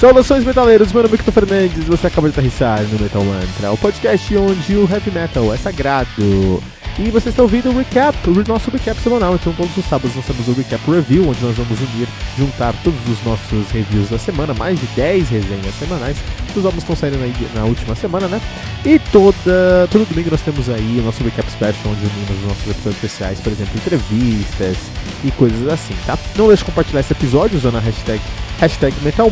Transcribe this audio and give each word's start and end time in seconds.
Saudações 0.00 0.42
metaleiros, 0.46 0.94
meu 0.94 1.02
nome 1.02 1.12
é 1.12 1.16
Victor 1.18 1.34
Fernandes 1.34 1.84
você 1.84 2.06
acaba 2.06 2.26
de 2.26 2.32
aterrissar 2.32 2.82
no 2.84 2.98
Metal 2.98 3.22
Mantra, 3.22 3.70
o 3.70 3.76
podcast 3.76 4.34
onde 4.34 4.74
o 4.74 4.88
heavy 4.90 5.10
metal 5.10 5.52
é 5.52 5.58
sagrado. 5.58 6.62
E 7.02 7.10
vocês 7.10 7.32
estão 7.32 7.46
ouvindo 7.46 7.70
o 7.70 7.78
recap, 7.78 8.14
o 8.28 8.44
nosso 8.46 8.70
recap 8.70 9.00
semanal. 9.00 9.34
Então, 9.34 9.54
todos 9.54 9.74
os 9.74 9.86
sábados 9.86 10.14
nós 10.14 10.26
temos 10.26 10.46
o 10.46 10.52
recap 10.52 10.90
review, 10.90 11.26
onde 11.26 11.42
nós 11.42 11.56
vamos 11.56 11.80
unir, 11.80 12.06
juntar 12.36 12.74
todos 12.84 13.00
os 13.08 13.24
nossos 13.24 13.70
reviews 13.70 14.10
da 14.10 14.18
semana, 14.18 14.52
mais 14.52 14.78
de 14.78 14.86
10 14.88 15.30
resenhas 15.30 15.74
semanais. 15.78 16.18
Os 16.54 16.62
álbuns 16.62 16.82
estão 16.82 16.94
saindo 16.94 17.16
aí 17.22 17.34
na 17.54 17.64
última 17.64 17.94
semana, 17.94 18.28
né? 18.28 18.38
E 18.84 18.98
toda, 18.98 19.88
todo 19.90 20.06
domingo 20.06 20.30
nós 20.30 20.42
temos 20.42 20.68
aí 20.68 20.98
o 21.00 21.02
nosso 21.02 21.24
recap 21.24 21.50
special, 21.50 21.74
onde 21.86 22.04
unimos 22.04 22.36
os 22.36 22.48
nossos 22.48 22.70
episódios 22.70 22.96
especiais, 22.96 23.40
por 23.40 23.50
exemplo, 23.50 23.72
entrevistas 23.76 24.76
e 25.24 25.30
coisas 25.30 25.68
assim, 25.68 25.94
tá? 26.04 26.18
Não 26.36 26.48
deixe 26.48 26.60
de 26.60 26.66
compartilhar 26.66 27.00
esse 27.00 27.14
episódio 27.14 27.56
usando 27.56 27.78
a 27.78 27.80
hashtag, 27.80 28.20
hashtag 28.58 28.94
Metal 29.02 29.30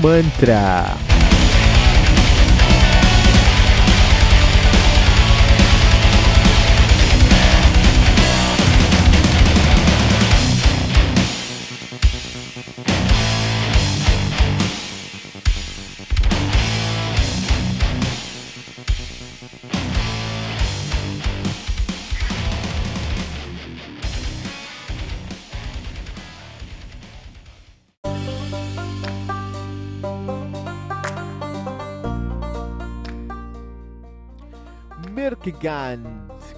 Merkgand 35.58 36.02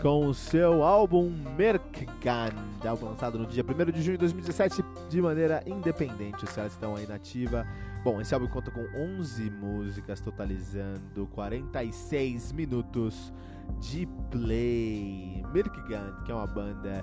com 0.03 0.27
o 0.27 0.35
seu 0.35 0.83
álbum 0.83 1.33
Merkgand, 1.57 2.87
álbum 2.87 3.07
lançado 3.07 3.39
no 3.39 3.47
dia 3.47 3.65
1 3.65 3.93
de 3.93 4.03
junho 4.03 4.19
de 4.19 4.21
2017 4.21 4.85
de 5.09 5.23
maneira 5.23 5.63
independente. 5.67 6.45
Os 6.45 6.53
caras 6.53 6.73
estão 6.73 6.95
aí 6.95 7.07
na 7.07 7.15
ativa. 7.15 7.67
Bom, 8.05 8.21
esse 8.21 8.35
álbum 8.35 8.47
conta 8.47 8.71
com 8.71 8.83
11 8.95 9.51
músicas, 9.51 10.21
totalizando 10.21 11.27
46 11.33 12.53
minutos 12.53 13.33
de 13.79 14.07
play. 14.31 15.43
Merkgand, 15.51 16.23
que 16.27 16.31
é 16.31 16.35
uma 16.35 16.47
banda, 16.47 17.03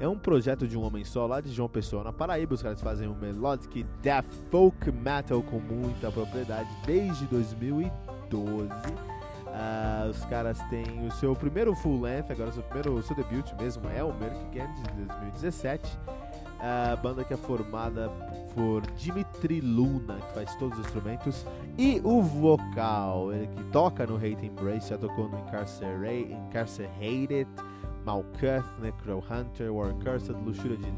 é 0.00 0.08
um 0.08 0.18
projeto 0.18 0.66
de 0.66 0.76
um 0.76 0.82
homem 0.82 1.04
só 1.04 1.24
lá 1.24 1.40
de 1.40 1.52
João 1.52 1.68
Pessoa, 1.68 2.02
na 2.02 2.12
Paraíba. 2.12 2.54
Os 2.54 2.62
caras 2.62 2.80
fazem 2.80 3.06
um 3.06 3.14
melodic 3.14 3.84
death 4.02 4.26
folk 4.50 4.90
metal 4.90 5.40
com 5.42 5.60
muita 5.60 6.10
propriedade 6.10 6.68
desde 6.84 7.26
2012. 7.26 9.07
Uh, 9.58 10.10
os 10.10 10.24
caras 10.26 10.56
têm 10.70 11.04
o 11.04 11.10
seu 11.10 11.34
primeiro 11.34 11.74
full 11.74 12.00
length, 12.00 12.30
agora 12.30 12.50
o 12.50 12.52
seu 12.52 12.62
primeiro 12.62 12.94
o 12.94 13.02
seu 13.02 13.16
debut 13.16 13.44
mesmo 13.58 13.88
é 13.88 14.04
o 14.04 14.14
Merkgand 14.14 14.72
de 14.72 15.04
2017. 15.04 15.98
A 16.60 16.94
uh, 16.94 17.02
banda 17.02 17.24
que 17.24 17.34
é 17.34 17.36
formada 17.36 18.08
por 18.54 18.82
Dimitri 18.92 19.60
Luna, 19.60 20.14
que 20.14 20.34
faz 20.34 20.54
todos 20.56 20.78
os 20.78 20.86
instrumentos, 20.86 21.44
e 21.76 22.00
o 22.04 22.22
vocal, 22.22 23.32
ele 23.32 23.48
que 23.48 23.64
toca 23.64 24.06
no 24.06 24.16
Hate 24.16 24.46
Embrace, 24.46 24.90
já 24.90 24.98
tocou 24.98 25.28
no 25.28 25.40
Incarcerate, 25.40 26.32
Incarcerated, 26.32 27.48
Malkuth, 28.04 28.64
Necrohunter, 28.80 29.74
War 29.74 29.92
Cursed, 29.94 30.36
Luxúria 30.44 30.76
de 30.76 30.92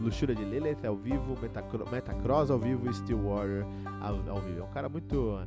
Luxúria 0.00 0.34
de 0.34 0.44
Lilith 0.44 0.84
ao 0.84 0.96
vivo, 0.96 1.36
Metacro 1.40 1.88
Metacross 1.90 2.50
ao 2.50 2.58
vivo 2.58 2.90
e 2.90 2.94
Stillwater 2.94 3.64
ao, 4.00 4.16
ao 4.28 4.40
vivo. 4.40 4.60
É 4.60 4.64
um 4.64 4.70
cara 4.70 4.88
muito 4.88 5.38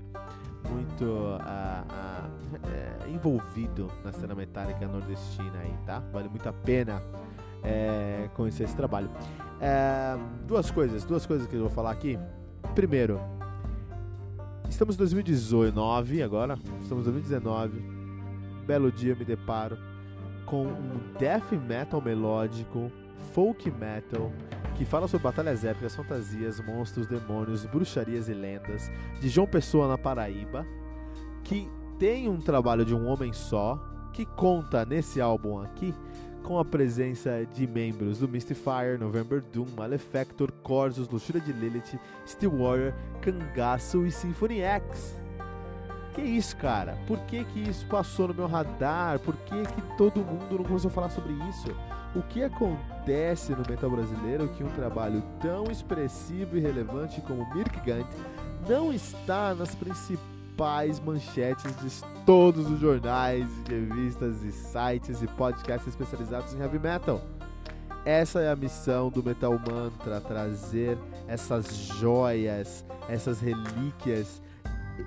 muito 0.70 1.04
uh, 1.04 1.40
uh, 1.86 3.10
envolvido 3.10 3.92
na 4.04 4.12
cena 4.12 4.36
metálica 4.36 4.88
nordestina 4.88 5.60
aí, 5.60 5.74
tá? 5.86 6.00
Vale 6.12 6.30
muito 6.30 6.48
a 6.48 6.54
pena 6.54 7.02
é, 7.64 8.30
conhecer 8.36 8.64
esse 8.64 8.76
trabalho. 8.76 9.10
É, 9.60 10.18
duas 10.48 10.72
coisas, 10.72 11.04
duas 11.04 11.26
coisas 11.26 11.48
que 11.48 11.56
eu 11.56 11.62
vou 11.62 11.70
falar 11.70 11.92
aqui. 11.92 12.18
Primeiro, 12.76 13.20
estamos 14.70 14.96
em 14.96 14.98
2019 14.98 16.24
agora, 16.24 16.58
estamos 16.82 17.08
em 17.08 17.12
2019. 17.12 18.00
Belo 18.66 18.92
dia 18.92 19.16
me 19.16 19.26
deparo 19.26 19.78
com 20.46 20.66
um 20.66 21.14
death 21.20 21.52
metal 21.52 22.02
melódico, 22.02 22.92
folk 23.34 23.70
metal 23.72 24.32
que 24.76 24.86
fala 24.86 25.08
sobre 25.08 25.26
batalhas 25.26 25.66
épicas, 25.66 25.96
fantasias, 25.96 26.60
monstros, 26.62 27.06
demônios, 27.06 27.66
bruxarias 27.66 28.30
e 28.30 28.34
lendas 28.34 28.90
de 29.20 29.28
João 29.28 29.46
Pessoa 29.46 29.90
na 29.90 29.98
Paraíba, 29.98 30.66
que 31.44 31.70
tem 31.98 32.30
um 32.30 32.40
trabalho 32.40 32.86
de 32.86 32.96
um 32.96 33.06
homem 33.08 33.34
só, 33.34 33.78
que 34.14 34.26
conta 34.26 34.86
nesse 34.86 35.20
álbum 35.20 35.60
aqui 35.60 35.94
com 36.44 36.58
a 36.58 36.64
presença 36.64 37.46
de 37.54 37.68
membros 37.68 38.20
do 38.20 38.28
Mystifier, 38.28 38.98
November 38.98 39.44
Doom, 39.52 39.68
Malefactor, 39.76 40.52
Corsos, 40.64 41.10
Luxúria 41.10 41.42
de 41.42 41.52
Lilith, 41.52 42.00
Stillwater, 42.26 42.96
Cangaço 43.22 44.06
e 44.06 44.12
Symphony 44.12 44.62
X. 44.62 45.16
Que 46.14 46.22
isso, 46.22 46.56
cara? 46.56 46.98
Por 47.06 47.20
que 47.26 47.44
que 47.44 47.60
isso 47.60 47.86
passou 47.86 48.30
no 48.30 48.34
meu 48.34 48.48
radar? 48.48 49.20
Por 49.20 49.36
que 49.36 49.62
que 49.62 49.98
todo 49.98 50.24
mundo 50.24 50.58
não 50.58 50.64
começou 50.64 50.90
a 50.90 50.94
falar 50.94 51.10
sobre 51.10 51.34
isso? 51.50 51.68
O 52.16 52.24
que 52.24 52.44
acontece 52.44 53.52
no 53.52 53.64
metal 53.70 53.90
brasileiro 53.90 54.48
que 54.50 54.64
um 54.64 54.70
trabalho 54.70 55.22
tão 55.40 55.66
expressivo 55.66 56.58
e 56.58 56.60
relevante 56.60 57.22
como 57.22 57.48
Mirkgant 57.54 58.08
não 58.68 58.92
está 58.92 59.54
nas 59.54 59.76
principais 59.76 61.00
manchetes 61.00 61.72
de 61.78 62.06
todos 62.26 62.70
os 62.70 62.80
jornais, 62.80 63.48
revistas 63.68 64.42
e 64.42 64.52
sites 64.52 65.22
e 65.22 65.28
podcasts 65.28 65.88
especializados 65.88 66.54
em 66.56 66.60
heavy 66.60 66.80
metal? 66.80 67.22
Essa 68.04 68.42
é 68.42 68.50
a 68.50 68.56
missão 68.56 69.10
do 69.10 69.22
Metal 69.22 69.52
Mantra, 69.52 70.20
trazer 70.20 70.98
essas 71.28 71.76
joias, 71.76 72.84
essas 73.08 73.40
relíquias 73.40 74.42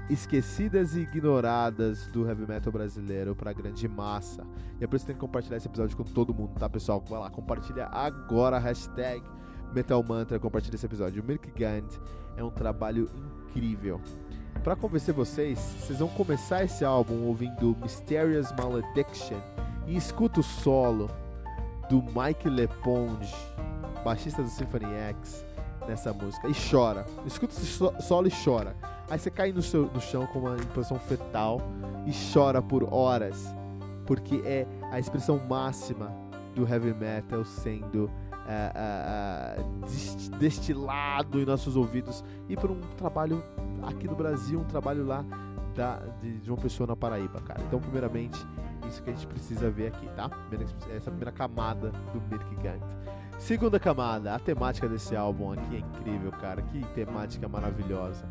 esquecidas 0.09 0.95
e 0.95 1.01
ignoradas 1.01 2.07
do 2.09 2.27
heavy 2.27 2.47
metal 2.47 2.73
brasileiro 2.73 3.35
para 3.35 3.51
a 3.51 3.53
grande 3.53 3.87
massa. 3.89 4.47
E 4.81 4.85
é 4.85 4.87
por 4.87 4.97
isso 4.97 5.05
que 5.05 5.13
tem 5.13 5.17
que 5.17 5.21
compartilhar 5.21 5.57
esse 5.57 5.69
episódio 5.69 5.97
com 5.97 6.05
todo 6.05 6.35
mundo, 6.35 6.59
tá, 6.59 6.69
pessoal? 6.69 7.03
Vai 7.09 7.21
lá, 7.21 7.31
compartilha 7.31 7.87
agora 7.87 8.57
a 8.57 8.61
hashtag 8.61 9.23
Metal 9.75 10.03
Mantra, 10.03 10.39
compartilha 10.39 10.75
esse 10.75 10.87
episódio. 10.87 11.23
O 11.23 11.27
Milk 11.27 11.51
Gand 11.53 11.89
é 12.37 12.45
um 12.45 12.51
trabalho 12.51 13.09
incrível. 13.49 14.01
Para 14.63 14.77
convencer 14.77 15.13
vocês, 15.13 15.59
vocês 15.59 15.99
vão 15.99 16.09
começar 16.09 16.65
esse 16.65 16.85
álbum 16.85 17.25
ouvindo 17.25 17.77
Mysterious 17.83 18.53
Malediction 18.53 19.41
e 19.87 19.97
escuta 19.97 20.41
o 20.41 20.43
solo 20.43 21.11
do 21.89 22.03
Mike 22.03 22.49
Leponge, 22.49 23.35
baixista 24.05 24.43
do 24.43 24.49
Symphony 24.49 24.87
X, 24.87 25.45
nessa 25.87 26.12
música. 26.12 26.48
E 26.48 26.53
chora. 26.70 27.06
Escuta 27.26 27.54
esse 27.54 27.66
solo 27.66 28.28
e 28.28 28.32
chora. 28.44 28.76
Aí 29.10 29.19
você 29.19 29.31
cai 29.31 29.53
no, 29.53 29.62
seu, 29.62 29.91
no 29.93 30.00
chão 30.00 30.26
com 30.26 30.41
uma 30.41 30.56
impressão 30.56 30.98
fetal 30.98 31.60
e 32.06 32.12
chora 32.32 32.62
por 32.62 32.93
horas. 32.93 33.54
Porque 34.06 34.43
é 34.44 34.66
a 34.91 34.98
expressão 34.98 35.41
máxima 35.48 36.12
do 36.54 36.66
heavy 36.69 36.93
metal 36.93 37.44
sendo 37.44 38.10
uh, 38.43 39.60
uh, 39.60 40.38
destilado 40.38 41.41
em 41.41 41.44
nossos 41.44 41.76
ouvidos 41.76 42.25
e 42.49 42.56
por 42.56 42.70
um 42.70 42.81
trabalho 42.97 43.43
aqui 43.82 44.06
no 44.06 44.14
Brasil, 44.14 44.60
um 44.60 44.64
trabalho 44.64 45.06
lá 45.06 45.25
da, 45.75 45.97
de, 46.20 46.41
de 46.41 46.50
uma 46.50 46.59
pessoa 46.59 46.87
na 46.87 46.97
Paraíba, 46.97 47.41
cara. 47.41 47.62
Então, 47.62 47.81
primeiramente, 47.81 48.38
isso 48.88 49.03
que 49.03 49.10
a 49.10 49.12
gente 49.12 49.26
precisa 49.26 49.70
ver 49.70 49.88
aqui, 49.88 50.06
tá? 50.14 50.31
Essa 50.94 51.10
primeira 51.10 51.32
camada 51.32 51.90
do 52.12 52.20
Mirkgant. 52.31 52.82
Segunda 53.43 53.81
camada, 53.81 54.37
a 54.37 54.39
temática 54.39 54.89
desse 54.89 55.17
álbum 55.17 55.53
aqui 55.53 55.75
é 55.75 55.79
incrível, 55.81 56.31
cara. 56.31 56.62
Que 56.62 56.81
temática 56.94 57.49
maravilhosa. 57.49 58.25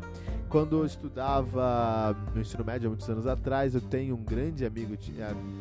Quando 0.48 0.78
eu 0.78 0.86
estudava 0.86 2.16
no 2.34 2.40
ensino 2.40 2.64
médio, 2.64 2.86
há 2.86 2.90
muitos 2.90 3.10
anos 3.10 3.26
atrás, 3.26 3.74
eu 3.74 3.82
tenho 3.82 4.14
um 4.14 4.24
grande 4.24 4.64
amigo, 4.64 4.96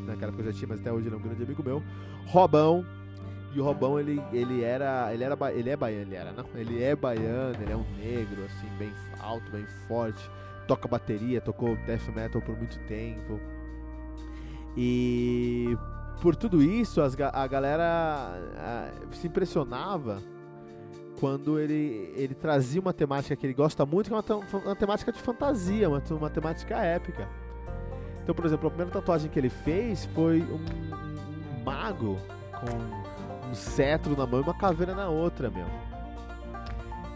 naquela 0.06 0.30
época 0.31 0.44
eu 0.44 0.53
já 0.53 0.57
tinha, 0.57 0.69
mas 0.69 0.80
até 0.80 0.89
hoje 0.89 1.07
ele 1.07 1.15
é 1.15 1.18
um 1.18 1.21
grande 1.21 1.44
amigo 1.44 1.62
meu, 1.62 1.83
Robão. 2.27 2.86
E 3.53 3.59
o 3.59 3.63
Robão, 3.65 4.00
ele, 4.00 4.24
ele 4.31 4.63
era. 4.63 5.13
Ele 5.13 5.25
era. 5.25 5.36
Ele 5.54 5.69
é 5.69 5.75
baiano, 5.75 6.01
ele 6.04 6.15
era, 6.15 6.31
não? 6.31 6.45
Ele 6.56 6.81
é 6.81 6.95
baiano, 6.95 7.62
ele 7.62 7.74
é 7.74 7.75
um 7.75 7.86
negro, 7.97 8.45
assim, 8.45 8.68
bem 8.80 8.94
alto, 9.19 9.51
bem 9.51 9.65
forte. 9.86 10.31
Toca 10.65 10.88
bateria, 10.88 11.42
tocou 11.42 11.75
death 11.86 12.07
metal 12.15 12.42
por 12.42 12.56
muito 12.56 12.80
tempo. 12.88 13.38
E 14.77 15.77
por 16.21 16.35
tudo 16.35 16.62
isso, 16.62 17.01
as, 17.01 17.18
a 17.19 17.47
galera 17.47 18.39
a, 18.56 19.15
se 19.15 19.27
impressionava 19.27 20.21
quando 21.19 21.59
ele, 21.59 22.13
ele 22.15 22.35
trazia 22.35 22.79
uma 22.79 22.94
temática 22.94 23.35
que 23.35 23.45
ele 23.45 23.53
gosta 23.53 23.85
muito, 23.85 24.07
que 24.07 24.13
é 24.13 24.35
uma, 24.35 24.45
uma 24.63 24.75
temática 24.75 25.12
de 25.12 25.19
fantasia, 25.19 25.89
uma, 25.89 26.01
uma 26.12 26.29
temática 26.29 26.77
épica. 26.77 27.27
Então, 28.23 28.35
por 28.35 28.45
exemplo, 28.45 28.68
a 28.68 28.69
primeira 28.69 28.91
tatuagem 28.91 29.29
que 29.29 29.39
ele 29.39 29.50
fez 29.50 30.06
foi 30.13 30.41
um, 30.41 30.56
um, 30.56 31.63
mago 31.63 32.18
com 32.51 33.50
um 33.50 33.56
cetro 33.56 34.15
na 34.15 34.25
mão 34.27 34.39
e 34.39 34.44
uma 34.44 34.53
caveira 34.53 34.94
na 34.94 35.09
outra, 35.09 35.50
meu. 35.50 35.65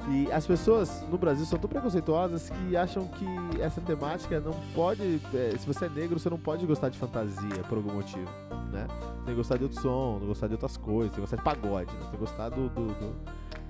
E 0.07 0.31
as 0.31 0.45
pessoas 0.45 1.03
no 1.09 1.17
Brasil 1.17 1.45
são 1.45 1.57
tão 1.57 1.69
preconceituosas 1.69 2.49
que 2.49 2.77
acham 2.77 3.07
que 3.07 3.25
essa 3.59 3.81
temática 3.81 4.39
não 4.39 4.53
pode. 4.73 5.19
É, 5.33 5.57
se 5.57 5.65
você 5.65 5.85
é 5.85 5.89
negro, 5.89 6.19
você 6.19 6.29
não 6.29 6.37
pode 6.37 6.65
gostar 6.65 6.89
de 6.89 6.97
fantasia 6.97 7.63
por 7.67 7.77
algum 7.77 7.93
motivo, 7.93 8.29
né? 8.71 8.87
Tem 9.25 9.33
que 9.33 9.33
gostar 9.33 9.57
de 9.57 9.63
outro 9.63 9.81
som, 9.81 10.13
tem 10.13 10.21
que 10.21 10.27
gostar 10.27 10.47
de 10.47 10.53
outras 10.53 10.77
coisas, 10.77 11.11
tem 11.11 11.15
que 11.15 11.21
gostar 11.21 11.37
de 11.37 11.43
pagode, 11.43 11.91
né? 11.91 11.99
tem 12.01 12.11
que 12.11 12.17
gostar 12.17 12.49
do, 12.49 12.69
do, 12.69 12.87
do, 12.87 13.15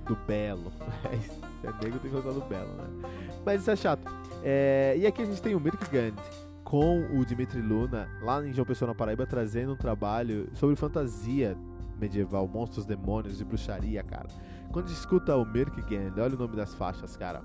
do 0.07 0.15
belo. 0.27 0.71
se 1.61 1.67
é 1.67 1.71
negro, 1.81 1.99
tem 1.99 2.11
que 2.11 2.21
gostar 2.21 2.31
do 2.31 2.41
belo, 2.41 2.73
né? 2.73 3.09
Mas 3.45 3.61
isso 3.61 3.71
é 3.71 3.75
chato. 3.75 4.03
É, 4.43 4.95
e 4.97 5.07
aqui 5.07 5.21
a 5.21 5.25
gente 5.25 5.41
tem 5.41 5.55
o 5.55 5.59
Mirk 5.59 5.89
Gandhi 5.89 6.21
com 6.65 7.05
o 7.17 7.23
Dimitri 7.23 7.61
Luna, 7.61 8.09
lá 8.21 8.45
em 8.45 8.51
João 8.51 8.65
Pessoa, 8.65 8.89
na 8.89 8.95
Paraíba, 8.95 9.25
trazendo 9.25 9.73
um 9.73 9.77
trabalho 9.77 10.49
sobre 10.53 10.75
fantasia 10.75 11.55
medieval, 11.99 12.47
monstros, 12.47 12.85
demônios 12.85 13.39
e 13.39 13.45
bruxaria, 13.45 14.03
cara. 14.03 14.27
Quando 14.75 14.89
escuta 14.89 15.33
o 15.37 15.45
Mirkgand, 15.45 16.21
olha 16.21 16.35
o 16.35 16.37
nome 16.37 16.53
das 16.57 16.73
faixas, 16.73 17.15
cara. 17.15 17.41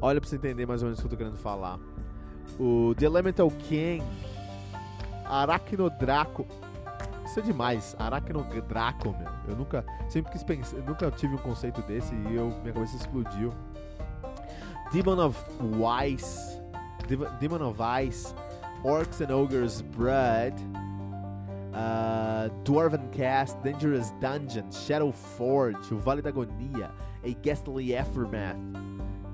Olha 0.00 0.20
pra 0.20 0.28
você 0.28 0.34
entender 0.34 0.66
mais 0.66 0.82
ou 0.82 0.86
menos 0.86 0.98
o 0.98 1.02
que 1.02 1.06
eu 1.06 1.10
tô 1.10 1.16
querendo 1.16 1.36
falar. 1.36 1.78
O 2.58 2.96
The 2.96 3.04
Elemental 3.06 3.48
King, 3.48 4.04
Arachnodraco. 5.24 6.48
Isso 7.24 7.38
é 7.38 7.42
demais, 7.44 7.94
Arachnodraco, 7.96 9.10
meu. 9.16 9.30
Eu 9.46 9.54
nunca, 9.54 9.86
sempre 10.08 10.32
quis 10.32 10.42
pensar, 10.42 10.78
nunca 10.78 11.08
tive 11.12 11.36
um 11.36 11.38
conceito 11.38 11.80
desse 11.82 12.12
e 12.12 12.34
eu, 12.34 12.48
minha 12.62 12.72
cabeça 12.72 12.96
explodiu. 12.96 13.52
Demon 14.90 15.24
of 15.24 15.40
Wise, 15.60 16.60
Demon 17.38 17.70
of 17.70 17.78
Ice, 18.04 18.34
Orcs 18.82 19.20
and 19.20 19.32
Ogres 19.32 19.80
Blood 19.80 20.56
uh, 21.74 22.50
Dwarven 22.64 23.08
Cast, 23.10 23.58
Dangerous 23.62 24.12
Dungeon, 24.20 24.70
Shadow 24.70 25.12
Forge, 25.12 25.92
O 25.92 25.98
Vale 25.98 26.22
da 26.22 26.30
Agonia, 26.30 26.90
A 27.22 27.42
Ghastly 27.42 27.96
Aftermath. 27.96 28.56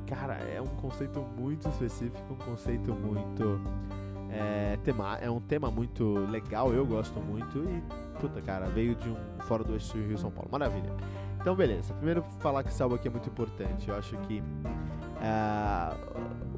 Cara, 0.07 0.35
é 0.35 0.61
um 0.61 0.67
conceito 0.67 1.21
muito 1.39 1.69
específico, 1.69 2.33
um 2.33 2.37
conceito 2.37 2.93
muito. 2.93 3.61
É, 4.33 4.79
tema, 4.85 5.19
é 5.19 5.29
um 5.29 5.41
tema 5.41 5.71
muito 5.73 6.15
legal, 6.27 6.73
eu 6.73 6.87
gosto 6.87 7.21
muito 7.21 7.59
e, 7.69 7.83
puta, 8.21 8.41
cara, 8.41 8.67
veio 8.67 8.95
de 8.95 9.09
um 9.09 9.17
fora 9.41 9.65
do 9.65 9.73
eixo 9.73 9.99
Rio 9.99 10.17
São 10.17 10.31
Paulo. 10.31 10.49
Maravilha. 10.51 10.93
Então, 11.41 11.57
beleza. 11.57 11.93
Primeiro, 11.95 12.23
falar 12.39 12.63
que 12.63 12.69
esse 12.69 12.83
álbum 12.83 12.95
aqui 12.95 13.09
é 13.09 13.11
muito 13.11 13.29
importante. 13.29 13.89
Eu 13.89 13.97
acho 13.97 14.17
que 14.19 14.41
uh, 15.21 15.97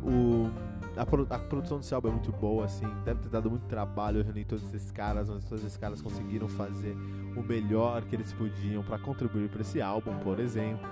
o 0.07 0.51
a, 0.97 1.03
a, 1.03 1.39
produção 1.39 1.79
desse 1.79 1.95
álbum 1.95 2.09
é 2.09 2.13
muito 2.13 2.33
boa, 2.33 2.67
assim, 2.67 2.87
deve 3.05 3.21
ter 3.21 3.29
dado 3.29 3.51
muito 3.51 3.67
trabalho 3.67 4.23
reunir 4.23 4.45
todos 4.45 4.65
esses 4.75 4.91
caras, 4.91 5.29
mas 5.29 5.45
todos 5.45 5.65
esses 5.65 5.77
caras 5.77 6.03
conseguiram 6.03 6.49
fazer 6.49 6.97
o 7.37 7.43
melhor 7.43 8.03
que 8.03 8.15
eles 8.15 8.33
podiam 8.33 8.83
para 8.83 8.99
contribuir 8.99 9.49
para 9.49 9.63
esse 9.63 9.81
álbum, 9.81 10.17
por 10.19 10.39
exemplo. 10.39 10.87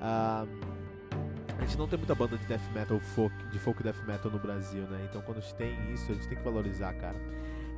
Ah, 0.00 0.46
a 1.58 1.64
gente 1.64 1.78
não 1.78 1.88
tem 1.88 1.98
muita 1.98 2.14
banda 2.14 2.36
de 2.36 2.46
death 2.46 2.70
metal 2.74 3.00
folk, 3.00 3.34
de 3.50 3.58
folk 3.58 3.82
death 3.82 4.06
metal 4.06 4.30
no 4.30 4.38
Brasil, 4.38 4.82
né? 4.82 5.06
Então 5.08 5.22
quando 5.22 5.38
a 5.38 5.40
gente 5.40 5.54
tem 5.54 5.74
isso, 5.92 6.12
a 6.12 6.14
gente 6.14 6.28
tem 6.28 6.38
que 6.38 6.44
valorizar, 6.44 6.92
cara. 6.94 7.16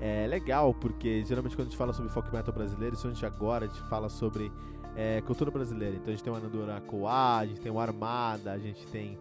É 0.01 0.27
legal 0.27 0.75
porque 0.75 1.25
geralmente 1.25 1.57
quando 1.57 1.69
a 1.69 1.71
gente 1.71 1.79
fala 1.79 1.93
sobre 1.93 2.11
folk 2.11 2.33
metal 2.33 2.53
brasileiro, 2.53 2.95
isso 2.95 3.07
a 3.07 3.11
gente 3.11 3.25
agora 3.25 3.65
a 3.65 3.69
gente 3.69 3.81
fala 3.89 4.09
sobre 4.09 4.53
é, 4.97 5.21
cultura 5.23 5.51
brasileira. 5.51 5.97
Então 5.97 6.09
a 6.09 6.11
gente 6.11 6.23
tem 6.23 6.33
o 6.33 6.37
Anandura 6.37 6.81
Coá, 6.83 7.39
a 7.39 7.47
gente 7.47 7.61
tem 7.61 7.71
o 7.71 7.79
Armada, 7.79 8.53
a 8.53 8.59
gente 8.59 8.85
tem 8.89 9.17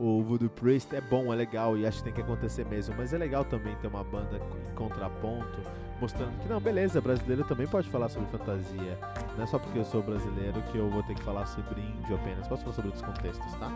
o 0.00 0.22
Voodoo 0.22 0.48
Priest 0.48 0.96
é 0.96 1.00
bom, 1.02 1.30
é 1.30 1.36
legal 1.36 1.76
e 1.76 1.86
acho 1.86 1.98
que 1.98 2.04
tem 2.04 2.12
que 2.14 2.22
acontecer 2.22 2.64
mesmo. 2.64 2.94
Mas 2.96 3.12
é 3.12 3.18
legal 3.18 3.44
também 3.44 3.76
ter 3.76 3.88
uma 3.88 4.02
banda 4.02 4.40
em 4.66 4.74
contraponto, 4.74 5.60
mostrando 6.00 6.40
que 6.40 6.48
não, 6.48 6.58
beleza, 6.58 7.02
brasileiro 7.02 7.44
também 7.44 7.66
pode 7.66 7.90
falar 7.90 8.08
sobre 8.08 8.26
fantasia. 8.30 8.98
Não 9.36 9.44
é 9.44 9.46
só 9.46 9.58
porque 9.58 9.78
eu 9.78 9.84
sou 9.84 10.02
brasileiro 10.02 10.62
que 10.72 10.78
eu 10.78 10.88
vou 10.88 11.02
ter 11.02 11.14
que 11.14 11.22
falar 11.22 11.44
sobre 11.44 11.82
índio 11.82 12.16
apenas. 12.16 12.48
Posso 12.48 12.62
falar 12.62 12.74
sobre 12.74 12.90
outros 12.90 13.06
contextos, 13.06 13.52
tá? 13.56 13.70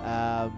Ah, 0.00 0.50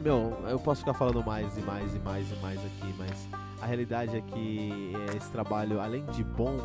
meu, 0.00 0.38
eu 0.48 0.58
posso 0.58 0.80
ficar 0.80 0.94
falando 0.94 1.22
mais 1.22 1.58
e 1.58 1.60
mais 1.60 1.94
e 1.94 1.98
mais 1.98 2.32
e 2.32 2.34
mais 2.36 2.58
aqui, 2.60 2.94
mas 2.96 3.28
a 3.60 3.66
realidade 3.66 4.16
é 4.16 4.22
que 4.22 4.94
esse 5.14 5.30
trabalho, 5.30 5.78
além 5.82 6.06
de 6.06 6.24
bom, 6.24 6.56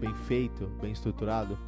bem 0.00 0.14
feito, 0.26 0.66
bem 0.80 0.92
estruturado, 0.92 1.58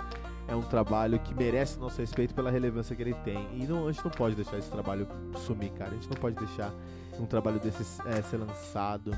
é 0.48 0.54
um 0.54 0.62
trabalho 0.62 1.19
que 1.19 1.34
merece 1.34 1.78
nosso 1.78 2.00
respeito 2.00 2.34
pela 2.34 2.50
relevância 2.50 2.94
que 2.94 3.02
ele 3.02 3.14
tem. 3.25 3.48
E 3.54 3.66
não, 3.66 3.88
a 3.88 3.93
gente 3.93 4.04
não 4.04 4.10
pode 4.10 4.34
deixar 4.37 4.58
esse 4.58 4.70
trabalho 4.70 5.06
sumir, 5.37 5.70
cara. 5.72 5.90
A 5.90 5.94
gente 5.94 6.08
não 6.08 6.16
pode 6.16 6.37
deixar 6.37 6.72
um 7.19 7.26
trabalho 7.26 7.58
desse 7.58 7.82
é, 8.06 8.22
ser 8.22 8.37
lançado 8.37 9.10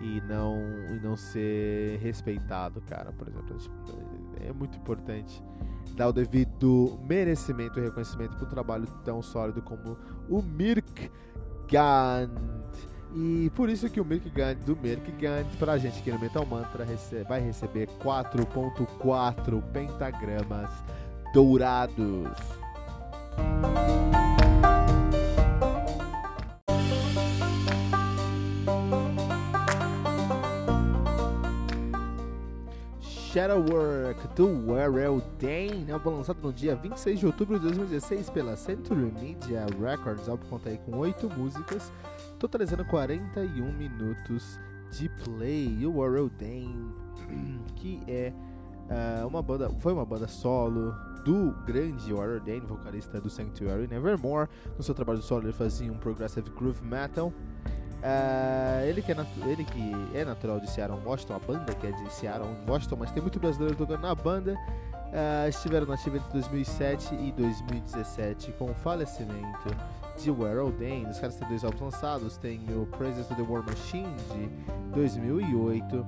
e 0.00 0.20
não, 0.22 0.58
e 0.90 1.00
não 1.00 1.16
ser 1.16 1.98
respeitado, 1.98 2.80
cara. 2.82 3.12
Por 3.12 3.28
exemplo, 3.28 3.56
é 4.40 4.52
muito 4.52 4.76
importante 4.78 5.42
dar 5.94 6.08
o 6.08 6.12
devido 6.12 6.98
merecimento 7.06 7.78
e 7.78 7.82
reconhecimento 7.82 8.36
para 8.36 8.46
um 8.46 8.50
trabalho 8.50 8.86
tão 9.04 9.22
sólido 9.22 9.60
como 9.60 9.96
o 10.28 10.42
Mirk 10.42 11.10
Gant. 11.70 12.30
E 13.14 13.50
por 13.54 13.68
isso 13.68 13.90
que 13.90 14.00
o 14.00 14.04
Milk 14.04 14.30
Gun 14.30 14.54
do 14.64 14.76
Milk 14.80 15.10
Gun 15.12 15.44
pra 15.58 15.76
gente 15.76 15.98
aqui 15.98 16.10
no 16.10 16.18
Metal 16.18 16.46
Mantra 16.46 16.86
vai 17.28 17.40
receber 17.40 17.88
4.4 18.02 19.62
pentagramas 19.70 20.70
dourados. 21.34 22.30
Shadowwork 33.32 34.28
do 34.36 34.70
Warrell 34.70 35.22
Dane, 35.40 35.90
álbum 35.90 36.16
lançado 36.16 36.38
no 36.42 36.52
dia 36.52 36.76
26 36.76 37.18
de 37.18 37.26
outubro 37.26 37.58
de 37.58 37.64
2016 37.64 38.28
pela 38.28 38.56
Century 38.56 39.10
Media 39.10 39.64
Records. 39.80 40.28
Álbum 40.28 40.46
conta 40.50 40.68
aí 40.68 40.78
com 40.84 40.98
8 40.98 41.30
músicas 41.30 41.90
totalizando 42.42 42.84
41 42.84 43.72
minutos 43.72 44.58
de 44.90 45.08
play. 45.08 45.86
O 45.86 45.98
Warrell 45.98 46.28
Dane, 46.28 46.92
que 47.76 48.02
é 48.08 48.32
uh, 49.22 49.28
uma 49.28 49.40
banda, 49.40 49.70
foi 49.78 49.92
uma 49.92 50.04
banda 50.04 50.26
solo 50.26 50.92
do 51.24 51.52
grande 51.64 52.12
Warrell 52.12 52.40
Dane, 52.40 52.62
vocalista 52.62 53.20
do 53.20 53.30
Sanctuary 53.30 53.86
Nevermore. 53.86 54.48
No 54.76 54.82
seu 54.82 54.92
trabalho 54.92 55.22
solo 55.22 55.44
ele 55.44 55.52
fazia 55.52 55.92
um 55.92 55.96
progressive 55.96 56.50
groove 56.50 56.84
metal. 56.84 57.28
Uh, 57.28 58.84
ele, 58.88 59.00
que 59.00 59.12
é 59.12 59.16
ele 59.46 59.64
que 59.64 59.92
é 60.12 60.24
natural 60.24 60.58
de 60.58 60.68
Seattle, 60.68 60.98
Washington, 61.06 61.36
a 61.36 61.38
banda 61.38 61.72
que 61.72 61.86
é 61.86 61.92
de 61.92 62.12
Seattle, 62.12 62.50
Washington, 62.66 62.96
mas 62.98 63.12
tem 63.12 63.22
muito 63.22 63.38
brasileiro 63.38 63.76
tocando 63.76 64.00
na 64.00 64.16
banda. 64.16 64.54
Uh, 64.54 65.48
estiveram 65.48 65.86
nativa 65.86 66.16
entre 66.16 66.32
2007 66.32 67.14
e 67.14 67.30
2017 67.30 68.50
com 68.58 68.72
o 68.72 68.74
falecimento 68.74 69.68
de 70.22 70.30
Where 70.30 70.70
Dane. 70.72 71.06
Os 71.10 71.18
caras 71.18 71.36
têm 71.36 71.48
dois 71.48 71.64
álbuns 71.64 71.80
lançados, 71.80 72.36
tem 72.36 72.60
o 72.70 72.86
Praises 72.86 73.26
to 73.26 73.34
the 73.34 73.42
War 73.42 73.64
Machine 73.64 74.14
de 74.32 74.48
2008 74.94 76.06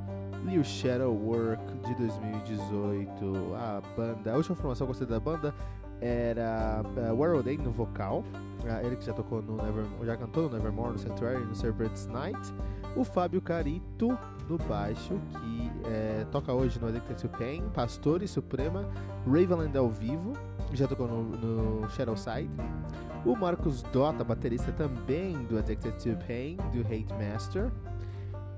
e 0.51 0.59
o 0.59 0.65
Shadow 0.65 1.13
Work 1.13 1.65
de 1.87 1.95
2018. 1.97 3.55
A 3.55 3.83
banda, 3.97 4.33
a 4.33 4.37
última 4.37 4.55
formação 4.55 4.87
que 4.87 4.93
eu 4.93 4.97
gostei 4.97 5.07
da 5.07 5.19
banda 5.19 5.55
era 6.01 6.83
uh, 6.85 7.21
Where 7.21 7.43
Dane 7.43 7.59
no 7.59 7.73
vocal, 7.73 8.19
uh, 8.63 8.87
ele 8.87 8.97
que 8.97 9.05
já 9.05 9.13
tocou 9.13 9.43
no 9.43 9.57
Nevermore, 9.57 10.07
já 10.07 10.17
cantou 10.17 10.45
no 10.45 10.57
Nevermore, 10.57 10.93
no 10.93 10.99
Sanctuary, 10.99 11.45
no 11.45 11.55
Serpent's 11.55 12.07
Night. 12.07 12.39
O 12.97 13.03
Fábio 13.03 13.41
Carito 13.41 14.17
no 14.49 14.59
baixo, 14.59 15.15
que 15.33 15.73
é, 15.89 16.25
toca 16.31 16.53
hoje 16.53 16.79
no 16.79 16.87
Addicted 16.87 17.21
to 17.21 17.29
Pain, 17.29 17.65
Pastor 17.75 18.23
e 18.23 18.29
Suprema, 18.29 18.89
Ravenland 19.27 19.77
ao 19.77 19.89
vivo, 19.89 20.33
já 20.73 20.87
tocou 20.87 21.07
no, 21.07 21.23
no 21.23 21.91
Shadow 21.91 22.17
Side. 22.17 22.51
O 23.25 23.35
Marcos 23.37 23.83
Dota, 23.85 24.23
baterista 24.25 24.73
também 24.73 25.33
do 25.45 25.59
Addicted 25.59 25.97
to 26.03 26.17
Pain, 26.27 26.57
do 26.73 26.81
Hate 26.83 27.13
Master. 27.15 27.71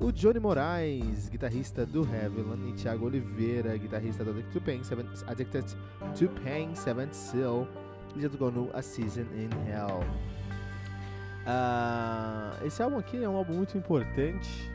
O 0.01 0.13
Johnny 0.13 0.39
Moraes, 0.39 1.29
guitarrista 1.29 1.87
do 1.87 2.03
Heavyland, 2.03 2.69
e 2.69 2.73
Thiago 2.75 3.07
Oliveira, 3.07 3.77
guitarrista 3.77 4.25
do 4.25 4.31
Addicted 4.31 4.53
to 4.53 4.61
Pain, 4.61 4.85
Seven, 4.85 5.07
Addicted 5.27 5.77
to 6.19 6.29
Pain, 6.43 6.75
Seventh 6.75 7.15
Seal, 7.15 7.67
já 8.17 8.29
tocou 8.29 8.51
no 8.51 8.71
A 8.75 8.83
Season 8.83 9.23
in 9.23 9.49
Hell. 9.69 10.01
Uh, 11.47 12.67
esse 12.67 12.83
álbum 12.83 12.99
aqui 12.99 13.23
é 13.23 13.29
um 13.29 13.37
álbum 13.37 13.55
muito 13.55 13.79
importante 13.79 14.71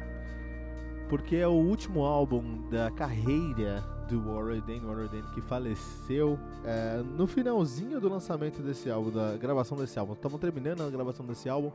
porque 1.12 1.36
é 1.36 1.48
o 1.48 1.52
último 1.52 2.06
álbum 2.06 2.70
da 2.70 2.90
carreira 2.90 3.84
do 4.12 4.22
Warren 4.22 4.62
Dane, 4.68 4.82
Warren 4.82 5.24
que 5.34 5.42
faleceu 5.42 6.38
é, 6.66 7.02
no 7.18 7.26
finalzinho 7.26 8.00
do 8.00 8.10
lançamento 8.10 8.62
desse 8.62 8.92
álbum, 8.92 9.10
da 9.10 9.38
gravação 9.38 9.78
desse 9.78 9.98
álbum. 9.98 10.14
Estavam 10.14 10.38
terminando 10.38 10.82
a 10.82 10.90
gravação 10.90 11.26
desse 11.26 11.48
álbum 11.48 11.72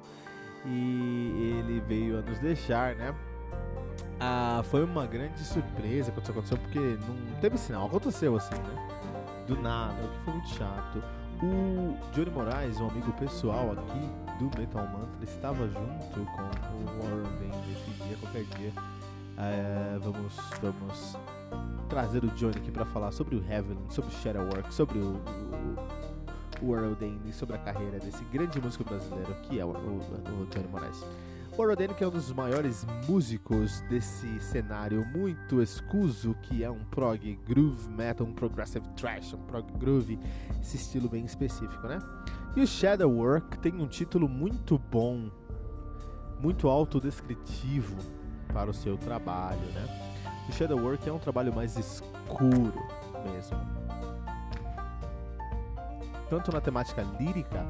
e 0.66 1.54
ele 1.58 1.80
veio 1.80 2.18
a 2.18 2.22
nos 2.22 2.38
deixar, 2.38 2.94
né? 2.94 3.14
Ah, 4.20 4.62
foi 4.70 4.84
uma 4.84 5.06
grande 5.06 5.42
surpresa 5.44 6.12
quando 6.12 6.22
isso 6.24 6.32
aconteceu, 6.32 6.58
porque 6.58 6.78
não 6.78 7.40
teve 7.40 7.56
sinal, 7.56 7.86
aconteceu 7.86 8.36
assim, 8.36 8.54
né? 8.54 9.44
Do 9.46 9.56
nada, 9.60 9.94
o 10.02 10.08
que 10.08 10.24
foi 10.24 10.34
muito 10.34 10.48
chato. 10.48 11.02
O 11.42 11.96
Johnny 12.12 12.30
Moraes, 12.30 12.80
um 12.80 12.88
amigo 12.88 13.12
pessoal 13.12 13.72
aqui 13.72 14.10
do 14.38 14.58
Metal 14.58 14.86
Mantra, 14.86 15.24
estava 15.24 15.66
junto 15.68 16.12
com 16.12 16.22
o 16.22 17.02
Warren 17.02 17.38
Dane 17.38 17.66
nesse 17.66 17.90
dia, 18.02 18.16
qualquer 18.20 18.44
dia 18.58 18.72
É, 19.38 19.98
vamos, 19.98 20.34
vamos 20.62 21.16
trazer 21.88 22.24
o 22.24 22.28
Johnny 22.28 22.56
aqui 22.56 22.70
para 22.70 22.86
falar 22.86 23.12
sobre 23.12 23.36
o 23.36 23.44
Heaven, 23.44 23.76
sobre 23.90 24.10
o 24.10 24.14
Shadowwork, 24.14 24.72
sobre 24.72 24.98
o, 24.98 25.12
o, 25.12 26.64
o 26.64 26.66
World 26.66 26.98
sobre 27.32 27.54
a 27.54 27.58
carreira 27.58 27.98
desse 27.98 28.24
grande 28.24 28.60
músico 28.60 28.84
brasileiro 28.84 29.34
que 29.42 29.60
é 29.60 29.64
o, 29.64 29.68
o, 29.68 30.42
o 30.42 30.46
Johnny 30.46 30.68
Moraes. 30.68 31.04
O 31.56 31.64
Rodane, 31.64 31.94
que 31.94 32.04
é 32.04 32.06
um 32.06 32.10
dos 32.10 32.30
maiores 32.32 32.86
músicos 33.08 33.80
desse 33.88 34.40
cenário 34.40 35.06
muito 35.06 35.62
escuso, 35.62 36.34
que 36.42 36.62
é 36.62 36.70
um 36.70 36.84
prog 36.84 37.34
groove 37.46 37.88
metal, 37.88 38.26
um 38.26 38.32
progressive 38.32 38.86
thrash, 38.94 39.32
um 39.32 39.38
prog 39.38 39.66
groove, 39.78 40.18
esse 40.60 40.76
estilo 40.76 41.08
bem 41.08 41.24
específico, 41.24 41.86
né? 41.86 41.98
E 42.54 42.60
o 42.60 42.66
Shadowwork 42.66 43.58
tem 43.58 43.74
um 43.80 43.86
título 43.86 44.28
muito 44.28 44.78
bom, 44.78 45.30
muito 46.38 46.68
autodescritivo 46.68 47.96
para 48.56 48.70
o 48.70 48.74
seu 48.74 48.96
trabalho, 48.96 49.60
né? 49.74 49.86
O 50.48 50.52
Shadowwork 50.52 51.06
é 51.06 51.12
um 51.12 51.18
trabalho 51.18 51.54
mais 51.54 51.76
escuro 51.76 52.72
mesmo. 53.22 53.60
Tanto 56.30 56.50
na 56.50 56.58
temática 56.62 57.02
lírica, 57.20 57.66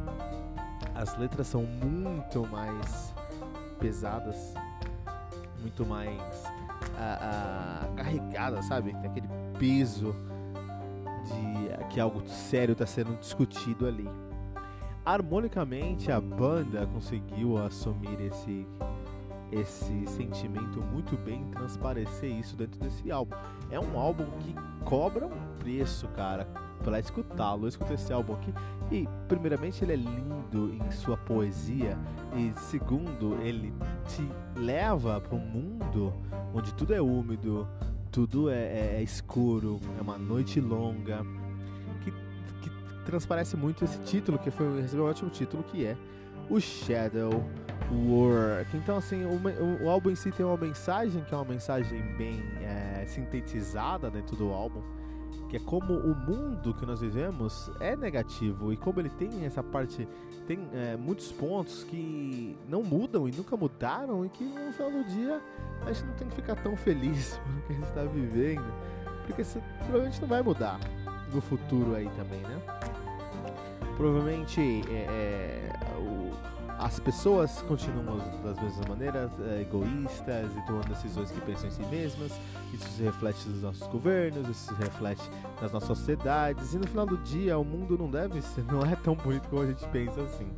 as 0.95 1.19
letras 1.19 1.49
são 1.49 1.65
muito 1.65 2.47
mais 2.47 3.13
pesadas, 3.81 4.55
muito 5.61 5.85
mais 5.85 6.21
uh, 6.21 7.91
uh, 7.91 7.95
carregadas, 7.97 8.65
sabe? 8.67 8.93
Tem 8.93 9.11
aquele 9.11 9.29
peso 9.59 10.15
de 11.25 11.87
que 11.89 11.99
algo 11.99 12.23
sério 12.29 12.75
está 12.75 12.87
sendo 12.87 13.19
discutido 13.19 13.89
ali. 13.89 14.09
Harmonicamente, 15.05 16.13
a 16.13 16.21
banda 16.21 16.87
conseguiu 16.87 17.59
assumir 17.59 18.21
esse 18.21 18.65
esse 19.53 20.07
sentimento 20.07 20.81
muito 20.81 21.17
bem, 21.17 21.45
transparecer 21.51 22.31
isso 22.31 22.57
dentro 22.57 22.79
desse 22.81 23.11
álbum. 23.11 23.37
É 23.71 23.79
um 23.79 23.99
álbum 23.99 24.27
que 24.41 24.55
cobra 24.85 25.27
um 25.27 25.59
preço, 25.59 26.09
cara 26.09 26.47
para 26.87 27.01
escutá-lo. 27.01 27.65
Eu 27.65 27.69
escutei 27.69 27.97
esse 27.97 28.13
álbum 28.13 28.35
aqui 28.35 28.55
e, 28.91 29.09
primeiramente, 29.27 29.85
ele 29.85 29.93
é 29.93 29.97
lindo 29.97 30.73
em 30.73 30.91
sua 30.93 31.17
poesia 31.17 31.99
e, 32.37 32.53
segundo, 32.61 33.37
ele 33.43 33.75
te 34.07 34.27
leva 34.57 35.21
para 35.21 35.35
um 35.35 35.41
mundo 35.41 36.15
onde 36.55 36.73
tudo 36.75 36.95
é 36.95 37.01
úmido, 37.01 37.69
tudo 38.11 38.49
é, 38.49 38.55
é, 38.55 38.97
é 38.99 39.03
escuro, 39.03 39.81
é 39.99 40.03
uma 40.03 40.17
noite 40.17 40.61
longa, 40.61 41.27
que, 42.03 42.11
que 42.11 42.71
transparece 43.05 43.57
muito 43.57 43.85
esse 43.85 43.99
título, 44.01 44.39
que 44.39 44.51
foi 44.51 44.67
um 44.69 45.03
ótimo 45.03 45.29
título, 45.29 45.65
que 45.65 45.85
é 45.85 45.97
o 46.49 46.61
Shadow 46.61 47.45
Work. 48.09 48.77
Então, 48.77 48.97
assim, 48.97 49.25
o, 49.25 49.85
o, 49.85 49.89
álbum 49.89 50.11
em 50.11 50.15
si 50.15 50.31
tem 50.31 50.45
uma 50.45 50.57
mensagem 50.57 51.23
que 51.25 51.33
é 51.33 51.37
uma 51.37 51.45
mensagem 51.45 52.01
bem 52.17 52.43
é, 52.61 53.05
sintetizada 53.07 54.11
dentro 54.11 54.37
do 54.37 54.53
álbum 54.53 54.83
que 55.49 55.57
é 55.57 55.61
como 55.61 55.95
o 55.95 56.15
mundo 56.15 56.75
que 56.75 56.85
nós 56.85 57.01
vivemos 57.01 57.71
é 57.79 57.97
negativo 57.97 58.73
e 58.73 58.77
como 58.77 59.01
ele 59.01 59.11
tem 59.11 59.45
essa 59.45 59.63
parte, 59.63 60.09
tem 60.47 60.59
é, 60.73 60.97
muitos 60.97 61.31
pontos 61.33 61.85
que 61.85 62.57
não 62.69 62.83
mudam 62.83 63.29
e 63.29 63.33
nunca 63.33 63.57
mudaram 63.57 64.25
e 64.25 64.29
que 64.29 64.45
no 64.45 64.73
final 64.73 64.91
do 64.91 65.05
dia 65.05 65.41
a 65.83 65.93
gente 65.93 66.07
não 66.07 66.15
tem 66.15 66.29
que 66.29 66.35
ficar 66.35 66.57
tão 66.57 66.77
feliz 66.77 67.39
pelo 67.47 67.63
que 67.63 67.73
a 67.73 67.77
gente 67.77 67.89
está 67.89 68.03
vivendo, 68.03 68.75
porque 69.25 69.45
você 69.45 69.63
provavelmente 69.79 70.21
não 70.21 70.29
vai 70.29 70.43
mudar 70.43 70.81
no 71.33 71.41
futuro 71.41 71.95
aí 71.95 72.09
também, 72.17 72.41
né? 72.41 72.61
Provavelmente 73.97 74.61
é, 74.91 74.93
é, 74.93 75.71
as 76.79 77.01
pessoas 77.01 77.63
continuam 77.63 78.19
das 78.45 78.61
mesmas 78.61 78.87
maneiras, 78.87 79.31
é, 79.41 79.63
egoístas 79.63 80.51
e 80.57 80.67
tomando 80.67 80.89
decisões 80.89 81.31
que 81.31 81.41
pensam 81.41 81.69
em 81.69 81.71
si 81.71 81.83
mesmas. 81.87 82.33
Isso 82.73 82.89
se 82.91 83.03
reflete 83.03 83.49
nos 83.49 83.63
nossos 83.63 83.87
governos, 83.89 84.49
isso 84.49 84.69
se 84.69 84.75
reflete 84.75 85.23
nas 85.61 85.73
nossas 85.73 85.97
sociedades. 85.97 86.75
E 86.75 86.79
no 86.79 86.87
final 86.87 87.07
do 87.07 87.17
dia, 87.19 87.59
o 87.59 87.65
mundo 87.65 87.97
não 87.97 88.11
deve 88.11 88.43
ser, 88.43 88.65
não 88.65 88.85
é 88.85 88.95
tão 88.97 89.15
bonito 89.15 89.49
como 89.49 89.63
a 89.63 89.67
gente 89.67 89.87
pensa 89.89 90.21
assim. 90.21 90.51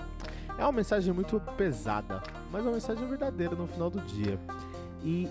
É 0.58 0.62
uma 0.62 0.72
mensagem 0.72 1.12
muito 1.12 1.40
pesada, 1.56 2.20
mas 2.50 2.62
uma 2.62 2.72
mensagem 2.72 3.06
verdadeira 3.06 3.54
no 3.54 3.68
final 3.68 3.88
do 3.88 4.00
dia. 4.00 4.40
E 5.04 5.28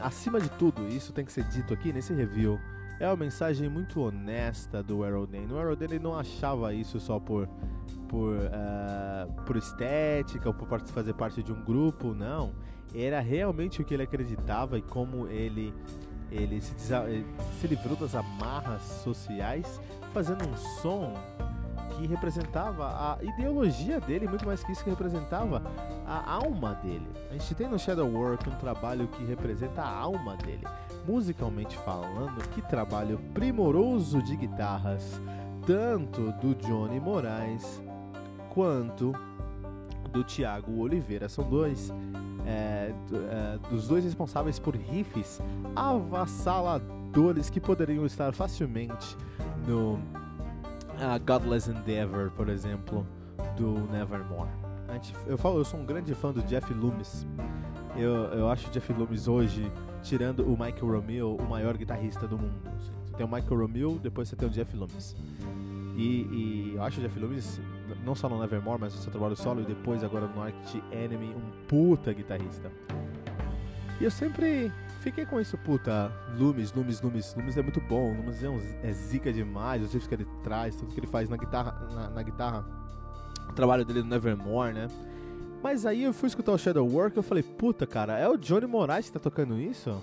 acima 0.00 0.40
de 0.40 0.48
tudo, 0.50 0.88
isso 0.88 1.12
tem 1.12 1.24
que 1.24 1.32
ser 1.32 1.44
dito 1.44 1.72
aqui 1.72 1.92
nesse 1.92 2.12
review. 2.12 2.58
É 2.98 3.06
uma 3.06 3.16
mensagem 3.16 3.68
muito 3.68 4.00
honesta 4.00 4.82
do 4.82 5.04
Aerodane. 5.04 5.52
O 5.52 5.58
Aerodane 5.58 6.00
não 6.00 6.18
achava 6.18 6.74
isso 6.74 6.98
só 6.98 7.20
por 7.20 7.48
por, 8.14 8.36
uh, 8.36 9.42
por 9.44 9.56
estética 9.56 10.48
ou 10.48 10.54
por 10.54 10.80
fazer 10.82 11.14
parte 11.14 11.42
de 11.42 11.52
um 11.52 11.60
grupo, 11.60 12.14
não. 12.14 12.52
Era 12.94 13.18
realmente 13.18 13.82
o 13.82 13.84
que 13.84 13.92
ele 13.92 14.04
acreditava 14.04 14.78
e 14.78 14.82
como 14.82 15.26
ele, 15.26 15.74
ele 16.30 16.60
se, 16.60 16.72
se 16.78 17.66
livrou 17.66 17.96
das 17.96 18.14
amarras 18.14 18.82
sociais 19.02 19.80
fazendo 20.12 20.48
um 20.48 20.56
som 20.80 21.12
que 21.96 22.06
representava 22.06 22.86
a 22.86 23.18
ideologia 23.20 24.00
dele, 24.00 24.28
muito 24.28 24.46
mais 24.46 24.62
que 24.62 24.70
isso, 24.70 24.84
que 24.84 24.90
representava 24.90 25.60
a 26.06 26.34
alma 26.34 26.74
dele. 26.74 27.08
A 27.30 27.32
gente 27.32 27.52
tem 27.56 27.68
no 27.68 27.78
Shadow 27.80 28.08
Work 28.08 28.48
um 28.48 28.56
trabalho 28.56 29.08
que 29.08 29.24
representa 29.24 29.82
a 29.82 29.90
alma 29.90 30.36
dele. 30.36 30.64
Musicalmente 31.06 31.76
falando, 31.78 32.48
que 32.50 32.62
trabalho 32.62 33.18
primoroso 33.32 34.22
de 34.22 34.36
guitarras, 34.36 35.20
tanto 35.66 36.32
do 36.40 36.54
Johnny 36.54 37.00
Moraes 37.00 37.82
quanto 38.54 39.12
do 40.12 40.22
Thiago 40.22 40.80
Oliveira. 40.80 41.28
São 41.28 41.48
dois 41.48 41.92
é, 42.46 42.92
é, 43.12 43.58
dos 43.68 43.88
dois 43.88 44.04
responsáveis 44.04 44.58
por 44.58 44.76
riffs 44.76 45.40
avassaladores 45.74 47.50
que 47.50 47.60
poderiam 47.60 48.06
estar 48.06 48.32
facilmente 48.32 49.16
no 49.66 49.94
uh, 49.94 51.18
Godless 51.26 51.70
Endeavor, 51.70 52.30
por 52.30 52.48
exemplo, 52.48 53.06
do 53.56 53.90
Nevermore. 53.90 54.50
Eu 55.26 55.36
falo, 55.36 55.58
eu 55.58 55.64
sou 55.64 55.80
um 55.80 55.84
grande 55.84 56.14
fã 56.14 56.32
do 56.32 56.42
Jeff 56.42 56.72
Loomis. 56.72 57.26
Eu, 57.96 58.12
eu 58.26 58.48
acho 58.48 58.68
o 58.68 58.70
Jeff 58.70 58.92
Loomis 58.92 59.26
hoje, 59.26 59.70
tirando 60.02 60.44
o 60.44 60.50
Michael 60.50 60.86
Romeo, 60.86 61.36
o 61.36 61.48
maior 61.48 61.76
guitarrista 61.76 62.28
do 62.28 62.38
mundo. 62.38 62.54
Você 62.78 63.16
tem 63.16 63.26
o 63.26 63.28
Michael 63.28 63.60
Romeo, 63.60 63.98
depois 64.00 64.28
você 64.28 64.36
tem 64.36 64.46
o 64.46 64.50
Jeff 64.50 64.76
Loomis. 64.76 65.16
E, 65.96 66.02
e 66.02 66.72
eu 66.76 66.82
acho 66.82 67.00
o 67.00 67.02
Jeff 67.02 67.18
Loomis 67.18 67.60
não 68.04 68.14
só 68.14 68.28
no 68.28 68.40
Nevermore, 68.40 68.80
mas 68.80 68.94
no 68.94 69.00
seu 69.00 69.10
trabalho 69.10 69.36
solo 69.36 69.60
e 69.60 69.64
depois 69.64 70.02
agora 70.02 70.26
no 70.26 70.42
Arctic 70.42 70.82
Enemy, 70.92 71.34
um 71.34 71.66
puta 71.66 72.12
guitarrista. 72.12 72.70
E 74.00 74.04
eu 74.04 74.10
sempre 74.10 74.72
fiquei 75.00 75.24
com 75.24 75.40
isso, 75.40 75.56
puta, 75.58 76.10
Loomis, 76.38 76.72
Loomis, 76.72 77.00
Loomis, 77.00 77.34
Loomis 77.36 77.56
é 77.56 77.62
muito 77.62 77.80
bom, 77.80 78.14
Loomis 78.14 78.42
é, 78.42 78.48
um, 78.48 78.60
é 78.82 78.92
zica 78.92 79.32
demais, 79.32 79.82
os 79.82 79.92
riffs 79.92 80.08
que 80.08 80.14
ele 80.14 80.26
traz, 80.42 80.74
tudo 80.76 80.92
que 80.92 81.00
ele 81.00 81.06
faz 81.06 81.28
na 81.28 81.36
guitarra, 81.36 81.72
na, 81.92 82.10
na 82.10 82.22
guitarra, 82.22 82.64
o 83.48 83.52
trabalho 83.52 83.84
dele 83.84 84.02
no 84.02 84.08
Nevermore, 84.08 84.72
né? 84.72 84.88
Mas 85.62 85.86
aí 85.86 86.02
eu 86.02 86.12
fui 86.12 86.26
escutar 86.26 86.52
o 86.52 86.58
Shadow 86.58 86.86
Work 86.86 87.16
e 87.16 87.18
eu 87.18 87.22
falei, 87.22 87.42
puta, 87.42 87.86
cara, 87.86 88.18
é 88.18 88.28
o 88.28 88.36
Johnny 88.36 88.66
Moraes 88.66 89.06
que 89.06 89.12
tá 89.12 89.20
tocando 89.20 89.58
isso? 89.58 90.02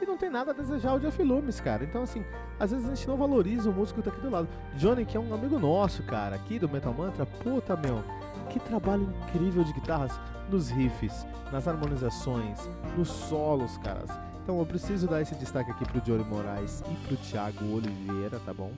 E 0.00 0.06
não 0.06 0.16
tem 0.16 0.30
nada 0.30 0.50
a 0.50 0.54
desejar 0.54 0.94
o 0.94 1.00
Jeff 1.00 1.22
Loomis, 1.22 1.60
cara. 1.60 1.84
Então, 1.84 2.02
assim, 2.02 2.24
às 2.58 2.70
vezes 2.70 2.86
a 2.86 2.94
gente 2.94 3.08
não 3.08 3.16
valoriza 3.16 3.70
o 3.70 3.72
músico 3.72 4.00
que 4.00 4.08
tá 4.08 4.14
aqui 4.14 4.22
do 4.22 4.30
lado. 4.30 4.48
Johnny, 4.76 5.04
que 5.04 5.16
é 5.16 5.20
um 5.20 5.34
amigo 5.34 5.58
nosso, 5.58 6.02
cara, 6.02 6.36
aqui 6.36 6.58
do 6.58 6.68
Metal 6.68 6.92
Mantra, 6.92 7.26
puta, 7.26 7.76
meu, 7.76 8.02
que 8.50 8.60
trabalho 8.60 9.08
incrível 9.28 9.64
de 9.64 9.72
guitarras 9.72 10.12
nos 10.50 10.70
riffs, 10.70 11.26
nas 11.52 11.68
harmonizações, 11.68 12.68
nos 12.96 13.08
solos, 13.08 13.76
caras. 13.78 14.10
Então 14.42 14.58
eu 14.58 14.66
preciso 14.66 15.06
dar 15.06 15.20
esse 15.20 15.34
destaque 15.34 15.70
aqui 15.70 15.84
pro 15.84 16.00
Johnny 16.00 16.24
Moraes 16.24 16.82
e 16.90 16.94
pro 17.06 17.16
Thiago 17.16 17.74
Oliveira, 17.74 18.40
tá 18.40 18.54
bom? 18.54 18.72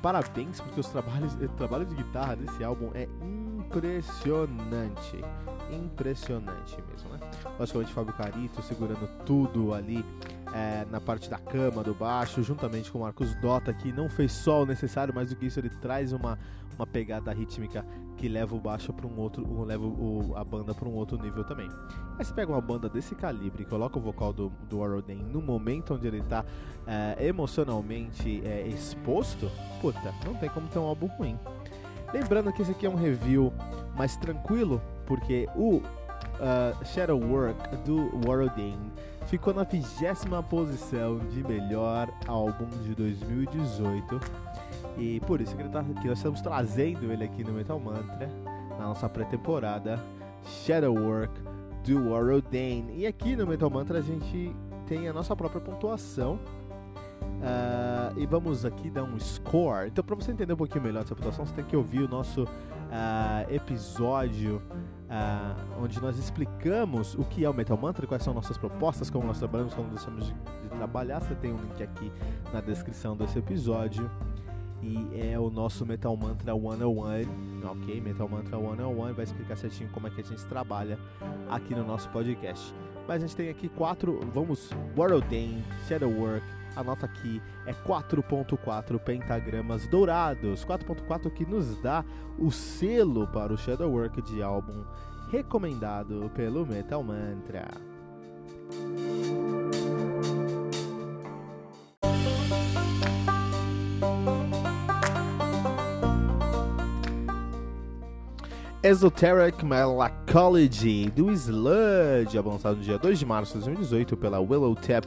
Parabéns, 0.00 0.60
porque 0.60 0.78
os 0.78 0.86
trabalhos, 0.88 1.34
o 1.34 1.48
trabalho 1.48 1.84
de 1.84 1.96
guitarra 1.96 2.36
desse 2.36 2.62
álbum 2.62 2.90
é 2.94 3.08
impressionante. 3.20 5.24
Impressionante 5.70 6.76
mesmo, 6.88 7.10
né? 7.10 7.18
Logicamente, 7.58 7.92
Fábio 7.92 8.14
Carito 8.14 8.62
segurando 8.62 9.08
tudo 9.24 9.74
ali 9.74 10.04
é, 10.54 10.86
na 10.90 11.00
parte 11.00 11.28
da 11.28 11.38
cama, 11.38 11.82
do 11.82 11.94
baixo, 11.94 12.42
juntamente 12.42 12.90
com 12.90 12.98
o 12.98 13.00
Marcos 13.02 13.34
Dota, 13.36 13.72
que 13.72 13.92
não 13.92 14.08
fez 14.08 14.32
só 14.32 14.62
o 14.62 14.66
necessário, 14.66 15.12
mas 15.14 15.30
do 15.30 15.36
que 15.36 15.46
isso 15.46 15.58
ele 15.58 15.68
traz 15.68 16.12
uma, 16.12 16.38
uma 16.76 16.86
pegada 16.86 17.32
rítmica 17.32 17.84
que 18.16 18.28
leva 18.28 18.54
o 18.54 18.60
baixo 18.60 18.92
para 18.92 19.06
um 19.06 19.18
outro, 19.18 19.64
leva 19.64 19.84
o, 19.84 20.32
a 20.36 20.44
banda 20.44 20.74
para 20.74 20.88
um 20.88 20.94
outro 20.94 21.20
nível 21.20 21.44
também. 21.44 21.68
Aí 22.18 22.24
você 22.24 22.32
pega 22.32 22.50
uma 22.50 22.60
banda 22.60 22.88
desse 22.88 23.14
calibre 23.14 23.62
e 23.62 23.66
coloca 23.66 23.98
o 23.98 24.00
vocal 24.00 24.32
do, 24.32 24.50
do 24.68 24.76
no 25.30 25.42
momento 25.42 25.94
onde 25.94 26.06
ele 26.06 26.20
está 26.20 26.44
é, 26.86 27.26
emocionalmente 27.26 28.40
é, 28.44 28.66
exposto, 28.68 29.50
puta, 29.80 30.14
não 30.24 30.34
tem 30.34 30.48
como 30.48 30.68
ter 30.68 30.78
um 30.78 30.84
álbum 30.84 31.08
ruim. 31.08 31.38
Lembrando 32.12 32.52
que 32.52 32.62
esse 32.62 32.70
aqui 32.70 32.86
é 32.86 32.88
um 32.88 32.94
review 32.94 33.52
mais 33.96 34.16
tranquilo, 34.16 34.80
porque 35.06 35.48
o 35.54 35.76
uh, 35.76 36.84
Shadow 36.84 37.18
Work 37.18 37.76
do 37.78 38.10
Warrodin 38.26 38.78
ficou 39.26 39.52
na 39.52 39.64
vigésima 39.64 40.42
posição 40.42 41.18
de 41.18 41.42
melhor 41.42 42.08
álbum 42.26 42.66
de 42.84 42.94
2018. 42.94 44.20
E 44.98 45.20
por 45.20 45.40
isso 45.40 45.54
que, 45.56 45.64
tá, 45.64 45.84
que 46.00 46.08
nós 46.08 46.18
estamos 46.18 46.40
trazendo 46.40 47.12
ele 47.12 47.24
aqui 47.24 47.44
no 47.44 47.52
Metal 47.52 47.78
Mantra, 47.78 48.28
na 48.78 48.88
nossa 48.88 49.08
pré-temporada, 49.08 50.02
Shadow 50.44 50.94
Work 50.94 51.34
do 51.84 52.10
Warrodin. 52.10 52.86
E 52.94 53.06
aqui 53.06 53.36
no 53.36 53.46
Metal 53.46 53.68
Mantra 53.68 53.98
a 53.98 54.02
gente 54.02 54.54
tem 54.86 55.08
a 55.08 55.12
nossa 55.12 55.34
própria 55.36 55.60
pontuação. 55.60 56.38
Uh, 57.36 58.18
e 58.18 58.24
vamos 58.24 58.64
aqui 58.64 58.88
dar 58.88 59.02
um 59.02 59.18
score. 59.18 59.88
Então, 59.88 60.02
para 60.02 60.14
você 60.14 60.32
entender 60.32 60.54
um 60.54 60.56
pouquinho 60.56 60.82
melhor 60.82 61.02
essa 61.02 61.14
pontuação, 61.14 61.44
você 61.44 61.54
tem 61.54 61.64
que 61.64 61.76
ouvir 61.76 62.02
o 62.02 62.08
nosso 62.08 62.46
uh, 62.86 63.52
episódio 63.52 64.62
uh, 65.06 65.82
onde 65.82 66.00
nós 66.00 66.18
explicamos 66.18 67.14
o 67.14 67.24
que 67.24 67.44
é 67.44 67.50
o 67.50 67.54
Metal 67.54 67.76
Mantra, 67.76 68.06
quais 68.06 68.22
são 68.22 68.34
nossas 68.34 68.58
propostas, 68.58 69.10
como 69.10 69.26
nós 69.26 69.38
trabalhamos, 69.38 69.74
como 69.74 69.88
nós 69.90 70.04
de, 70.26 70.34
de 70.34 70.68
trabalhar. 70.76 71.20
Você 71.20 71.34
tem 71.34 71.52
um 71.52 71.56
link 71.56 71.82
aqui 71.82 72.12
na 72.52 72.60
descrição 72.60 73.16
desse 73.16 73.38
episódio 73.38 74.10
e 74.82 75.08
é 75.30 75.38
o 75.38 75.50
nosso 75.50 75.84
Metal 75.86 76.16
Mantra 76.16 76.54
101, 76.54 77.66
ok? 77.66 78.00
Metal 78.00 78.28
Mantra 78.28 78.58
101 78.58 79.14
vai 79.14 79.24
explicar 79.24 79.56
certinho 79.56 79.90
como 79.90 80.06
é 80.06 80.10
que 80.10 80.20
a 80.20 80.24
gente 80.24 80.44
trabalha 80.44 80.98
aqui 81.50 81.74
no 81.74 81.84
nosso 81.84 82.08
podcast. 82.10 82.74
Mas 83.08 83.22
a 83.22 83.26
gente 83.26 83.36
tem 83.36 83.48
aqui 83.48 83.68
quatro, 83.68 84.20
vamos, 84.32 84.70
World 84.96 85.64
Shadow 85.88 86.10
Work, 86.10 86.44
a 86.76 86.84
nota 86.84 87.06
aqui 87.06 87.42
é 87.64 87.72
4.4 87.72 88.98
pentagramas 88.98 89.86
dourados, 89.88 90.64
4.4 90.64 91.30
que 91.30 91.46
nos 91.46 91.80
dá 91.80 92.04
o 92.38 92.52
selo 92.52 93.26
para 93.28 93.52
o 93.52 93.56
Shadow 93.56 93.90
Work 93.90 94.20
de 94.22 94.42
álbum 94.42 94.84
recomendado 95.30 96.30
pelo 96.34 96.64
Metal 96.64 97.02
Mantra. 97.02 97.66
Esoteric 108.82 109.64
Melanchology 109.64 111.10
do 111.10 111.32
Sludge, 111.32 112.38
lançado 112.38 112.76
no 112.76 112.82
dia 112.82 112.96
2 112.96 113.18
de 113.18 113.26
março 113.26 113.58
de 113.58 113.64
2018 113.64 114.16
pela 114.16 114.38
Willow 114.38 114.76
Tap 114.76 115.06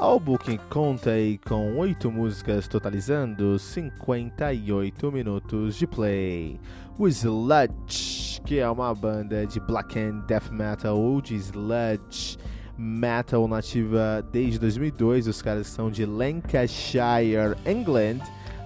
Records. 0.00 0.10
Álbum 0.10 0.36
que 0.36 0.58
conta 0.70 1.10
aí 1.10 1.38
com 1.38 1.76
8 1.76 2.10
músicas, 2.10 2.66
totalizando 2.66 3.58
58 3.58 5.12
minutos 5.12 5.76
de 5.76 5.86
play. 5.86 6.58
O 6.98 7.06
Sludge, 7.06 8.40
que 8.44 8.58
é 8.58 8.68
uma 8.68 8.94
banda 8.94 9.46
de 9.46 9.60
black 9.60 9.98
and 9.98 10.24
death 10.26 10.50
metal 10.50 10.98
ou 10.98 11.20
de 11.20 11.34
sludge 11.36 12.38
metal 12.76 13.46
nativa 13.46 14.24
desde 14.32 14.58
2002. 14.58 15.26
Os 15.26 15.42
caras 15.42 15.66
são 15.66 15.90
de 15.90 16.04
Lancashire, 16.04 17.56
England, 17.66 18.20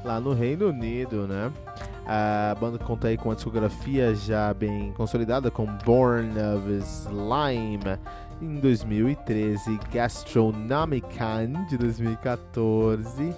lá 0.05 0.21
no 0.21 0.33
Reino 0.33 0.69
Unido, 0.69 1.27
né? 1.27 1.53
A 2.07 2.55
banda 2.61 2.79
conta 2.79 3.09
aí 3.09 3.17
com 3.17 3.31
uma 3.31 3.35
discografia 3.35 4.15
já 4.15 4.53
bem 4.53 4.93
consolidada 4.93 5.51
com 5.51 5.65
Born 5.65 6.33
of 6.39 6.71
Slime 6.85 7.99
em 8.41 8.61
2013, 8.61 9.79
Gastronomican 9.93 11.67
de 11.69 11.77
2014, 11.79 13.35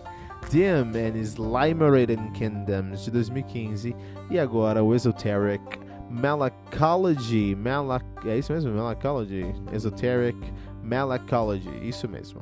Dim 0.50 0.92
and 0.94 1.16
Slimerated 1.22 2.20
Kingdoms 2.32 3.04
de 3.04 3.10
2015 3.10 3.96
e 4.30 4.38
agora 4.38 4.82
o 4.82 4.94
Esoteric 4.94 5.62
Malacology, 6.10 7.54
Malac 7.56 8.04
é 8.26 8.38
isso 8.38 8.52
mesmo? 8.52 8.72
Malacology, 8.72 9.44
Esoteric 9.72 10.38
Malacology, 10.82 11.70
isso 11.82 12.08
mesmo. 12.08 12.40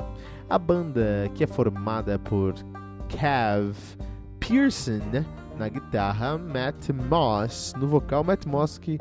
A 0.51 0.59
banda 0.59 1.31
que 1.35 1.45
é 1.45 1.47
formada 1.47 2.19
por 2.19 2.55
Cav 3.09 3.75
Pearson 4.39 5.25
na 5.59 5.69
guitarra, 5.69 6.37
Matt 6.37 6.91
Moss 6.91 7.73
no 7.79 7.87
vocal, 7.87 8.23
Matt 8.23 8.45
Moss 8.47 8.77
que 8.77 8.99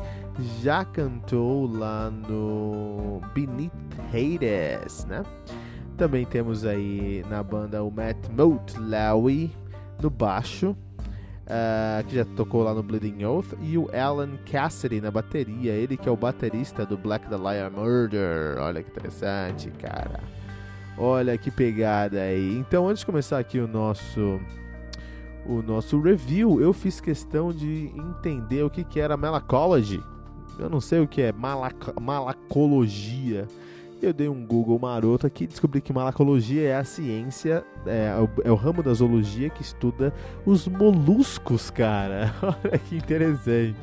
já 0.62 0.84
cantou 0.84 1.68
lá 1.68 2.10
no 2.10 3.22
Beneath 3.34 3.72
Hades, 4.10 5.06
né? 5.06 5.24
Também 5.98 6.26
temos 6.26 6.66
aí 6.66 7.24
na 7.30 7.44
banda 7.44 7.84
o 7.84 7.92
Matt 7.92 8.18
Motlawi 8.30 9.52
no 10.02 10.10
baixo, 10.10 10.72
uh, 10.72 12.04
que 12.08 12.16
já 12.16 12.26
tocou 12.26 12.64
lá 12.64 12.74
no 12.74 12.82
Bleeding 12.82 13.24
Oath, 13.24 13.54
e 13.62 13.78
o 13.78 13.90
Alan 13.96 14.38
Cassidy 14.50 15.00
na 15.00 15.12
bateria, 15.12 15.74
ele 15.74 15.96
que 15.96 16.10
é 16.10 16.12
o 16.12 16.18
baterista 16.18 16.86
do 16.86 16.98
Black 16.98 17.30
the 17.30 17.38
Liar 17.38 17.72
Murder. 17.72 18.58
Olha 18.60 18.82
que 18.82 18.90
interessante, 18.90 19.70
cara. 19.72 20.20
Olha 20.98 21.38
que 21.38 21.52
pegada 21.52 22.22
aí. 22.22 22.58
Então, 22.58 22.88
antes 22.88 23.00
de 23.02 23.06
começar 23.06 23.40
aqui 23.40 23.60
o 23.60 23.68
nosso 23.68 24.40
o 25.46 25.62
nosso 25.62 26.00
review, 26.00 26.62
eu 26.62 26.72
fiz 26.72 27.02
questão 27.02 27.52
de 27.52 27.92
entender 27.96 28.64
o 28.64 28.70
que, 28.70 28.84
que 28.84 29.00
era 29.00 29.18
Malacology. 29.18 30.02
Eu 30.60 30.70
não 30.70 30.82
sei 30.82 31.00
o 31.00 31.08
que 31.08 31.22
é 31.22 31.32
malac 31.32 31.76
malacologia. 32.00 33.48
Eu 34.02 34.12
dei 34.12 34.28
um 34.28 34.46
Google 34.46 34.78
maroto 34.78 35.26
aqui 35.26 35.46
e 35.46 35.48
descobri 35.48 35.80
que 35.80 35.94
malacologia 35.94 36.68
é 36.68 36.76
a 36.76 36.84
ciência, 36.84 37.64
é, 37.86 38.08
é, 38.08 38.50
o, 38.50 38.54
é, 38.54 38.54
ramo 38.54 38.84
da 38.84 38.94
zoologia 38.94 39.50
que 39.50 39.62
estuda 39.62 40.14
os 40.46 40.68
moluscos, 40.68 41.70
cara. 41.70 42.36
Olha 42.44 42.78
que 42.78 42.98
interessante. 42.98 43.80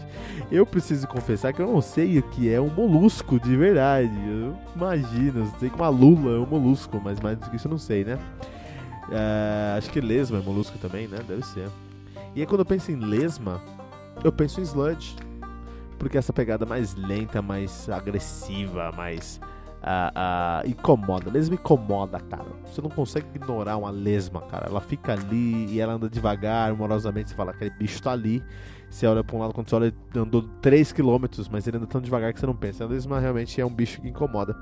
Eu 0.53 0.67
preciso 0.67 1.09
confessar 1.09 1.55
que 1.55 1.63
eu 1.63 1.67
não 1.67 1.81
sei 1.81 2.19
o 2.19 2.23
que 2.23 2.53
é 2.53 2.61
um 2.61 2.69
molusco 2.69 3.41
de 3.41 3.57
verdade. 3.57 4.13
Eu 4.29 4.55
imagino, 4.77 5.51
sei 5.59 5.71
que 5.71 5.77
uma 5.77 5.89
lula 5.89 6.37
é 6.37 6.39
um 6.39 6.47
molusco, 6.47 7.01
mas 7.03 7.19
mais 7.19 7.39
do 7.39 7.49
que 7.49 7.57
isso 7.57 7.67
eu 7.67 7.71
não 7.71 7.79
sei, 7.79 8.05
né? 8.05 8.19
É, 9.11 9.79
acho 9.79 9.91
que 9.91 10.03
lesma 10.03 10.37
é 10.37 10.43
molusco 10.43 10.77
também, 10.77 11.09
né? 11.09 11.19
Deve 11.27 11.47
ser. 11.47 11.69
E 12.35 12.41
aí 12.41 12.47
quando 12.47 12.61
eu 12.61 12.67
penso 12.67 12.93
em 12.93 12.97
lesma, 12.97 13.59
eu 14.23 14.31
penso 14.31 14.61
em 14.61 14.65
sludge. 14.65 15.17
Porque 16.01 16.17
essa 16.17 16.33
pegada 16.33 16.65
mais 16.65 16.95
lenta, 16.95 17.43
mais 17.43 17.87
agressiva, 17.91 18.91
mais 18.97 19.39
uh, 19.81 20.65
uh, 20.65 20.69
incomoda. 20.69 21.31
Lesma 21.31 21.57
incomoda, 21.57 22.19
cara. 22.19 22.47
Você 22.65 22.81
não 22.81 22.89
consegue 22.89 23.27
ignorar 23.35 23.77
uma 23.77 23.91
lesma, 23.91 24.41
cara. 24.41 24.69
Ela 24.69 24.81
fica 24.81 25.13
ali 25.13 25.67
e 25.67 25.79
ela 25.79 25.93
anda 25.93 26.09
devagar, 26.09 26.71
amorosamente. 26.71 27.29
Você 27.29 27.35
fala, 27.35 27.51
aquele 27.51 27.71
bicho 27.71 28.03
tá 28.03 28.13
ali. 28.13 28.43
Você 28.91 29.07
olha 29.07 29.23
pra 29.23 29.37
um 29.37 29.39
lado, 29.39 29.55
quando 29.55 29.69
você 29.69 29.77
olha, 29.77 29.95
andou 30.17 30.45
3km, 30.61 31.49
mas 31.51 31.67
ele 31.67 31.77
anda 31.77 31.87
tão 31.87 32.01
devagar 32.01 32.33
que 32.35 32.41
você 32.41 32.47
não 32.47 32.57
pensa. 32.57 32.85
Lesma 32.85 33.21
realmente 33.21 33.61
é 33.61 33.65
um 33.65 33.71
bicho 33.71 34.01
que 34.01 34.09
incomoda. 34.09 34.57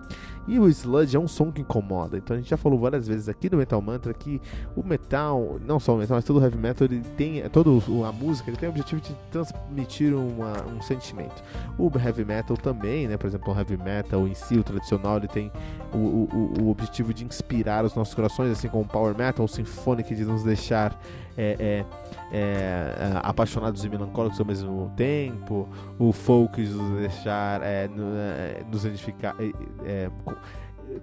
E 0.47 0.59
o 0.59 0.69
sludge 0.69 1.17
é 1.17 1.21
um 1.21 1.27
som 1.27 1.51
que 1.51 1.63
incomoda. 1.63 2.19
Então 2.19 2.37
a 2.37 2.39
gente 2.39 2.51
já 2.51 2.57
falou 2.59 2.79
várias 2.79 3.09
vezes 3.09 3.27
aqui 3.29 3.51
no 3.51 3.57
Metal 3.57 3.81
Mantra 3.81 4.13
que 4.13 4.41
o 4.77 4.83
metal, 4.87 5.59
não 5.65 5.81
só 5.81 5.95
o 5.95 5.99
metal, 5.99 6.17
mas 6.17 6.25
todo 6.27 6.39
o 6.41 6.43
heavy 6.43 6.59
metal, 6.59 6.87
ele 6.87 7.01
tem, 7.17 7.43
toda 7.49 7.71
a 8.07 8.13
música, 8.13 8.51
ele 8.51 8.59
tem 8.59 8.69
o 8.69 8.73
objetivo 8.73 9.01
de 9.01 9.15
transmitir 9.31 10.15
uma, 10.15 10.63
um 10.67 10.83
sentimento. 10.83 11.43
O 11.79 11.91
heavy 11.99 12.25
metal 12.25 12.57
também, 12.57 13.09
né? 13.09 13.17
Por 13.17 13.27
exemplo, 13.27 13.53
o 13.53 13.57
heavy 13.57 13.79
metal 13.79 14.29
em 14.29 14.35
si, 14.35 14.59
o 14.59 14.63
tradicional, 14.63 15.17
ele 15.17 15.29
tem 15.29 15.51
o, 15.93 15.97
o, 15.97 16.53
o 16.65 16.71
objetivo 16.71 17.15
de 17.15 17.25
inspirar 17.25 17.83
os 17.83 17.95
nossos 17.95 18.15
corações, 18.15 18.53
assim 18.53 18.69
como 18.69 18.85
o 18.85 18.89
power 18.89 19.17
metal, 19.17 19.47
o 19.47 19.49
symphonic 19.49 20.15
de 20.15 20.25
nos 20.25 20.43
deixar 20.45 20.99
é, 21.37 21.85
é, 22.33 22.37
é, 22.37 23.21
apaixonados 23.23 23.85
e 23.85 23.89
melancólicos 23.89 24.18
ao 24.21 24.47
mesmo 24.47 24.93
tempo, 24.97 25.69
o 25.99 26.13
folk 26.13 26.61
nos 26.61 27.01
deixar 27.01 27.63
é, 27.63 27.85
é, 27.85 28.65
nos 28.71 28.85
identificar 28.85 29.37
é, 29.85 30.11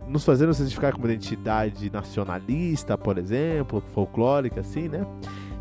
nos 0.08 0.24
fazer 0.24 0.48
nos 0.48 0.60
identificar 0.60 0.92
como 0.92 1.06
identidade 1.06 1.92
nacionalista, 1.92 2.98
por 2.98 3.18
exemplo, 3.18 3.82
folclórica, 3.94 4.62
assim, 4.62 4.88
né? 4.88 5.06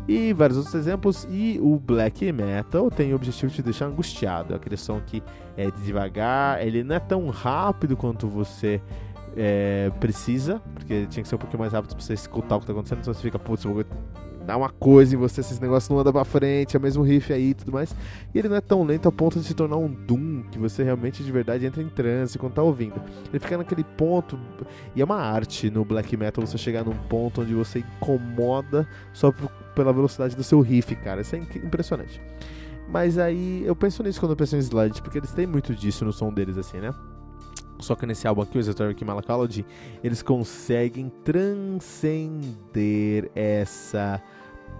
E 0.07 0.33
vários 0.33 0.57
outros 0.57 0.75
exemplos. 0.75 1.27
E 1.29 1.59
o 1.61 1.79
black 1.79 2.31
metal 2.31 2.91
tem 2.91 3.13
o 3.13 3.15
objetivo 3.15 3.49
de 3.49 3.55
te 3.55 3.63
deixar 3.63 3.85
angustiado. 3.85 4.53
Aquele 4.53 4.77
som 4.77 4.99
que 4.99 5.23
é 5.57 5.71
devagar, 5.71 6.65
ele 6.65 6.83
não 6.83 6.95
é 6.95 6.99
tão 6.99 7.27
rápido 7.29 7.97
quanto 7.97 8.27
você 8.27 8.81
é, 9.35 9.91
precisa, 9.99 10.61
porque 10.73 11.05
tinha 11.07 11.23
que 11.23 11.27
ser 11.27 11.35
um 11.35 11.39
pouquinho 11.39 11.59
mais 11.59 11.73
rápido 11.73 11.95
pra 11.95 12.03
você 12.03 12.13
escutar 12.13 12.55
o 12.55 12.59
que 12.59 12.63
está 12.63 12.73
acontecendo, 12.73 12.99
então 12.99 13.13
você 13.13 13.21
fica, 13.21 13.37
putz, 13.37 13.65
dá 14.45 14.55
uma 14.55 14.69
coisa 14.69 15.15
em 15.15 15.17
você, 15.17 15.41
esses 15.41 15.59
negócios 15.59 15.89
não 15.89 15.99
andam 15.99 16.13
pra 16.13 16.23
frente, 16.23 16.75
é 16.75 16.79
o 16.79 16.81
mesmo 16.81 17.03
riff 17.03 17.33
aí 17.33 17.49
e 17.49 17.53
tudo 17.53 17.71
mais. 17.71 17.95
E 18.33 18.39
ele 18.39 18.47
não 18.47 18.55
é 18.55 18.61
tão 18.61 18.83
lento 18.83 19.07
a 19.07 19.11
ponto 19.11 19.39
de 19.39 19.45
se 19.45 19.53
tornar 19.53 19.77
um 19.77 19.87
Doom, 19.87 20.43
que 20.51 20.59
você 20.59 20.83
realmente 20.83 21.23
de 21.23 21.31
verdade 21.31 21.65
entra 21.65 21.81
em 21.81 21.89
transe 21.89 22.37
quando 22.37 22.53
tá 22.53 22.61
ouvindo. 22.61 23.01
Ele 23.29 23.39
fica 23.39 23.57
naquele 23.57 23.83
ponto, 23.83 24.39
e 24.95 25.01
é 25.01 25.05
uma 25.05 25.17
arte 25.17 25.69
no 25.69 25.83
black 25.83 26.15
metal 26.15 26.45
você 26.45 26.57
chegar 26.57 26.85
num 26.85 26.95
ponto 26.95 27.41
onde 27.41 27.53
você 27.53 27.79
incomoda 27.79 28.87
só 29.13 29.33
pela 29.73 29.91
velocidade 29.91 30.35
do 30.35 30.43
seu 30.43 30.61
riff, 30.61 30.95
cara. 30.95 31.21
Isso 31.21 31.35
é 31.35 31.39
impressionante. 31.39 32.21
Mas 32.87 33.17
aí 33.17 33.63
eu 33.65 33.75
penso 33.75 34.03
nisso 34.03 34.19
quando 34.19 34.31
eu 34.31 34.37
penso 34.37 34.55
em 34.55 34.59
Sludge, 34.59 35.01
porque 35.01 35.17
eles 35.17 35.31
têm 35.31 35.47
muito 35.47 35.73
disso 35.73 36.05
no 36.05 36.13
som 36.13 36.31
deles, 36.31 36.57
assim, 36.57 36.77
né? 36.77 36.93
Só 37.79 37.95
que 37.95 38.05
nesse 38.05 38.25
álbum 38.27 38.41
aqui, 38.41 38.57
o 38.57 38.59
Esoteric 38.59 39.03
Malacology, 39.03 39.65
eles 40.03 40.21
conseguem 40.21 41.11
transcender 41.23 42.39
essa 43.35 44.21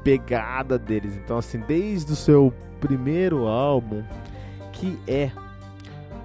pegada 0.06 0.78
deles. 0.78 1.18
Então, 1.18 1.40
assim, 1.40 1.60
desde 1.62 2.14
o 2.14 2.16
seu 2.16 2.54
primeiro 2.80 3.48
álbum, 3.48 4.04
que 4.72 5.00
é 5.08 5.32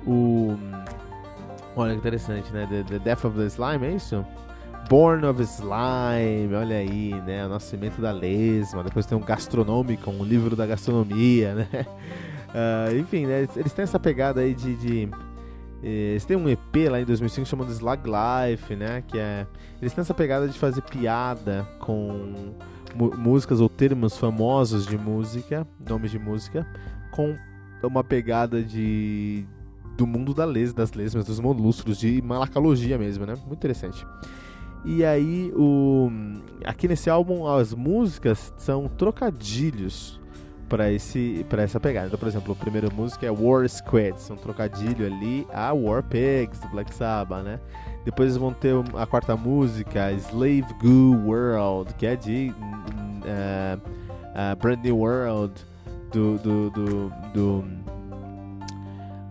o. 0.06 0.54
Olha 1.74 1.92
que 1.92 1.98
interessante, 1.98 2.52
né? 2.52 2.68
The, 2.70 2.82
the 2.82 2.98
Death 2.98 3.24
of 3.24 3.38
the 3.38 3.46
Slime, 3.46 3.86
é 3.86 3.92
isso? 3.92 4.24
Born 4.90 5.24
of 5.24 5.40
Slime, 5.42 6.54
olha 6.54 6.76
aí, 6.76 7.14
né? 7.22 7.46
O 7.46 7.48
Nascimento 7.48 8.02
da 8.02 8.12
Lesma. 8.12 8.84
Depois 8.84 9.06
tem 9.06 9.16
um 9.16 9.22
Gastronômico, 9.22 10.10
um 10.10 10.24
livro 10.24 10.54
da 10.54 10.66
gastronomia, 10.66 11.54
né? 11.54 11.68
Uh, 12.50 12.96
enfim, 13.00 13.24
né? 13.24 13.48
Eles 13.56 13.72
têm 13.72 13.84
essa 13.84 13.98
pegada 13.98 14.42
aí 14.42 14.52
de, 14.52 14.76
de 14.76 15.08
Eles 15.82 16.24
têm 16.26 16.36
um 16.36 16.48
EP 16.50 16.90
lá 16.90 17.00
em 17.00 17.04
2005 17.06 17.46
chamado 17.48 17.72
Slag 17.72 18.02
Life, 18.04 18.76
né? 18.76 19.02
Que 19.06 19.18
é. 19.18 19.46
Eles 19.80 19.94
têm 19.94 20.02
essa 20.02 20.12
pegada 20.12 20.46
de 20.48 20.58
fazer 20.58 20.82
piada 20.82 21.66
com 21.78 22.52
músicas 22.94 23.60
ou 23.60 23.68
termos 23.68 24.16
famosos 24.16 24.86
de 24.86 24.98
música, 24.98 25.66
nomes 25.88 26.10
de 26.10 26.18
música, 26.18 26.66
com 27.10 27.36
uma 27.82 28.04
pegada 28.04 28.62
de 28.62 29.46
do 29.96 30.06
mundo 30.06 30.32
da 30.32 30.44
les, 30.44 30.72
das 30.72 30.92
lesmas, 30.92 31.26
dos 31.26 31.40
moluscos, 31.40 31.98
de 31.98 32.22
malacologia 32.22 32.96
mesmo, 32.96 33.26
né? 33.26 33.34
Muito 33.46 33.58
interessante. 33.58 34.06
E 34.84 35.04
aí, 35.04 35.52
o, 35.54 36.10
aqui 36.64 36.88
nesse 36.88 37.10
álbum, 37.10 37.46
as 37.46 37.74
músicas 37.74 38.52
são 38.56 38.88
trocadilhos 38.88 40.19
para 40.70 40.90
esse 40.90 41.44
para 41.48 41.62
essa 41.62 41.80
pegada. 41.80 42.06
Então, 42.06 42.18
por 42.18 42.28
exemplo, 42.28 42.52
a 42.52 42.56
primeira 42.56 42.88
música 42.88 43.26
é 43.26 43.30
War 43.30 43.68
Squads, 43.68 44.30
um 44.30 44.36
trocadilho 44.36 45.04
ali 45.04 45.46
a 45.52 45.72
War 45.72 46.02
Pigs 46.04 46.60
do 46.60 46.68
Black 46.68 46.94
Sabbath, 46.94 47.42
né? 47.42 47.58
Depois 48.04 48.28
eles 48.28 48.38
vão 48.38 48.54
ter 48.54 48.72
a 48.94 49.04
quarta 49.04 49.36
música, 49.36 50.12
Slave 50.12 50.64
Goo 50.80 51.26
World, 51.26 51.92
que 51.94 52.06
é 52.06 52.16
de 52.16 52.54
uh, 52.54 53.76
uh, 53.76 54.56
Brand 54.56 54.82
New 54.82 54.96
World 54.96 55.52
do, 56.12 56.38
do, 56.38 56.70
do, 56.70 57.12
do 57.34 57.64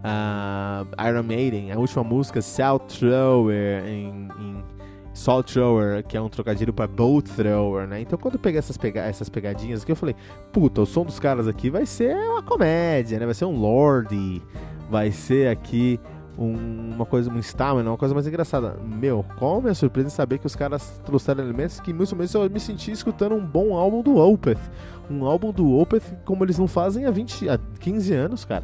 uh, 0.03 1.07
Iron 1.07 1.23
Maiden. 1.23 1.71
A 1.71 1.79
última 1.79 2.03
música, 2.03 2.41
Cell 2.41 2.77
Thrower, 2.79 3.85
em, 3.87 4.27
em 4.39 4.63
Salt 5.19 5.51
Thrower, 5.51 6.01
que 6.01 6.15
é 6.15 6.21
um 6.21 6.29
trocadilho 6.29 6.71
para 6.71 6.87
Bolt 6.87 7.27
Thrower, 7.35 7.85
né? 7.85 7.99
Então 7.99 8.17
quando 8.17 8.35
eu 8.35 8.39
peguei 8.39 8.57
essas, 8.57 8.77
pega 8.77 9.01
essas 9.01 9.27
pegadinhas 9.27 9.83
aqui, 9.83 9.91
eu 9.91 9.95
falei, 9.95 10.15
puta, 10.53 10.81
o 10.81 10.85
som 10.85 11.03
dos 11.03 11.19
caras 11.19 11.45
aqui 11.45 11.69
vai 11.69 11.85
ser 11.85 12.15
uma 12.15 12.41
comédia, 12.41 13.19
né? 13.19 13.25
Vai 13.25 13.35
ser 13.35 13.43
um 13.43 13.59
Lorde, 13.59 14.41
vai 14.89 15.11
ser 15.11 15.49
aqui 15.49 15.99
um, 16.39 16.93
uma 16.95 17.05
coisa, 17.05 17.29
um 17.29 17.37
stamina, 17.39 17.91
uma 17.91 17.97
coisa 17.97 18.13
mais 18.13 18.25
engraçada. 18.25 18.77
Meu, 18.81 19.25
qual 19.37 19.57
a 19.57 19.61
minha 19.61 19.73
surpresa 19.73 20.07
em 20.07 20.11
saber 20.11 20.39
que 20.39 20.47
os 20.47 20.55
caras 20.55 21.01
trouxeram 21.05 21.43
elementos 21.43 21.79
que 21.81 21.91
muitos 21.91 22.13
meses 22.13 22.33
eu 22.33 22.49
me 22.49 22.59
senti 22.59 22.91
escutando 22.91 23.35
um 23.35 23.45
bom 23.45 23.75
álbum 23.75 24.01
do 24.01 24.15
Opeth. 24.15 24.59
Um 25.09 25.25
álbum 25.25 25.51
do 25.51 25.77
Opeth 25.77 26.17
como 26.23 26.45
eles 26.45 26.57
não 26.57 26.67
fazem 26.67 27.05
há, 27.05 27.11
20, 27.11 27.49
há 27.49 27.59
15 27.79 28.13
anos, 28.13 28.45
cara. 28.45 28.63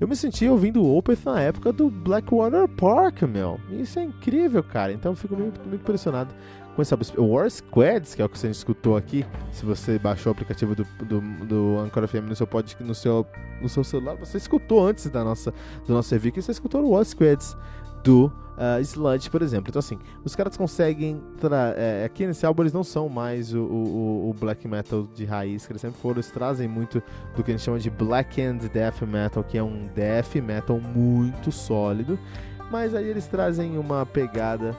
Eu 0.00 0.06
me 0.06 0.14
senti 0.14 0.46
ouvindo 0.48 0.80
o 0.80 0.96
Opeth 0.96 1.18
na 1.24 1.40
época 1.40 1.72
do 1.72 1.90
Blackwater 1.90 2.68
Park, 2.68 3.22
meu. 3.22 3.58
Isso 3.68 3.98
é 3.98 4.04
incrível, 4.04 4.62
cara. 4.62 4.92
Então 4.92 5.12
eu 5.12 5.16
fico 5.16 5.34
muito, 5.34 5.60
muito 5.60 5.80
impressionado 5.80 6.32
esse 6.82 6.94
álbum. 6.94 7.04
O 7.16 7.34
War 7.34 7.50
Squads, 7.50 8.14
que 8.14 8.22
é 8.22 8.24
o 8.24 8.28
que 8.28 8.38
você 8.38 8.48
escutou 8.48 8.96
aqui, 8.96 9.24
se 9.52 9.64
você 9.64 9.98
baixou 9.98 10.30
o 10.30 10.32
aplicativo 10.32 10.74
do, 10.74 10.84
do, 11.04 11.20
do 11.20 11.78
Anchor 11.78 12.06
FM 12.06 12.28
no 12.28 12.36
seu, 12.36 12.46
pod, 12.46 12.76
no, 12.80 12.94
seu, 12.94 13.26
no 13.60 13.68
seu 13.68 13.84
celular, 13.84 14.16
você 14.16 14.36
escutou 14.36 14.86
antes 14.86 15.08
da 15.10 15.24
nossa, 15.24 15.52
do 15.86 15.92
nosso 15.92 16.12
review 16.14 16.32
que 16.32 16.42
você 16.42 16.52
escutou 16.52 16.82
o 16.82 16.90
War 16.90 17.04
Squads 17.04 17.56
do 18.02 18.26
uh, 18.26 18.80
Sludge, 18.80 19.30
por 19.30 19.42
exemplo. 19.42 19.70
Então, 19.70 19.80
assim, 19.80 19.98
os 20.24 20.34
caras 20.34 20.56
conseguem. 20.56 21.22
É, 21.76 22.04
aqui 22.04 22.26
nesse 22.26 22.44
álbum 22.44 22.62
eles 22.62 22.72
não 22.72 22.84
são 22.84 23.08
mais 23.08 23.54
o, 23.54 23.60
o, 23.60 24.30
o, 24.30 24.34
black 24.34 24.66
metal 24.66 25.06
de 25.14 25.24
raiz 25.24 25.66
que 25.66 25.72
eles 25.72 25.80
sempre 25.80 26.00
foram. 26.00 26.16
Eles 26.16 26.30
trazem 26.30 26.68
muito 26.68 27.02
do 27.36 27.42
que 27.42 27.50
a 27.50 27.54
gente 27.56 27.64
chama 27.64 27.78
de 27.78 27.90
black 27.90 28.40
and 28.40 28.58
death 28.72 29.02
metal, 29.02 29.44
que 29.44 29.58
é 29.58 29.62
um 29.62 29.86
death 29.94 30.36
metal 30.36 30.80
muito 30.80 31.50
sólido. 31.52 32.18
Mas 32.70 32.94
aí 32.94 33.08
eles 33.08 33.26
trazem 33.26 33.78
uma 33.78 34.04
pegada 34.04 34.76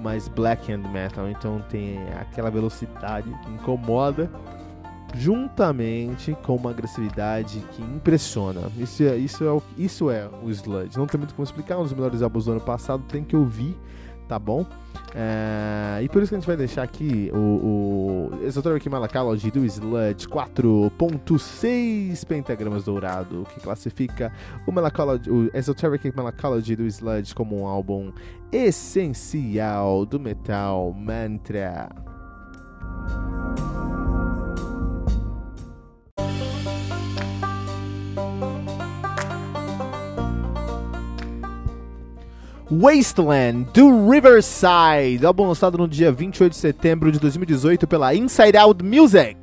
mais 0.00 0.28
black 0.28 0.72
and 0.72 0.88
metal, 0.90 1.28
então 1.28 1.62
tem 1.68 1.98
aquela 2.20 2.50
velocidade 2.50 3.28
que 3.42 3.50
incomoda 3.50 4.30
juntamente 5.14 6.36
com 6.42 6.56
uma 6.56 6.70
agressividade 6.70 7.62
que 7.72 7.82
impressiona. 7.82 8.62
Isso 8.78 9.02
é, 9.02 9.16
isso 9.16 9.44
é, 9.44 9.82
isso 9.82 10.10
é 10.10 10.28
o 10.42 10.50
Sludge. 10.50 10.96
Não 10.96 11.06
tem 11.06 11.18
muito 11.18 11.34
como 11.34 11.44
explicar, 11.44 11.78
um 11.78 11.82
dos 11.82 11.92
melhores 11.92 12.22
álbuns 12.22 12.46
do 12.46 12.52
ano 12.52 12.60
passado, 12.60 13.02
tem 13.08 13.22
que 13.22 13.36
ouvir, 13.36 13.76
tá 14.32 14.38
bom? 14.38 14.64
É, 15.14 16.00
e 16.02 16.08
por 16.08 16.22
isso 16.22 16.30
que 16.30 16.36
a 16.36 16.38
gente 16.38 16.46
vai 16.46 16.56
deixar 16.56 16.82
aqui 16.82 17.30
o, 17.34 18.30
o 18.40 18.46
Esoteric 18.46 18.88
Malacology 18.88 19.50
do 19.50 19.62
Sludge 19.66 20.26
4.6 20.26 22.24
pentagramas 22.24 22.84
dourado, 22.84 23.46
que 23.52 23.60
classifica 23.60 24.32
o, 24.66 24.72
Malacology, 24.72 25.30
o 25.30 25.50
Esoteric 25.52 26.10
Malacology 26.16 26.74
do 26.74 26.86
Sludge 26.86 27.34
como 27.34 27.60
um 27.60 27.66
álbum 27.66 28.10
essencial 28.50 30.06
do 30.06 30.18
metal 30.18 30.94
mantra. 30.94 31.90
Wasteland, 42.80 43.66
do 43.74 44.08
Riverside, 44.08 45.26
álbum 45.26 45.46
lançado 45.46 45.76
no 45.76 45.86
dia 45.86 46.10
28 46.10 46.52
de 46.52 46.58
setembro 46.58 47.12
de 47.12 47.18
2018 47.18 47.86
pela 47.86 48.14
Inside 48.14 48.56
Out 48.56 48.82
Music. 48.82 49.36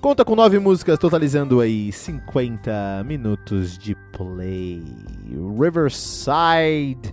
Conta 0.00 0.24
com 0.24 0.36
nove 0.36 0.60
músicas, 0.60 0.96
totalizando 0.96 1.60
aí 1.60 1.90
50 1.90 3.02
minutos 3.04 3.76
de 3.76 3.96
play. 4.12 4.80
Riverside, 5.58 7.12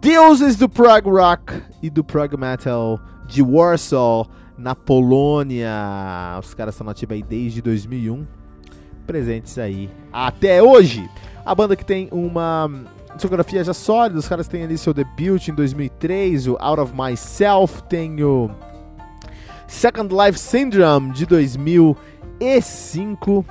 deuses 0.00 0.54
do 0.54 0.68
prog 0.68 1.10
rock 1.10 1.60
e 1.82 1.90
do 1.90 2.04
prog 2.04 2.36
metal 2.36 3.00
de 3.26 3.42
Warsaw, 3.42 4.28
na 4.56 4.76
Polônia. 4.76 5.72
Os 6.38 6.54
caras 6.54 6.74
estão 6.74 6.86
nativos 6.86 7.16
aí 7.16 7.22
desde 7.24 7.60
2001, 7.60 8.24
presentes 9.04 9.58
aí 9.58 9.90
até 10.12 10.62
hoje. 10.62 11.10
A 11.44 11.52
banda 11.52 11.74
que 11.74 11.84
tem 11.84 12.08
uma 12.12 12.70
discografia 13.14 13.62
já 13.64 13.74
sólida, 13.74 14.18
os 14.18 14.28
caras 14.28 14.48
têm 14.48 14.64
ali 14.64 14.78
seu 14.78 14.94
debut 14.94 15.48
em 15.48 15.54
2003, 15.54 16.48
o 16.48 16.56
Out 16.60 16.80
of 16.80 16.92
Myself, 16.94 17.82
tem 17.84 18.22
o 18.22 18.50
Second 19.66 20.14
Life 20.14 20.38
Syndrome 20.38 21.12
de 21.12 21.24
2005. 21.26 23.44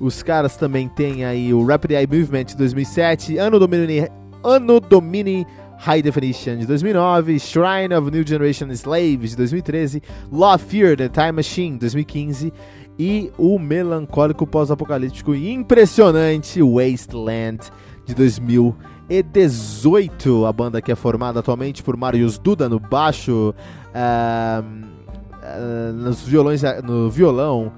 Os 0.00 0.22
caras 0.22 0.56
também 0.56 0.88
têm 0.88 1.24
aí 1.24 1.54
o 1.54 1.64
Rapid 1.64 1.92
Eye 1.92 2.06
Movement 2.06 2.44
de 2.44 2.56
2007, 2.56 3.38
Anno 3.38 3.58
Domini, 3.58 4.08
Anno 4.42 4.80
Domini 4.80 5.46
High 5.78 6.02
Definition 6.02 6.56
de 6.56 6.66
2009, 6.66 7.38
Shrine 7.38 7.94
of 7.94 8.10
New 8.10 8.26
Generation 8.26 8.70
Slaves 8.70 9.30
de 9.30 9.36
2013, 9.36 10.02
Law 10.32 10.58
Fear 10.58 10.96
The 10.96 11.08
Time 11.08 11.32
Machine 11.32 11.74
de 11.74 11.80
2015 11.80 12.52
e 12.98 13.30
o 13.36 13.58
melancólico 13.58 14.46
pós-apocalíptico 14.46 15.34
impressionante 15.34 16.60
Wasteland 16.62 17.58
de 18.04 18.14
2018. 18.14 20.46
A 20.46 20.52
banda 20.52 20.82
que 20.82 20.92
é 20.92 20.94
formada 20.94 21.40
atualmente 21.40 21.82
por 21.82 21.96
Marius 21.96 22.38
Duda 22.38 22.68
no 22.68 22.78
baixo, 22.78 23.52
uh, 23.94 24.64
uh, 24.64 25.92
nos 25.92 26.22
violões, 26.22 26.62
no 26.82 27.10
violão 27.10 27.72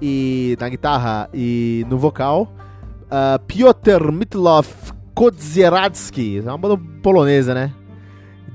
e 0.00 0.56
na 0.60 0.68
guitarra 0.68 1.28
e 1.32 1.84
no 1.88 1.98
vocal. 1.98 2.52
Uh, 3.04 3.38
Piotr 3.46 4.12
Mitlov 4.12 4.68
Kodzieradzki, 5.14 6.38
é 6.38 6.42
uma 6.42 6.58
banda 6.58 6.78
polonesa, 7.02 7.54
né? 7.54 7.72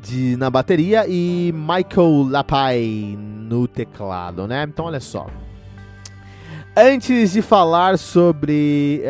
De, 0.02 0.38
na 0.38 0.50
bateria 0.50 1.06
e 1.08 1.54
Michael 1.54 2.28
Lapai 2.30 3.18
no 3.18 3.68
teclado, 3.68 4.48
né? 4.48 4.64
Então 4.64 4.86
olha 4.86 5.00
só. 5.00 5.28
Antes 6.76 7.34
de 7.34 7.42
falar 7.44 8.00
sobre 8.00 9.04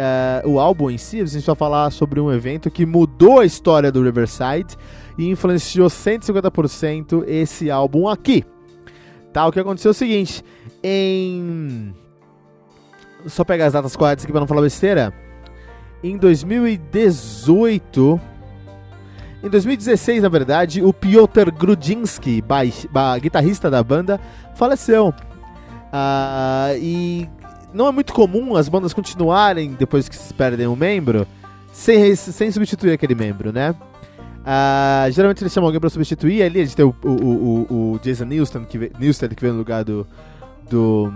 uh, 0.43 0.49
o 0.49 0.59
álbum 0.59 0.91
em 0.91 0.97
si, 0.97 1.21
a 1.21 1.25
gente 1.25 1.45
vai 1.45 1.55
falar 1.55 1.91
sobre 1.91 2.19
um 2.19 2.29
evento 2.29 2.69
que 2.69 2.85
mudou 2.85 3.39
a 3.39 3.45
história 3.45 3.89
do 3.89 4.03
Riverside 4.03 4.75
e 5.17 5.29
influenciou 5.29 5.87
150% 5.87 7.23
esse 7.25 7.71
álbum 7.71 8.09
aqui. 8.09 8.43
Tá, 9.31 9.47
o 9.47 9.51
que 9.51 9.61
aconteceu 9.61 9.89
é 9.89 9.93
o 9.93 9.95
seguinte, 9.95 10.43
em... 10.83 11.95
Só 13.27 13.45
pegar 13.45 13.67
as 13.67 13.73
datas 13.73 13.95
corretas 13.95 14.25
aqui 14.25 14.33
para 14.33 14.41
não 14.41 14.47
falar 14.47 14.61
besteira. 14.61 15.13
Em 16.03 16.17
2018... 16.17 18.19
Em 19.41 19.49
2016, 19.49 20.21
na 20.21 20.29
verdade, 20.29 20.83
o 20.83 20.93
Piotr 20.93 21.49
Grudzinski, 21.51 22.43
guitarrista 23.21 23.69
da 23.69 23.81
banda, 23.81 24.19
faleceu. 24.55 25.13
Uh, 25.93 26.77
e 26.77 27.29
não 27.73 27.87
é 27.87 27.91
muito 27.91 28.13
comum 28.13 28.55
as 28.55 28.69
bandas 28.69 28.93
continuarem 28.93 29.71
depois 29.71 30.07
que 30.07 30.15
se 30.15 30.33
perdem 30.33 30.67
um 30.67 30.75
membro 30.75 31.27
sem, 31.71 32.15
sem 32.15 32.51
substituir 32.51 32.93
aquele 32.93 33.15
membro, 33.15 33.51
né? 33.51 33.75
Uh, 34.43 35.09
geralmente 35.11 35.41
eles 35.41 35.53
chamam 35.53 35.67
alguém 35.67 35.79
pra 35.79 35.89
substituir. 35.89 36.43
Ali 36.43 36.61
a 36.61 36.65
gente 36.65 36.75
tem 36.75 36.85
o, 36.85 36.93
o, 37.03 37.09
o, 37.09 37.93
o 37.93 37.99
Jason 37.99 38.25
Newsted 38.25 38.65
que, 38.67 38.91
Newsted, 38.99 39.33
que 39.35 39.41
veio 39.41 39.53
no 39.53 39.59
lugar 39.59 39.83
do, 39.83 40.05
do 40.69 41.13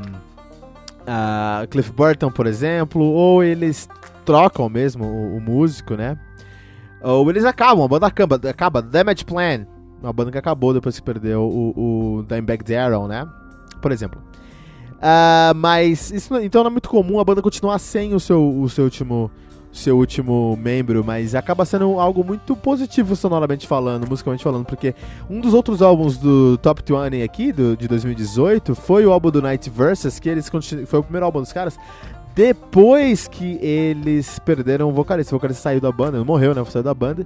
uh, 1.04 1.67
Cliff 1.70 1.91
Burton, 1.91 2.32
por 2.32 2.48
exemplo. 2.48 3.04
Ou 3.04 3.43
eles 3.43 3.89
trocam 4.26 4.70
mesmo 4.70 5.06
o, 5.06 5.38
o, 5.38 5.41
músico, 5.41 5.96
né? 5.96 6.17
Ou 7.02 7.30
eles 7.30 7.46
acabam, 7.46 7.84
a 7.84 7.88
banda 7.88 8.08
acaba. 8.08 8.36
acaba 8.50 8.82
Damage 8.82 9.26
Plan, 9.26 9.67
uma 10.02 10.13
banda 10.13 10.32
que 10.32 10.38
acabou 10.38 10.74
depois 10.74 10.98
que 10.98 11.06
perdeu 11.06 11.41
o, 11.41 12.20
o 12.20 12.24
Dimebag 12.24 12.63
Darrell, 12.63 13.08
né? 13.08 13.28
Por 13.82 13.91
exemplo. 13.91 14.22
Uh, 14.97 15.53
mas 15.55 16.12
isso 16.12 16.36
então 16.38 16.63
não 16.63 16.69
é 16.69 16.71
muito 16.71 16.89
comum 16.89 17.19
a 17.19 17.23
banda 17.23 17.41
continuar 17.41 17.77
sem 17.77 18.15
o 18.15 18.19
seu, 18.19 18.62
o 18.62 18.67
seu 18.67 18.83
último 18.86 19.31
seu 19.71 19.95
último 19.95 20.57
membro, 20.60 21.03
mas 21.03 21.36
acaba 21.36 21.63
sendo 21.63 21.99
algo 21.99 22.23
muito 22.23 22.55
positivo 22.55 23.15
sonoramente 23.15 23.67
falando, 23.67 24.07
musicalmente 24.10 24.43
falando, 24.43 24.65
porque 24.65 24.95
um 25.29 25.39
dos 25.39 25.53
outros 25.53 25.83
álbuns 25.83 26.17
do 26.17 26.57
Top 26.57 26.81
20 26.81 27.21
aqui, 27.21 27.51
do, 27.51 27.77
de 27.77 27.88
2018, 27.88 28.73
foi 28.73 29.05
o 29.05 29.12
álbum 29.12 29.29
do 29.29 29.41
Night 29.41 29.69
Versus, 29.69 30.17
que 30.17 30.29
eles 30.29 30.49
foi 30.88 30.99
o 30.99 31.03
primeiro 31.03 31.25
álbum 31.25 31.41
dos 31.41 31.53
caras, 31.53 31.77
depois 32.33 33.27
que 33.27 33.57
eles 33.62 34.39
perderam 34.39 34.89
o 34.89 34.91
vocalista. 34.91 35.36
O 35.36 35.39
vocalista 35.39 35.63
saiu 35.63 35.81
da 35.81 35.91
banda, 35.91 36.23
morreu, 36.23 36.53
né? 36.53 36.63
Saiu 36.65 36.83
da 36.83 36.93
banda. 36.93 37.25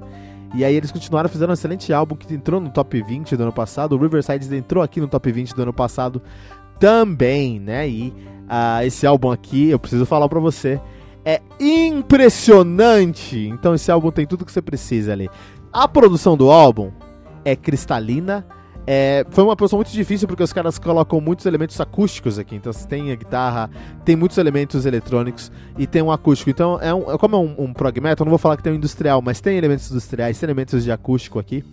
E 0.55 0.63
aí 0.63 0.73
eles 0.73 0.89
continuaram, 0.89 1.29
fizeram 1.29 1.51
um 1.51 1.53
excelente 1.53 1.91
álbum 1.91 2.15
que 2.15 2.34
entrou 2.34 2.62
no 2.62 2.69
top 2.69 3.01
20 3.01 3.36
do 3.36 3.43
ano 3.43 3.51
passado. 3.51 3.93
O 3.93 3.97
Riverside 3.97 4.55
entrou 4.55 4.81
aqui 4.81 5.01
no 5.01 5.10
top 5.10 5.29
20 5.29 5.53
do 5.53 5.63
ano 5.63 5.73
passado 5.73 6.21
também, 6.82 7.60
né? 7.60 7.88
E 7.88 8.10
uh, 8.10 8.84
esse 8.84 9.06
álbum 9.06 9.32
aqui, 9.32 9.70
eu 9.70 9.78
preciso 9.78 10.04
falar 10.04 10.28
pra 10.28 10.39
você, 10.39 10.82
é 11.24 11.39
impressionante. 11.60 13.38
Então 13.38 13.76
esse 13.76 13.91
álbum 13.91 14.10
tem 14.10 14.26
tudo 14.26 14.44
que 14.44 14.52
você 14.52 14.63
precisa 14.63 15.13
ali. 15.13 15.30
A 15.72 15.88
produção 15.88 16.36
do 16.36 16.50
álbum 16.50 16.91
é 17.46 17.56
cristalina. 17.56 18.44
É, 18.88 19.24
foi 19.30 19.44
uma 19.44 19.56
produção 19.56 19.78
muito 19.78 19.91
difícil 19.91 20.28
porque 20.28 20.41
os 20.41 20.52
caras 20.52 20.80
colocam 20.80 21.22
muitos 21.22 21.46
elementos 21.46 21.80
acústicos 21.80 22.39
aqui. 22.39 22.56
Então 22.56 22.74
você 22.74 22.88
tem 22.88 23.12
a 23.12 23.15
guitarra, 23.15 23.70
tem 24.04 24.15
muitos 24.15 24.39
elementos 24.39 24.88
eletrônicos 24.88 25.52
e 25.78 25.86
tem 25.86 26.02
um 26.02 26.12
acústico. 26.12 26.50
Então, 26.50 26.80
é 26.82 26.91
um, 26.91 27.02
como 27.20 27.36
é 27.36 27.39
um, 27.39 27.56
um 27.65 27.74
prog 27.74 28.02
metal, 28.02 28.24
eu 28.24 28.26
não 28.26 28.32
vou 28.32 28.39
falar 28.39 28.58
que 28.58 28.63
tem 28.63 28.74
um 28.74 28.78
industrial, 28.78 29.22
mas 29.22 29.39
tem 29.39 29.56
elementos 29.56 29.89
industriais, 29.91 30.39
tem 30.39 30.48
elementos 30.48 30.84
de 30.84 30.91
acústico 30.91 31.38
aqui. 31.38 31.63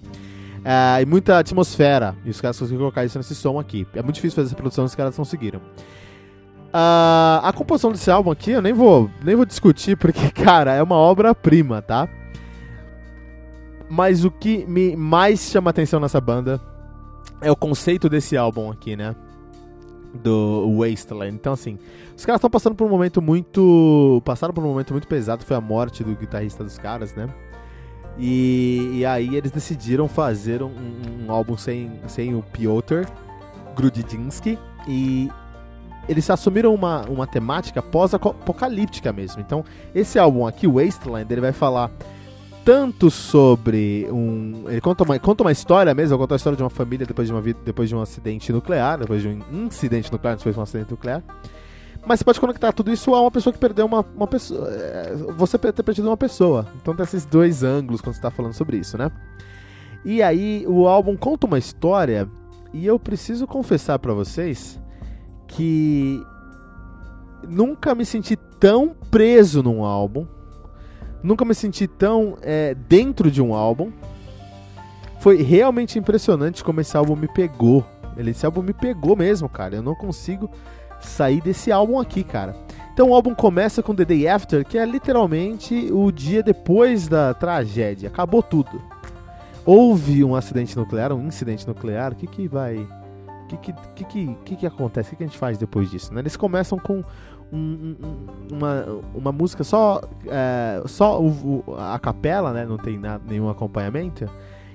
É, 0.70 1.00
e 1.00 1.07
muita 1.07 1.38
atmosfera. 1.38 2.14
E 2.26 2.28
os 2.28 2.42
caras 2.42 2.59
conseguiram 2.59 2.83
colocar 2.83 3.02
isso 3.02 3.16
nesse 3.16 3.35
som 3.35 3.59
aqui. 3.59 3.87
É 3.94 4.02
muito 4.02 4.16
difícil 4.16 4.37
fazer 4.37 4.48
essa 4.48 4.54
produção, 4.54 4.85
os 4.85 4.94
caras 4.94 5.16
conseguiram. 5.16 5.61
Uh, 5.61 7.40
a 7.42 7.50
composição 7.57 7.90
desse 7.90 8.11
álbum 8.11 8.31
aqui 8.31 8.50
eu 8.50 8.61
nem 8.61 8.74
vou, 8.74 9.11
nem 9.24 9.35
vou 9.35 9.46
discutir, 9.46 9.96
porque, 9.96 10.28
cara, 10.44 10.74
é 10.74 10.83
uma 10.83 10.96
obra-prima, 10.96 11.81
tá? 11.81 12.07
Mas 13.88 14.26
o 14.26 14.31
que 14.31 14.66
me 14.66 14.94
mais 14.94 15.40
chama 15.40 15.70
atenção 15.70 15.98
nessa 15.98 16.20
banda 16.20 16.61
é 17.40 17.50
o 17.50 17.57
conceito 17.57 18.07
desse 18.07 18.37
álbum 18.37 18.70
aqui, 18.70 18.94
né? 18.94 19.16
Do 20.12 20.76
Wasteland. 20.81 21.35
Então, 21.35 21.54
assim, 21.54 21.78
os 22.14 22.26
caras 22.26 22.40
estão 22.40 22.50
passando 22.50 22.74
por 22.74 22.87
um 22.87 22.90
momento 22.90 23.22
muito. 23.22 24.20
Passaram 24.22 24.52
por 24.52 24.62
um 24.62 24.68
momento 24.68 24.92
muito 24.92 25.09
pesado, 25.09 25.42
foi 25.42 25.57
a 25.57 25.62
morte 25.62 26.04
do 26.04 26.14
guitarrista 26.14 26.62
dos 26.62 26.76
caras, 26.76 27.14
né? 27.14 27.26
E, 28.18 28.90
e 28.94 29.07
aí 29.07 29.37
eles 29.37 29.50
decidiram 29.50 30.09
fazer 30.09 30.62
um, 30.62 30.72
um 31.24 31.31
álbum 31.31 31.57
sem, 31.57 32.00
sem 32.09 32.35
o 32.35 32.42
Piotr 32.42 33.07
Grudziński 33.76 34.59
e 34.88 35.31
eles 36.09 36.28
assumiram 36.31 36.74
uma, 36.74 37.02
uma 37.02 37.26
temática 37.26 37.83
pós-apocalíptica 37.83 39.12
mesmo. 39.12 39.40
Então, 39.40 39.64
esse 39.94 40.18
álbum 40.18 40.46
aqui, 40.46 40.66
Wasteland, 40.66 41.33
ele 41.33 41.40
vai 41.40 41.52
falar 41.52 41.90
tanto 42.64 43.11
sobre 43.11 44.07
um. 44.11 44.64
Ele 44.68 44.81
conta 44.81 45.04
uma, 45.04 45.18
conta 45.18 45.44
uma 45.44 45.52
história 45.52 45.94
mesmo, 45.94 46.18
conta 46.18 46.35
a 46.35 46.37
história 46.37 46.57
de 46.57 46.62
uma 46.62 46.70
família 46.70 47.07
depois 47.07 47.28
de, 47.28 47.35
uma, 47.35 47.40
depois 47.40 47.88
de 47.88 47.94
um 47.94 48.00
acidente 48.00 48.52
nuclear, 48.52 48.98
depois 48.98 49.22
de 49.22 49.28
um 49.28 49.64
incidente 49.64 50.11
nuclear, 50.11 50.37
depois 50.37 50.54
de 50.54 50.61
um 50.61 50.62
acidente 50.62 50.90
nuclear. 50.90 51.22
Mas 52.06 52.20
você 52.20 52.24
pode 52.24 52.40
conectar 52.40 52.72
tudo 52.72 52.92
isso 52.92 53.14
a 53.14 53.20
uma 53.20 53.30
pessoa 53.30 53.52
que 53.52 53.58
perdeu 53.58 53.87
uma, 53.87 54.04
uma 54.16 54.26
pessoa. 54.26 54.68
É, 54.70 55.14
você 55.37 55.58
ter 55.58 55.82
perdido 55.82 56.08
uma 56.08 56.16
pessoa. 56.16 56.66
Então 56.80 56.94
tem 56.94 57.04
esses 57.04 57.24
dois 57.24 57.62
ângulos 57.62 58.00
quando 58.00 58.14
você 58.14 58.18
está 58.18 58.30
falando 58.30 58.54
sobre 58.54 58.78
isso, 58.78 58.96
né? 58.96 59.11
E 60.04 60.22
aí 60.22 60.64
o 60.66 60.87
álbum 60.87 61.16
conta 61.16 61.46
uma 61.46 61.58
história 61.58 62.28
e 62.72 62.87
eu 62.87 62.98
preciso 62.98 63.46
confessar 63.46 63.98
para 63.98 64.12
vocês 64.14 64.80
que 65.46 66.22
nunca 67.46 67.94
me 67.94 68.04
senti 68.04 68.37
tão 68.37 68.94
preso 69.11 69.62
num 69.62 69.84
álbum, 69.84 70.26
nunca 71.22 71.44
me 71.44 71.54
senti 71.54 71.87
tão 71.87 72.37
é, 72.42 72.74
dentro 72.74 73.30
de 73.30 73.42
um 73.42 73.54
álbum. 73.54 73.90
Foi 75.20 75.42
realmente 75.42 75.98
impressionante 75.98 76.62
como 76.62 76.80
esse 76.80 76.96
álbum 76.96 77.16
me 77.16 77.26
pegou. 77.26 77.84
Esse 78.16 78.46
álbum 78.46 78.62
me 78.62 78.72
pegou 78.72 79.16
mesmo, 79.16 79.48
cara. 79.48 79.76
Eu 79.76 79.82
não 79.82 79.94
consigo 79.94 80.50
sair 81.00 81.40
desse 81.40 81.70
álbum 81.72 81.98
aqui, 81.98 82.24
cara. 82.24 82.56
Então 82.92 83.11
o 83.11 83.14
álbum 83.14 83.34
começa 83.34 83.82
com 83.82 83.94
The 83.94 84.04
Day 84.04 84.26
After, 84.26 84.64
que 84.64 84.76
é 84.76 84.84
literalmente 84.84 85.88
o 85.92 86.11
dia 86.11 86.42
depois 86.42 87.06
da 87.06 87.32
tragédia. 87.32 88.08
Acabou 88.08 88.42
tudo. 88.42 88.82
Houve 89.64 90.24
um 90.24 90.34
acidente 90.34 90.76
nuclear, 90.76 91.12
um 91.12 91.26
incidente 91.26 91.66
nuclear. 91.66 92.12
O 92.12 92.16
que, 92.16 92.26
que 92.26 92.48
vai 92.48 92.87
que, 93.48 93.56
que, 93.56 94.04
que, 94.04 94.34
que, 94.44 94.56
que 94.56 94.66
acontece? 94.66 95.14
O 95.14 95.16
que, 95.16 95.24
a 95.24 95.26
gente 95.26 95.38
faz 95.38 95.56
depois 95.56 95.90
disso? 95.90 96.12
Né? 96.12 96.20
Eles 96.20 96.37
começam 96.37 96.78
com 96.78 97.02
um, 97.52 97.56
um, 97.56 97.96
uma, 98.52 98.84
uma 99.14 99.32
música 99.32 99.64
só, 99.64 100.02
é, 100.26 100.82
só 100.87 101.20
o, 101.20 101.64
a 101.78 101.98
capela, 101.98 102.52
né? 102.52 102.66
não 102.66 102.76
tem 102.76 102.98
nada, 102.98 103.22
nenhum 103.26 103.48
acompanhamento, 103.48 104.28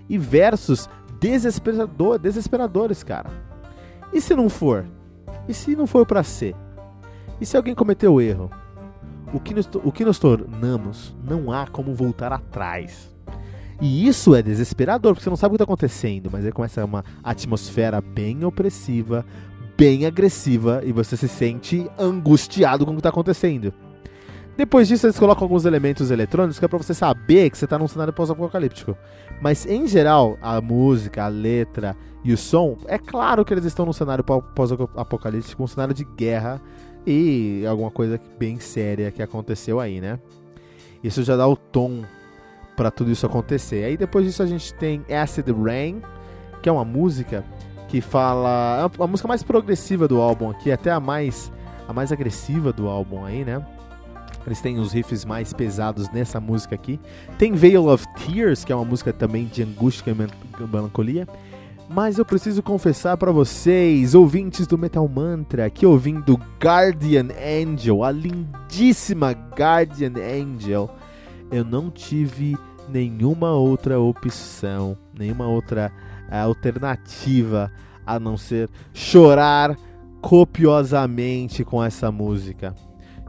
e 0.09 0.17
versos 0.17 0.89
desesperador, 1.19 2.17
desesperadores, 2.17 3.03
cara. 3.03 3.29
E 4.11 4.19
se 4.19 4.35
não 4.35 4.49
for? 4.49 4.85
E 5.47 5.53
se 5.53 5.75
não 5.75 5.85
for 5.85 6.05
para 6.05 6.23
ser? 6.23 6.55
E 7.39 7.45
se 7.45 7.57
alguém 7.57 7.75
cometeu 7.75 8.21
erro? 8.21 8.49
O 9.33 9.39
que, 9.39 9.53
nos, 9.53 9.67
o 9.83 9.91
que 9.91 10.05
nos 10.05 10.19
tornamos, 10.19 11.15
não 11.23 11.51
há 11.51 11.65
como 11.65 11.95
voltar 11.95 12.31
atrás. 12.31 13.11
E 13.81 14.07
isso 14.07 14.35
é 14.35 14.41
desesperador, 14.41 15.13
porque 15.13 15.23
você 15.23 15.29
não 15.29 15.35
sabe 15.35 15.49
o 15.49 15.57
que 15.57 15.63
está 15.63 15.63
acontecendo, 15.63 16.29
mas 16.31 16.45
aí 16.45 16.51
começa 16.51 16.85
uma 16.85 17.03
atmosfera 17.23 17.99
bem 17.99 18.45
opressiva, 18.45 19.25
bem 19.75 20.05
agressiva, 20.05 20.81
e 20.85 20.91
você 20.91 21.17
se 21.17 21.27
sente 21.27 21.89
angustiado 21.97 22.85
com 22.85 22.91
o 22.91 22.95
que 22.95 22.99
está 22.99 23.09
acontecendo. 23.09 23.73
Depois 24.55 24.87
disso, 24.87 25.07
eles 25.07 25.17
colocam 25.17 25.43
alguns 25.43 25.65
elementos 25.65 26.11
eletrônicos 26.11 26.59
que 26.59 26.65
é 26.65 26.67
pra 26.67 26.77
você 26.77 26.93
saber 26.93 27.49
que 27.49 27.57
você 27.57 27.65
tá 27.65 27.79
num 27.79 27.87
cenário 27.87 28.13
pós-apocalíptico. 28.13 28.95
Mas, 29.41 29.65
em 29.65 29.87
geral, 29.87 30.37
a 30.41 30.61
música, 30.61 31.23
a 31.23 31.27
letra 31.27 31.95
e 32.23 32.31
o 32.31 32.37
som, 32.37 32.77
é 32.85 32.97
claro 32.97 33.43
que 33.43 33.53
eles 33.53 33.65
estão 33.65 33.85
num 33.85 33.93
cenário 33.93 34.23
pós-apocalíptico, 34.23 35.63
um 35.63 35.67
cenário 35.67 35.93
de 35.93 36.03
guerra 36.03 36.61
e 37.05 37.65
alguma 37.67 37.89
coisa 37.89 38.19
bem 38.37 38.59
séria 38.59 39.11
que 39.11 39.21
aconteceu 39.21 39.79
aí, 39.79 39.99
né? 39.99 40.19
Isso 41.03 41.23
já 41.23 41.35
dá 41.35 41.47
o 41.47 41.55
tom 41.55 42.03
para 42.77 42.89
tudo 42.91 43.11
isso 43.11 43.25
acontecer. 43.25 43.83
Aí 43.83 43.97
depois 43.97 44.25
disso 44.25 44.41
a 44.41 44.45
gente 44.45 44.73
tem 44.75 45.03
Acid 45.09 45.49
Rain, 45.49 46.01
que 46.61 46.69
é 46.69 46.71
uma 46.71 46.85
música 46.85 47.43
que 47.89 48.01
fala, 48.01 48.89
é 48.99 49.03
a 49.03 49.07
música 49.07 49.27
mais 49.27 49.43
progressiva 49.43 50.07
do 50.07 50.21
álbum 50.21 50.49
aqui, 50.49 50.71
até 50.71 50.91
a 50.91 50.99
mais 50.99 51.51
a 51.87 51.91
mais 51.91 52.11
agressiva 52.11 52.71
do 52.71 52.87
álbum 52.87 53.25
aí, 53.25 53.43
né? 53.43 53.63
Eles 54.45 54.61
têm 54.61 54.79
os 54.79 54.91
riffs 54.91 55.25
mais 55.25 55.53
pesados 55.53 56.09
nessa 56.11 56.39
música 56.39 56.75
aqui. 56.75 56.99
Tem 57.37 57.53
Veil 57.53 57.87
of 57.87 58.05
Tears, 58.15 58.63
que 58.63 58.71
é 58.71 58.75
uma 58.75 58.85
música 58.85 59.13
também 59.13 59.45
de 59.45 59.63
angústia 59.63 60.11
e 60.11 60.67
melancolia. 60.67 61.27
Mas 61.89 62.17
eu 62.17 62.25
preciso 62.25 62.63
confessar 62.63 63.17
para 63.17 63.31
vocês, 63.31 64.15
ouvintes 64.15 64.65
do 64.65 64.77
Metal 64.77 65.07
Mantra, 65.07 65.69
que 65.69 65.85
ouvindo 65.85 66.39
Guardian 66.61 67.27
Angel, 67.37 68.03
a 68.03 68.11
lindíssima 68.11 69.31
Guardian 69.31 70.13
Angel, 70.17 70.89
eu 71.51 71.63
não 71.63 71.91
tive 71.91 72.57
nenhuma 72.89 73.51
outra 73.51 73.99
opção, 73.99 74.97
nenhuma 75.17 75.47
outra 75.47 75.91
uh, 76.29 76.35
alternativa 76.35 77.71
a 78.05 78.19
não 78.19 78.37
ser 78.37 78.69
chorar 78.93 79.77
copiosamente 80.21 81.63
com 81.63 81.83
essa 81.83 82.11
música. 82.11 82.73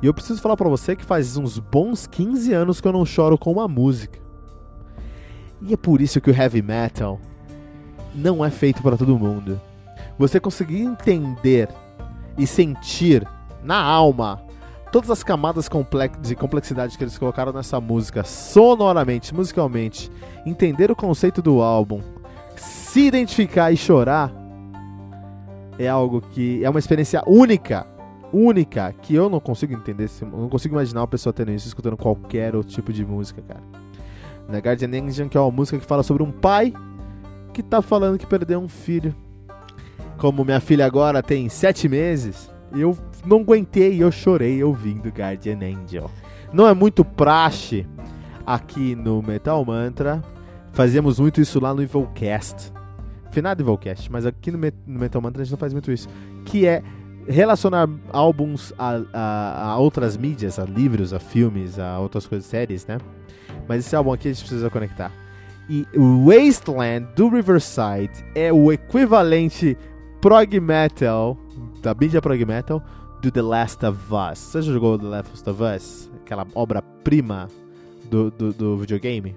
E 0.02 0.06
eu 0.06 0.14
preciso 0.14 0.40
falar 0.40 0.56
para 0.56 0.68
você 0.68 0.94
que 0.94 1.04
faz 1.04 1.36
uns 1.36 1.58
bons 1.58 2.06
15 2.06 2.52
anos 2.52 2.80
que 2.80 2.88
eu 2.88 2.92
não 2.92 3.06
choro 3.06 3.38
com 3.38 3.52
uma 3.52 3.68
música. 3.68 4.18
E 5.62 5.72
é 5.72 5.76
por 5.76 6.00
isso 6.00 6.20
que 6.20 6.30
o 6.30 6.34
heavy 6.34 6.60
metal 6.60 7.20
não 8.14 8.44
é 8.44 8.50
feito 8.50 8.82
para 8.82 8.96
todo 8.96 9.18
mundo. 9.18 9.60
Você 10.18 10.38
conseguir 10.38 10.82
entender 10.82 11.68
e 12.36 12.46
sentir 12.46 13.26
na 13.62 13.80
alma 13.80 14.42
todas 14.92 15.10
as 15.10 15.24
camadas 15.24 15.68
de 16.20 16.36
complexidade 16.36 16.96
que 16.96 17.02
eles 17.02 17.18
colocaram 17.18 17.52
nessa 17.52 17.80
música, 17.80 18.22
sonoramente, 18.22 19.34
musicalmente, 19.34 20.08
entender 20.46 20.88
o 20.88 20.94
conceito 20.94 21.42
do 21.42 21.60
álbum, 21.60 22.00
se 22.54 23.00
identificar 23.00 23.72
e 23.72 23.76
chorar, 23.76 24.32
é 25.78 25.88
algo 25.88 26.20
que 26.20 26.64
é 26.64 26.70
uma 26.70 26.78
experiência 26.78 27.22
única, 27.26 27.84
única, 28.34 28.92
que 28.92 29.14
eu 29.14 29.30
não 29.30 29.38
consigo 29.38 29.72
entender, 29.72 30.10
não 30.22 30.48
consigo 30.48 30.74
imaginar 30.74 31.02
uma 31.02 31.08
pessoa 31.08 31.32
tendo 31.32 31.52
isso 31.52 31.68
escutando 31.68 31.96
qualquer 31.96 32.56
outro 32.56 32.72
tipo 32.72 32.92
de 32.92 33.04
música, 33.04 33.40
cara. 33.42 33.62
Na 34.48 34.58
Guardian 34.58 34.88
Angel, 34.88 35.28
que 35.28 35.36
é 35.36 35.40
uma 35.40 35.50
música 35.50 35.78
que 35.78 35.86
fala 35.86 36.02
sobre 36.02 36.22
um 36.22 36.30
pai 36.30 36.72
que 37.52 37.62
tá 37.62 37.80
falando 37.80 38.18
que 38.18 38.26
perdeu 38.26 38.60
um 38.60 38.68
filho. 38.68 39.14
Como 40.18 40.44
minha 40.44 40.60
filha 40.60 40.84
agora 40.84 41.22
tem 41.22 41.48
sete 41.48 41.88
meses, 41.88 42.50
eu 42.72 42.96
não 43.24 43.40
aguentei, 43.40 44.02
eu 44.02 44.10
chorei 44.10 44.62
ouvindo 44.62 45.08
Guardian 45.08 45.58
Angel. 45.58 46.10
Não 46.52 46.68
é 46.68 46.74
muito 46.74 47.04
praxe 47.04 47.86
aqui 48.46 48.94
no 48.94 49.22
Metal 49.22 49.64
Mantra. 49.64 50.22
Fazíamos 50.72 51.18
muito 51.18 51.40
isso 51.40 51.60
lá 51.60 51.72
no 51.72 51.82
Evilcast. 51.82 52.72
Finado 53.30 53.62
Evilcast, 53.62 54.10
mas 54.10 54.26
aqui 54.26 54.50
no, 54.50 54.58
Metal 54.86 55.22
Mantra 55.22 55.42
a 55.42 55.44
gente 55.44 55.52
não 55.52 55.58
faz 55.58 55.72
muito 55.72 55.90
isso. 55.90 56.08
Que 56.44 56.66
é 56.66 56.82
relacionar 57.26 57.88
álbuns 58.12 58.72
a, 58.78 59.00
a, 59.12 59.70
a, 59.70 59.78
outras 59.78 60.16
mídias, 60.16 60.58
a 60.58 60.64
livros, 60.64 61.12
a 61.12 61.18
filmes, 61.18 61.78
a 61.78 61.98
outras 61.98 62.26
coisas, 62.26 62.46
séries, 62.46 62.86
né? 62.86 62.98
Mas 63.68 63.84
esse 63.84 63.94
álbum 63.96 64.12
aqui 64.12 64.28
a 64.28 64.32
gente 64.32 64.42
precisa 64.42 64.70
conectar. 64.70 65.10
E 65.68 65.86
Wasteland 65.94 67.06
do 67.16 67.28
Riverside 67.28 68.12
é 68.34 68.52
o 68.52 68.70
equivalente 68.70 69.76
prog 70.20 70.60
metal, 70.60 71.38
da 71.82 71.94
mídia 71.94 72.20
prog 72.20 72.44
metal, 72.44 72.82
do 73.22 73.30
The 73.30 73.42
Last 73.42 73.84
of 73.86 73.98
Us. 74.12 74.38
Você 74.38 74.62
já 74.62 74.72
jogou 74.72 74.98
The 74.98 75.06
Last 75.06 75.48
of 75.48 75.62
Us? 75.62 76.10
Aquela 76.22 76.46
obra-prima 76.54 77.48
do, 78.10 78.30
do, 78.30 78.52
do, 78.52 78.76
videogame? 78.76 79.36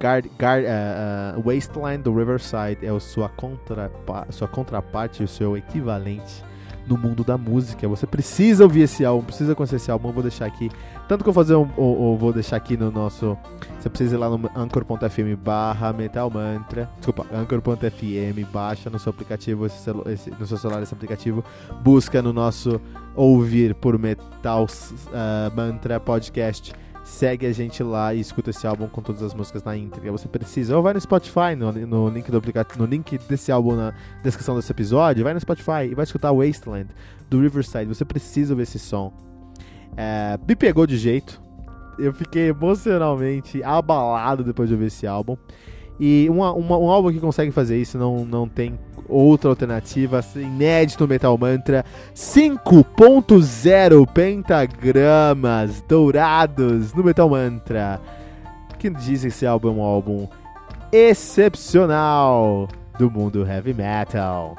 Guard, 0.00 0.26
Guard, 0.38 0.64
uh, 0.64 1.38
uh, 1.38 1.42
Wasteland 1.42 2.02
do 2.04 2.14
Riverside 2.14 2.78
é 2.82 2.88
a 2.88 3.00
sua, 3.00 3.28
contra, 3.28 3.90
sua 4.30 4.48
contraparte, 4.48 5.22
o 5.22 5.28
seu 5.28 5.56
equivalente 5.56 6.42
no 6.86 6.96
mundo 6.96 7.24
da 7.24 7.36
música. 7.38 7.86
Você 7.88 8.06
precisa 8.06 8.64
ouvir 8.64 8.82
esse 8.82 9.04
álbum, 9.04 9.24
precisa 9.24 9.54
conhecer 9.54 9.76
esse 9.76 9.90
álbum. 9.90 10.08
Eu 10.08 10.12
vou 10.12 10.22
deixar 10.22 10.46
aqui. 10.46 10.70
Tanto 11.08 11.22
que 11.22 11.28
eu 11.28 11.32
vou 11.32 11.42
fazer 11.42 11.54
um. 11.54 11.68
Ou, 11.76 11.98
ou 11.98 12.18
vou 12.18 12.32
deixar 12.32 12.56
aqui 12.56 12.76
no 12.76 12.90
nosso. 12.90 13.36
Você 13.78 13.88
precisa 13.88 14.16
ir 14.16 14.18
lá 14.18 14.28
no 14.28 14.50
anchor.fm 14.56 15.36
barra 15.42 15.92
Metal 15.92 16.30
Mantra. 16.30 16.90
Desculpa, 16.96 17.26
anchor.fm, 17.32 18.52
baixa 18.52 18.88
no 18.90 18.98
seu 18.98 19.10
aplicativo, 19.10 19.66
esse, 19.66 19.90
esse, 20.06 20.30
no 20.30 20.46
seu 20.46 20.56
celular 20.56 20.82
esse 20.82 20.94
aplicativo. 20.94 21.44
Busca 21.82 22.22
no 22.22 22.32
nosso 22.32 22.80
ouvir 23.14 23.74
por 23.74 23.98
Metal 23.98 24.64
uh, 24.64 25.56
Mantra 25.56 26.00
Podcast 26.00 26.72
segue 27.04 27.46
a 27.46 27.52
gente 27.52 27.82
lá 27.82 28.14
e 28.14 28.20
escuta 28.20 28.50
esse 28.50 28.66
álbum 28.66 28.88
com 28.88 29.02
todas 29.02 29.22
as 29.22 29.34
músicas 29.34 29.62
na 29.62 29.76
íntegra. 29.76 30.10
Você 30.10 30.26
precisa, 30.26 30.76
ou 30.76 30.82
vai 30.82 30.94
no 30.94 31.00
Spotify, 31.00 31.54
no, 31.56 31.70
no 31.70 32.08
link 32.08 32.30
do 32.30 32.38
aplicativo, 32.38 32.80
no 32.82 32.86
link 32.86 33.18
desse 33.28 33.52
álbum 33.52 33.76
na 33.76 33.92
descrição 34.22 34.56
desse 34.56 34.72
episódio, 34.72 35.22
vai 35.22 35.34
no 35.34 35.40
Spotify 35.40 35.84
e 35.90 35.94
vai 35.94 36.04
escutar 36.04 36.32
Wasteland 36.32 36.88
do 37.28 37.40
Riverside. 37.40 37.84
Você 37.84 38.04
precisa 38.04 38.54
ouvir 38.54 38.62
esse 38.62 38.78
som. 38.78 39.12
É, 39.96 40.38
me 40.48 40.56
pegou 40.56 40.86
de 40.86 40.96
jeito. 40.96 41.40
Eu 41.98 42.12
fiquei 42.12 42.48
emocionalmente 42.48 43.62
abalado 43.62 44.42
depois 44.42 44.68
de 44.68 44.74
ouvir 44.74 44.86
esse 44.86 45.06
álbum. 45.06 45.36
E 45.98 46.28
uma, 46.28 46.52
uma, 46.52 46.76
um 46.76 46.90
álbum 46.90 47.12
que 47.12 47.20
consegue 47.20 47.50
fazer 47.52 47.80
isso 47.80 47.96
não, 47.96 48.24
não 48.24 48.48
tem 48.48 48.78
outra 49.08 49.50
alternativa, 49.50 50.20
inédito 50.34 51.06
Metal 51.06 51.36
Mantra, 51.38 51.84
5.0 52.14 54.06
pentagramas 54.12 55.82
dourados 55.82 56.92
no 56.94 57.04
Metal 57.04 57.28
Mantra. 57.28 58.00
Que 58.78 58.90
diz 58.90 59.24
esse 59.24 59.46
álbum 59.46 59.68
é 59.68 59.72
um 59.72 59.82
álbum 59.82 60.28
excepcional 60.92 62.68
do 62.98 63.10
mundo 63.10 63.46
heavy 63.46 63.74
metal. 63.74 64.56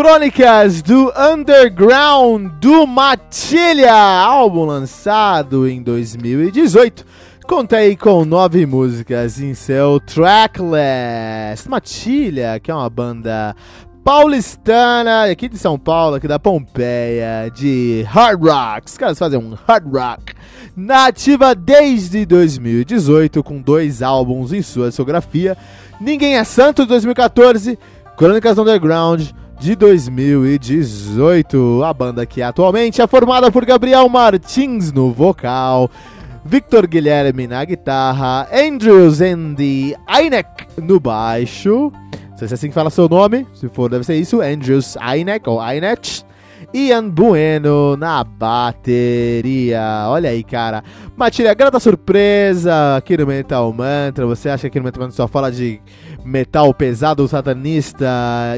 Crônicas 0.00 0.80
do 0.80 1.12
Underground 1.18 2.52
do 2.60 2.86
Matilha, 2.86 3.92
álbum 3.92 4.64
lançado 4.64 5.66
em 5.68 5.82
2018. 5.82 7.04
Contei 7.48 7.96
com 7.96 8.24
nove 8.24 8.64
músicas 8.64 9.40
em 9.40 9.54
seu 9.54 9.98
tracklist. 9.98 11.66
Matilha, 11.68 12.60
que 12.60 12.70
é 12.70 12.74
uma 12.74 12.88
banda 12.88 13.56
paulistana, 14.04 15.24
aqui 15.24 15.48
de 15.48 15.58
São 15.58 15.76
Paulo, 15.76 16.14
aqui 16.14 16.28
da 16.28 16.38
Pompeia, 16.38 17.50
de 17.52 18.04
hard 18.06 18.40
rock. 18.40 18.86
Os 18.86 18.96
caras 18.96 19.18
fazem 19.18 19.40
um 19.40 19.56
hard 19.66 19.92
rock. 19.92 20.32
Nativa 20.76 21.56
desde 21.56 22.24
2018, 22.24 23.42
com 23.42 23.60
dois 23.60 24.00
álbuns 24.00 24.52
em 24.52 24.62
sua 24.62 24.90
discografia. 24.90 25.56
Ninguém 26.00 26.36
é 26.36 26.44
Santo, 26.44 26.82
de 26.82 26.88
2014. 26.90 27.76
Crônicas 28.16 28.58
Underground, 28.58 29.30
de 29.58 29.74
2018. 29.74 31.82
A 31.84 31.92
banda 31.92 32.24
que 32.24 32.40
atualmente 32.40 33.02
é 33.02 33.06
formada 33.06 33.50
por 33.50 33.64
Gabriel 33.64 34.08
Martins 34.08 34.92
no 34.92 35.12
vocal, 35.12 35.90
Victor 36.44 36.86
Guilherme 36.86 37.46
na 37.46 37.64
guitarra, 37.64 38.48
Andrews 38.52 39.20
Andy 39.20 39.96
Ainek 40.06 40.66
no 40.80 41.00
baixo. 41.00 41.92
Não 42.30 42.38
sei 42.38 42.48
se 42.48 42.54
é 42.54 42.56
assim 42.56 42.68
que 42.68 42.74
fala 42.74 42.90
seu 42.90 43.08
nome, 43.08 43.46
se 43.54 43.68
for 43.68 43.90
deve 43.90 44.04
ser 44.04 44.16
isso, 44.16 44.40
Andrews 44.40 44.96
Ainek 44.98 45.48
ou 45.48 45.60
Ainet. 45.60 46.24
Ian 46.74 47.08
Bueno 47.08 47.96
na 47.96 48.22
bateria. 48.22 50.04
Olha 50.08 50.28
aí, 50.28 50.44
cara. 50.44 50.84
Matilha, 51.16 51.54
grata 51.54 51.80
surpresa 51.80 52.96
aqui 52.96 53.16
no 53.16 53.26
Metal 53.26 53.72
Mantra. 53.72 54.26
Você 54.26 54.50
acha 54.50 54.68
que 54.68 54.78
no 54.78 54.84
Metal 54.84 55.00
Mantra 55.00 55.16
só 55.16 55.26
fala 55.26 55.50
de 55.50 55.80
metal 56.24 56.74
pesado 56.74 57.26
satanista 57.26 58.06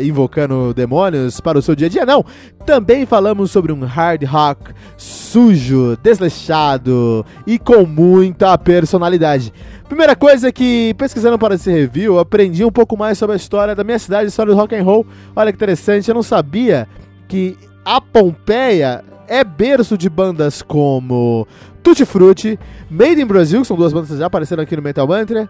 invocando 0.03 0.75
demônios 0.75 1.41
para 1.41 1.57
o 1.57 1.63
seu 1.63 1.77
dia 1.77 1.87
a 1.87 1.91
dia? 1.91 2.05
Não. 2.05 2.25
Também 2.67 3.07
falamos 3.07 3.53
sobre 3.53 3.73
um 3.73 3.85
hard 3.85 4.25
rock 4.25 4.73
sujo, 4.97 5.97
desleixado 6.03 7.25
e 7.47 7.61
com 7.61 7.87
muita 7.87 8.59
personalidade. 8.59 9.53
Primeira 9.89 10.17
coisa 10.17 10.51
que, 10.51 10.95
pesquisando 10.99 11.39
para 11.39 11.55
esse 11.55 11.71
review, 11.71 12.19
aprendi 12.19 12.65
um 12.65 12.73
pouco 12.73 12.97
mais 12.97 13.19
sobre 13.19 13.35
a 13.35 13.37
história 13.37 13.75
da 13.75 13.85
minha 13.85 13.99
cidade, 13.99 14.25
a 14.25 14.29
história 14.29 14.53
do 14.53 14.59
rock 14.59 14.75
and 14.75 14.83
roll. 14.83 15.07
Olha 15.35 15.53
que 15.53 15.57
interessante, 15.57 16.09
eu 16.09 16.15
não 16.15 16.23
sabia 16.23 16.89
que 17.29 17.57
a 17.85 18.01
Pompeia 18.01 19.05
é 19.27 19.45
berço 19.45 19.97
de 19.97 20.09
bandas 20.09 20.63
como 20.63 21.47
Tutti 21.83 22.05
Frutti, 22.05 22.59
Made 22.91 23.21
in 23.21 23.27
Brazil, 23.27 23.61
que 23.61 23.67
são 23.67 23.77
duas 23.77 23.93
bandas 23.93 24.11
que 24.11 24.17
já 24.17 24.27
apareceram 24.27 24.63
aqui 24.63 24.77
no 24.77 24.83
Metal 24.83 25.07
Mantra, 25.07 25.49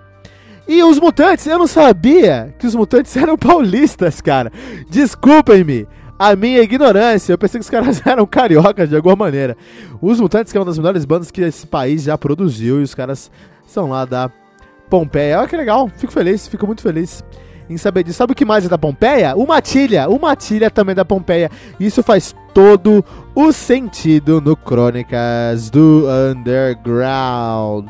e 0.69 0.83
os 0.85 1.01
Mutantes, 1.01 1.47
eu 1.47 1.59
não 1.59 1.67
sabia 1.67 2.55
que 2.59 2.67
os 2.67 2.75
Mutantes 2.75 3.17
eram 3.19 3.37
paulistas, 3.37 4.21
cara. 4.21 4.53
Desculpem-me 4.89 5.87
a 6.19 6.37
minha 6.37 6.61
ignorância. 6.61 7.33
Eu 7.33 7.39
pensei 7.39 7.59
que 7.59 7.65
os 7.65 7.71
caras 7.71 8.01
eram 8.07 8.27
cariocas 8.27 8.89
de 8.89 8.95
alguma 8.95 9.17
maneira. 9.17 9.57
Os 10.01 10.21
Mutantes, 10.21 10.53
que 10.53 10.59
é 10.59 10.61
uma 10.61 10.67
das 10.67 10.79
melhores 10.79 11.05
bandas 11.05 11.31
que 11.31 11.41
esse 11.41 11.67
país 11.67 12.03
já 12.03 12.17
produziu, 12.17 12.81
e 12.81 12.85
os 12.85 12.95
caras 12.95 13.31
são 13.67 13.89
lá 13.89 14.05
da 14.05 14.31
Pompeia. 14.89 15.41
Olha 15.41 15.49
que 15.49 15.57
legal, 15.57 15.91
fico 15.97 16.13
feliz, 16.13 16.47
fico 16.47 16.67
muito 16.67 16.83
feliz 16.83 17.25
em 17.71 17.79
saber 17.79 18.03
disso. 18.03 18.19
Sabe 18.19 18.33
o 18.33 18.37
que 18.37 18.45
mais 18.45 18.67
é 18.67 18.69
da 18.69 18.77
Pompeia? 18.77 19.35
O 19.37 19.47
Matilha. 19.47 20.09
O 20.09 20.19
Matilha 20.21 20.71
também 20.71 20.93
é 20.93 20.97
da 20.97 21.05
Pompeia. 21.05 21.51
Isso 21.79 22.03
faz 22.03 22.35
todo 22.53 23.05
o 23.35 23.53
sentido 23.53 24.41
no 24.41 24.57
Crônicas 24.57 25.71
do 25.71 26.05
Underground. 26.33 27.87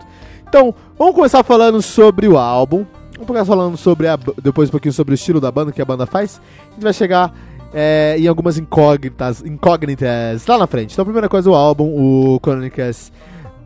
Então, 0.46 0.74
vamos 0.98 1.14
começar 1.14 1.42
falando 1.42 1.80
sobre 1.80 2.28
o 2.28 2.36
álbum. 2.36 2.84
Vamos 3.14 3.26
começar 3.26 3.46
falando 3.46 3.76
sobre 3.76 4.06
a, 4.06 4.18
depois 4.42 4.68
um 4.68 4.72
pouquinho 4.72 4.92
sobre 4.92 5.14
o 5.14 5.16
estilo 5.16 5.40
da 5.40 5.50
banda 5.50 5.72
que 5.72 5.80
a 5.80 5.84
banda 5.84 6.04
faz. 6.06 6.40
A 6.68 6.74
gente 6.74 6.82
vai 6.82 6.92
chegar 6.92 7.32
é, 7.72 8.16
em 8.18 8.26
algumas 8.26 8.58
incógnitas, 8.58 9.42
incógnitas 9.42 10.46
lá 10.46 10.58
na 10.58 10.66
frente. 10.66 10.92
Então, 10.92 11.02
a 11.02 11.06
primeira 11.06 11.28
coisa, 11.28 11.48
o 11.48 11.54
álbum, 11.54 11.84
o 11.84 12.38
Crônicas 12.40 13.10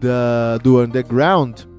da, 0.01 0.59
do 0.63 0.81
Underground 0.81 1.74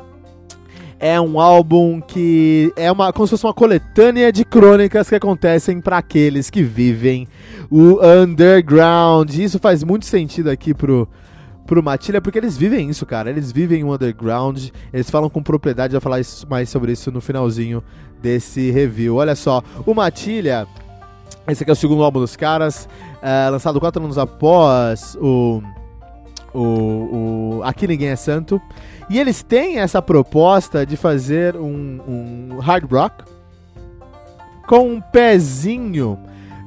é 0.99 1.19
um 1.19 1.39
álbum 1.39 1.99
que 2.01 2.71
é 2.75 2.91
uma 2.91 3.11
como 3.11 3.27
se 3.27 3.31
fosse 3.31 3.45
uma 3.45 3.53
coletânea 3.53 4.31
de 4.31 4.45
crônicas 4.45 5.09
que 5.09 5.15
acontecem 5.15 5.81
para 5.81 5.97
aqueles 5.97 6.49
que 6.49 6.63
vivem 6.63 7.27
o 7.69 7.99
underground. 8.05 9.33
Isso 9.33 9.59
faz 9.59 9.83
muito 9.83 10.05
sentido 10.05 10.49
aqui 10.49 10.73
pro 10.73 11.07
pro 11.65 11.81
Matilha, 11.81 12.21
porque 12.21 12.37
eles 12.37 12.55
vivem 12.55 12.89
isso, 12.89 13.05
cara. 13.05 13.29
Eles 13.29 13.51
vivem 13.51 13.83
o 13.83 13.93
underground. 13.93 14.69
Eles 14.93 15.09
falam 15.09 15.29
com 15.29 15.41
propriedade, 15.41 15.93
vai 15.93 16.01
falar 16.01 16.19
isso, 16.19 16.47
mais 16.47 16.69
sobre 16.69 16.91
isso 16.91 17.11
no 17.11 17.19
finalzinho 17.19 17.83
desse 18.21 18.71
review. 18.71 19.15
Olha 19.15 19.35
só, 19.35 19.63
o 19.85 19.93
Matilha, 19.93 20.67
esse 21.47 21.63
aqui 21.63 21.71
é 21.71 21.73
o 21.73 21.75
segundo 21.75 22.03
álbum 22.03 22.19
dos 22.19 22.35
caras, 22.35 22.87
é, 23.21 23.49
lançado 23.49 23.79
quatro 23.79 24.03
anos 24.03 24.17
após 24.17 25.17
o, 25.19 25.61
o, 26.55 27.57
o 27.59 27.63
Aqui 27.63 27.87
Ninguém 27.87 28.09
é 28.09 28.15
Santo. 28.15 28.61
E 29.09 29.19
eles 29.19 29.43
têm 29.43 29.79
essa 29.79 30.01
proposta 30.01 30.85
de 30.85 30.97
fazer 30.97 31.55
um, 31.55 32.49
um 32.51 32.59
hard 32.59 32.91
rock 32.91 33.23
com 34.67 34.89
um 34.89 35.01
pezinho, 35.01 36.17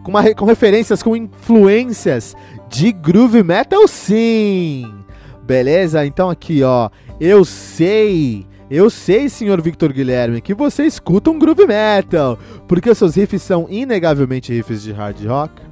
com, 0.05 0.11
uma, 0.11 0.35
com 0.35 0.45
referências, 0.45 1.03
com 1.03 1.17
influências 1.17 2.37
de 2.69 2.93
groove 2.93 3.43
metal, 3.43 3.89
sim. 3.89 4.95
Beleza? 5.43 6.07
Então 6.07 6.31
aqui, 6.31 6.63
ó, 6.63 6.91
eu 7.19 7.45
sei 7.45 8.47
eu 8.71 8.91
sei, 8.91 9.31
senhor 9.31 9.63
Victor 9.63 9.95
Guilherme, 9.95 10.43
que 10.43 10.53
você 10.53 10.85
escuta 10.85 11.31
um 11.31 11.39
groove 11.39 11.67
metal, 11.67 12.39
porque 12.67 12.95
seus 12.95 13.15
riffs 13.15 13.41
são 13.41 13.67
inegavelmente 13.71 14.53
riffs 14.53 14.83
de 14.83 14.93
hard 14.93 15.25
rock, 15.25 15.63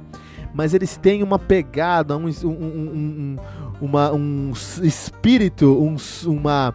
mas 0.51 0.73
eles 0.73 0.97
têm 0.97 1.21
uma 1.21 1.37
pegada, 1.37 2.17
um, 2.17 2.25
um, 2.25 2.49
um, 2.49 3.35
uma, 3.81 4.11
um 4.11 4.51
espírito, 4.81 5.65
um, 5.65 5.95
uma, 6.29 6.73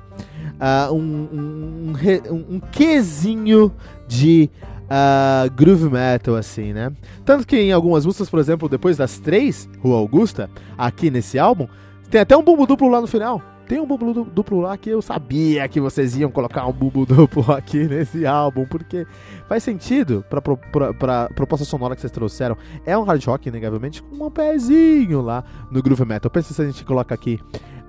uh, 0.60 0.94
um, 0.94 1.28
um, 1.32 2.56
um 2.56 2.60
quesinho 2.60 3.72
de 4.06 4.50
uh, 4.84 5.50
groove 5.52 5.88
metal, 5.88 6.36
assim, 6.36 6.72
né? 6.72 6.92
Tanto 7.24 7.46
que 7.46 7.56
em 7.56 7.72
algumas 7.72 8.04
músicas, 8.04 8.30
por 8.30 8.38
exemplo, 8.38 8.68
depois 8.68 8.96
das 8.96 9.18
três, 9.18 9.68
Rua 9.80 9.98
Augusta, 9.98 10.50
aqui 10.76 11.10
nesse 11.10 11.38
álbum, 11.38 11.66
tem 12.10 12.20
até 12.20 12.36
um 12.36 12.42
bumbo 12.42 12.66
duplo 12.66 12.88
lá 12.88 13.00
no 13.00 13.06
final. 13.06 13.42
Tem 13.68 13.80
um 13.80 13.86
bumbo 13.86 14.24
duplo 14.24 14.60
lá 14.60 14.76
que 14.76 14.90
eu 14.90 15.00
sabia 15.00 15.66
que 15.68 15.80
vocês 15.80 16.16
iam 16.16 16.30
colocar 16.30 16.66
um 16.66 16.72
bumbo 16.72 17.04
duplo 17.06 17.52
aqui 17.52 17.84
nesse 17.84 18.26
álbum, 18.26 18.66
porque 18.66 19.06
faz 19.48 19.62
sentido 19.62 20.24
pra, 20.28 20.40
pra, 20.40 20.94
pra 20.94 21.30
proposta 21.34 21.64
sonora 21.64 21.94
que 21.94 22.00
vocês 22.00 22.10
trouxeram. 22.10 22.56
É 22.84 22.96
um 22.96 23.02
hard 23.02 23.24
rock, 23.24 23.48
inegavelmente, 23.48 24.02
com 24.02 24.26
um 24.26 24.30
pezinho 24.30 25.20
lá 25.20 25.44
no 25.70 25.82
groove 25.82 26.04
metal. 26.04 26.30
Pensa 26.30 26.52
se 26.52 26.62
a 26.62 26.66
gente 26.66 26.84
coloca 26.84 27.14
aqui 27.14 27.40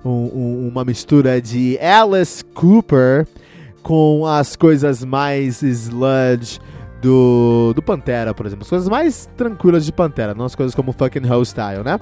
um, 0.04 0.10
um, 0.10 0.68
uma 0.68 0.84
mistura 0.84 1.40
de 1.40 1.78
Alice 1.78 2.44
Cooper 2.44 3.26
com 3.82 4.26
as 4.26 4.56
coisas 4.56 5.04
mais 5.04 5.62
sludge 5.62 6.58
do, 7.02 7.72
do 7.74 7.82
Pantera, 7.82 8.32
por 8.32 8.46
exemplo. 8.46 8.62
As 8.62 8.70
coisas 8.70 8.88
mais 8.88 9.28
tranquilas 9.36 9.84
de 9.84 9.92
Pantera, 9.92 10.34
não 10.34 10.46
as 10.46 10.54
coisas 10.54 10.74
como 10.74 10.92
fucking 10.92 11.26
Hell 11.26 11.44
Style, 11.44 11.84
né? 11.84 12.00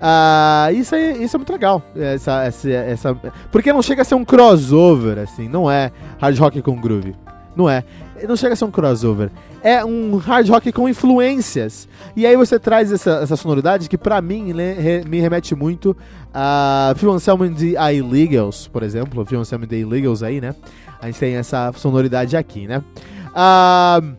Uh, 0.00 0.72
isso, 0.72 0.94
é, 0.94 1.12
isso 1.18 1.36
é 1.36 1.38
muito 1.38 1.52
legal. 1.52 1.82
Essa, 1.94 2.44
essa, 2.44 2.70
essa, 2.70 3.14
porque 3.52 3.72
não 3.72 3.82
chega 3.82 4.00
a 4.00 4.04
ser 4.04 4.14
um 4.14 4.24
crossover, 4.24 5.18
assim. 5.18 5.48
Não 5.48 5.70
é 5.70 5.92
hard 6.18 6.38
rock 6.38 6.62
com 6.62 6.80
groove. 6.80 7.14
Não 7.54 7.68
é. 7.68 7.84
Não 8.26 8.36
chega 8.36 8.54
a 8.54 8.56
ser 8.56 8.64
um 8.64 8.70
crossover. 8.70 9.30
É 9.62 9.84
um 9.84 10.16
hard 10.16 10.48
rock 10.48 10.72
com 10.72 10.88
influências. 10.88 11.86
E 12.16 12.26
aí 12.26 12.34
você 12.36 12.58
traz 12.58 12.90
essa, 12.90 13.20
essa 13.22 13.36
sonoridade 13.36 13.88
que 13.88 13.98
pra 13.98 14.22
mim 14.22 14.54
né, 14.54 15.02
me 15.06 15.20
remete 15.20 15.54
muito 15.54 15.94
a 16.32 16.94
Phil 16.96 17.12
Anselmo 17.12 17.44
and 17.44 17.54
the 17.54 17.94
Illegals, 17.94 18.68
por 18.68 18.82
exemplo. 18.82 19.24
Phil 19.26 19.40
Anselmo 19.40 19.64
and 19.64 19.68
the 19.68 19.76
Illegals 19.76 20.22
aí, 20.22 20.40
né? 20.40 20.54
A 21.00 21.06
gente 21.06 21.18
tem 21.18 21.36
essa 21.36 21.72
sonoridade 21.76 22.36
aqui, 22.36 22.66
né? 22.66 22.82
Uh, 23.30 24.16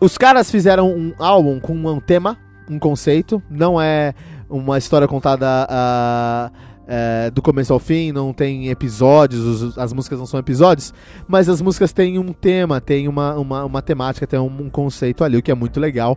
os 0.00 0.16
caras 0.16 0.50
fizeram 0.50 0.90
um 0.90 1.12
álbum 1.18 1.58
com 1.58 1.74
um 1.74 2.00
tema, 2.00 2.36
um 2.68 2.78
conceito. 2.78 3.42
Não 3.50 3.80
é 3.80 4.14
uma 4.48 4.78
história 4.78 5.06
contada 5.06 5.66
uh, 5.68 6.56
uh, 6.88 7.30
do 7.30 7.42
começo 7.42 7.72
ao 7.72 7.78
fim, 7.78 8.12
não 8.12 8.32
tem 8.32 8.68
episódios, 8.68 9.62
os, 9.62 9.78
as 9.78 9.92
músicas 9.92 10.18
não 10.18 10.26
são 10.26 10.40
episódios, 10.40 10.92
mas 11.26 11.48
as 11.48 11.60
músicas 11.60 11.92
têm 11.92 12.18
um 12.18 12.32
tema, 12.32 12.80
tem 12.80 13.06
uma, 13.06 13.34
uma, 13.34 13.64
uma 13.64 13.82
temática, 13.82 14.26
tem 14.26 14.38
um, 14.38 14.46
um, 14.46 14.70
conceito 14.70 15.22
ali, 15.22 15.36
o 15.36 15.42
que 15.42 15.50
é 15.50 15.54
muito 15.54 15.78
legal, 15.78 16.16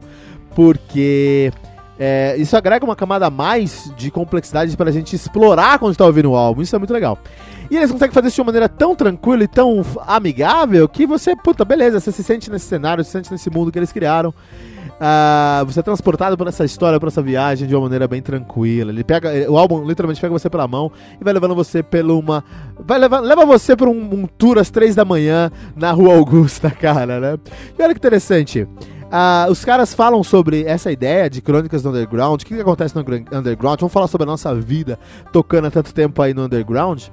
porque 0.56 1.52
é, 2.00 2.36
isso 2.38 2.56
agrega 2.58 2.84
uma 2.84 2.96
camada 2.96 3.28
a 3.28 3.30
mais 3.30 3.94
de 3.96 4.10
complexidade 4.10 4.76
para 4.76 4.90
a 4.90 4.94
gente 4.94 5.16
explorar 5.16 5.78
quando 5.80 5.92
está 5.92 6.06
ouvindo 6.06 6.32
o 6.32 6.36
álbum, 6.36 6.62
isso 6.62 6.76
é 6.76 6.80
muito 6.80 6.94
legal. 6.94 7.18
E 7.70 7.78
eles 7.78 7.92
conseguem 7.92 8.14
fazer 8.14 8.28
isso 8.28 8.36
de 8.36 8.42
uma 8.42 8.48
maneira 8.48 8.68
tão 8.68 8.96
tranquila 8.96 9.44
e 9.44 9.48
tão 9.48 9.82
amigável 10.06 10.88
que 10.90 11.06
você, 11.06 11.36
puta, 11.36 11.64
beleza, 11.64 12.00
você 12.00 12.12
se 12.12 12.24
sente 12.24 12.52
nesse 12.52 12.66
cenário, 12.66 13.04
se 13.04 13.12
sente 13.12 13.32
nesse 13.32 13.50
mundo 13.50 13.72
que 13.72 13.80
eles 13.80 13.92
criaram. 13.92 14.34
Uh, 15.02 15.66
você 15.66 15.80
é 15.80 15.84
transportado 15.84 16.38
por 16.38 16.48
essa 16.48 16.64
história, 16.64 17.00
por 17.00 17.08
essa 17.08 17.24
viagem 17.24 17.68
de 17.68 17.74
uma 17.74 17.82
maneira 17.82 18.08
bem 18.08 18.22
tranquila. 18.22 18.92
Ele 18.92 19.04
pega, 19.04 19.32
o 19.50 19.58
álbum 19.58 19.84
literalmente 19.84 20.22
pega 20.22 20.32
você 20.32 20.48
pela 20.50 20.68
mão 20.68 20.92
e 21.20 21.24
vai 21.24 21.34
levando 21.34 21.56
você 21.56 21.82
pela 21.82 22.14
uma, 22.14 22.44
vai 22.78 23.00
levar, 23.00 23.20
leva 23.20 23.44
você 23.44 23.76
para 23.76 23.90
um, 23.90 24.00
um, 24.14 24.28
tour 24.28 24.60
às 24.60 24.70
três 24.70 24.94
da 24.94 25.04
manhã 25.04 25.50
na 25.76 25.92
Rua 25.92 26.14
Augusta, 26.14 26.70
cara, 26.80 27.20
né? 27.20 27.40
E 27.80 27.82
olha 27.82 27.96
que 27.96 28.00
interessante. 28.00 28.68
Uh, 29.12 29.52
os 29.52 29.66
caras 29.66 29.94
falam 29.94 30.24
sobre 30.24 30.64
essa 30.64 30.90
ideia 30.90 31.30
de 31.30 31.42
crônicas 31.42 31.84
do 31.84 31.90
underground, 31.90 32.42
o 32.42 32.46
que, 32.46 32.56
que 32.56 32.62
acontece 32.62 32.96
no 32.96 33.02
underground. 33.38 33.78
Vamos 33.78 33.92
falar 33.92 34.08
sobre 34.08 34.24
a 34.24 34.26
nossa 34.26 34.56
vida 34.56 34.98
tocando 35.34 35.68
há 35.68 35.72
tanto 35.72 35.94
tempo 35.94 36.22
aí 36.22 36.34
no 36.34 36.46
underground. 36.46 37.04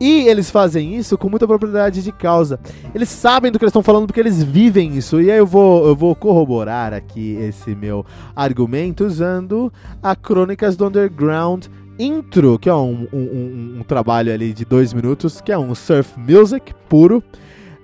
E 0.00 0.26
eles 0.26 0.50
fazem 0.50 0.96
isso 0.96 1.18
com 1.18 1.28
muita 1.28 1.46
propriedade 1.46 2.02
de 2.02 2.10
causa. 2.10 2.58
Eles 2.94 3.10
sabem 3.10 3.52
do 3.52 3.58
que 3.58 3.64
eles 3.64 3.70
estão 3.70 3.82
falando 3.82 4.06
porque 4.06 4.20
eles 4.20 4.42
vivem 4.42 4.96
isso. 4.96 5.20
E 5.20 5.30
aí 5.30 5.38
eu 5.38 5.46
vou, 5.46 5.86
eu 5.86 5.94
vou 5.94 6.14
corroborar 6.14 6.94
aqui 6.94 7.36
esse 7.40 7.74
meu 7.74 8.04
argumento 8.34 9.04
usando 9.04 9.72
a 10.02 10.16
Crônicas 10.16 10.76
do 10.76 10.86
Underground 10.86 11.66
Intro, 11.98 12.58
que 12.58 12.68
é 12.68 12.74
um, 12.74 13.06
um, 13.12 13.18
um, 13.18 13.76
um 13.78 13.82
trabalho 13.84 14.32
ali 14.32 14.52
de 14.52 14.64
dois 14.64 14.92
minutos, 14.92 15.40
que 15.40 15.52
é 15.52 15.58
um 15.58 15.74
surf 15.74 16.18
music 16.18 16.74
puro, 16.88 17.22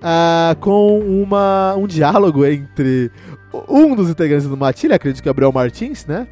uh, 0.01 0.57
com 0.61 0.99
uma, 0.99 1.75
um 1.77 1.87
diálogo 1.87 2.45
entre 2.45 3.11
um 3.69 3.95
dos 3.95 4.11
integrantes 4.11 4.47
do 4.47 4.57
Matilha, 4.57 4.97
acredito 4.97 5.23
que 5.23 5.29
é 5.29 5.31
Gabriel 5.31 5.53
Martins, 5.53 6.07
né? 6.07 6.27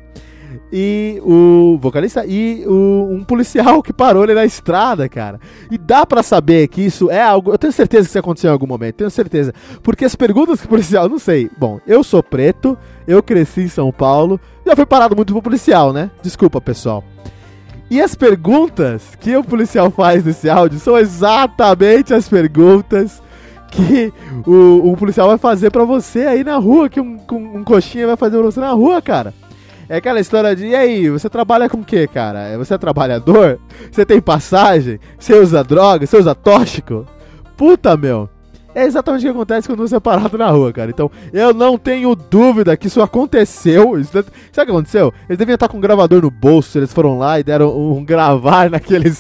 e 0.73 1.21
o 1.25 1.79
vocalista 1.81 2.25
e 2.27 2.65
o, 2.67 3.09
um 3.11 3.25
policial 3.25 3.83
que 3.83 3.93
parou 3.93 4.25
ele 4.25 4.35
na 4.35 4.45
estrada, 4.45 5.09
cara. 5.09 5.41
E 5.71 5.79
dá 5.79 6.05
para 6.07 6.23
saber 6.23 6.69
que 6.69 6.83
isso 6.83 7.11
é 7.11 7.23
algo. 7.23 7.53
Eu 7.53 7.59
tenho 7.59 7.73
certeza 7.73 8.05
que 8.05 8.11
isso 8.11 8.19
aconteceu 8.19 8.49
em 8.49 8.53
algum 8.53 8.67
momento, 8.67 8.97
tenho 8.97 9.11
certeza. 9.11 9.53
Porque 9.83 10.05
as 10.05 10.15
perguntas 10.15 10.61
que 10.61 10.67
o 10.67 10.69
policial, 10.69 11.09
não 11.09 11.19
sei. 11.19 11.51
Bom, 11.59 11.81
eu 11.87 12.03
sou 12.03 12.23
preto, 12.23 12.77
eu 13.07 13.23
cresci 13.23 13.63
em 13.63 13.69
São 13.69 13.91
Paulo, 13.91 14.41
já 14.67 14.77
fui 14.77 14.87
parado 14.87 15.17
muito 15.17 15.33
pro 15.33 15.43
policial, 15.43 15.93
né? 15.93 16.11
Desculpa, 16.23 16.61
pessoal. 16.61 17.05
E 17.91 18.03
as 18.03 18.15
perguntas 18.15 19.03
que 19.19 19.35
o 19.35 19.43
policial 19.43 19.91
faz 19.91 20.23
nesse 20.23 20.51
áudio 20.51 20.79
são 20.79 20.99
exatamente 20.99 22.13
as 22.13 22.29
perguntas 22.29 23.23
que 23.71 24.13
o, 24.47 24.93
o 24.93 24.97
policial 24.97 25.29
vai 25.29 25.39
fazer 25.39 25.71
para 25.71 25.85
você 25.85 26.21
aí 26.21 26.45
na 26.45 26.57
rua, 26.57 26.89
que 26.89 27.01
um, 27.01 27.19
um 27.31 27.65
coxinha 27.65 28.07
vai 28.07 28.17
fazer 28.17 28.37
pra 28.37 28.47
você 28.47 28.61
na 28.61 28.73
rua, 28.73 29.01
cara. 29.01 29.35
É 29.89 29.97
aquela 29.97 30.21
história 30.21 30.55
de, 30.55 30.67
e 30.67 30.75
aí, 30.75 31.09
você 31.09 31.31
trabalha 31.31 31.69
com 31.69 31.79
o 31.79 31.85
que, 31.85 32.07
cara? 32.09 32.57
Você 32.59 32.75
é 32.75 32.79
trabalhador? 32.79 33.59
Você 33.91 34.05
tem 34.05 34.21
passagem? 34.21 35.01
Você 35.19 35.35
usa 35.35 35.65
droga? 35.65 36.07
Você 36.07 36.19
usa 36.19 36.35
tóxico? 36.35 37.07
Puta, 37.57 37.97
meu. 37.97 38.29
É 38.79 38.85
exatamente 38.85 39.23
o 39.23 39.25
que 39.25 39.37
acontece 39.37 39.67
quando 39.67 39.81
você 39.81 39.97
é 39.97 40.01
parado 40.01 40.39
na 40.39 40.49
rua, 40.51 40.73
cara. 40.73 40.89
Então, 40.89 41.11
eu 41.33 41.53
não 41.53 41.77
tenho 41.77 42.15
dúvida 42.15 42.77
que 42.77 42.87
isso 42.87 43.03
aconteceu. 43.03 44.01
Sabe 44.05 44.29
o 44.29 44.53
que 44.53 44.61
aconteceu? 44.61 45.13
Eles 45.29 45.37
deviam 45.37 45.57
estar 45.57 45.67
com 45.67 45.79
um 45.79 45.81
gravador 45.81 46.23
no 46.23 46.31
bolso. 46.31 46.79
Eles 46.79 46.93
foram 46.93 47.19
lá 47.19 47.41
e 47.41 47.43
deram 47.43 47.77
um 47.77 48.05
gravar 48.05 48.71
naquele. 48.71 49.13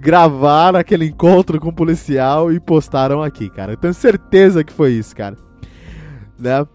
gravar 0.00 0.72
naquele 0.72 1.06
encontro 1.06 1.60
com 1.60 1.68
o 1.68 1.72
policial 1.72 2.52
e 2.52 2.58
postaram 2.58 3.22
aqui, 3.22 3.48
cara. 3.48 3.74
Eu 3.74 3.76
tenho 3.76 3.94
certeza 3.94 4.64
que 4.64 4.72
foi 4.72 4.94
isso, 4.94 5.14
cara. 5.14 5.36
Né? 6.36 6.66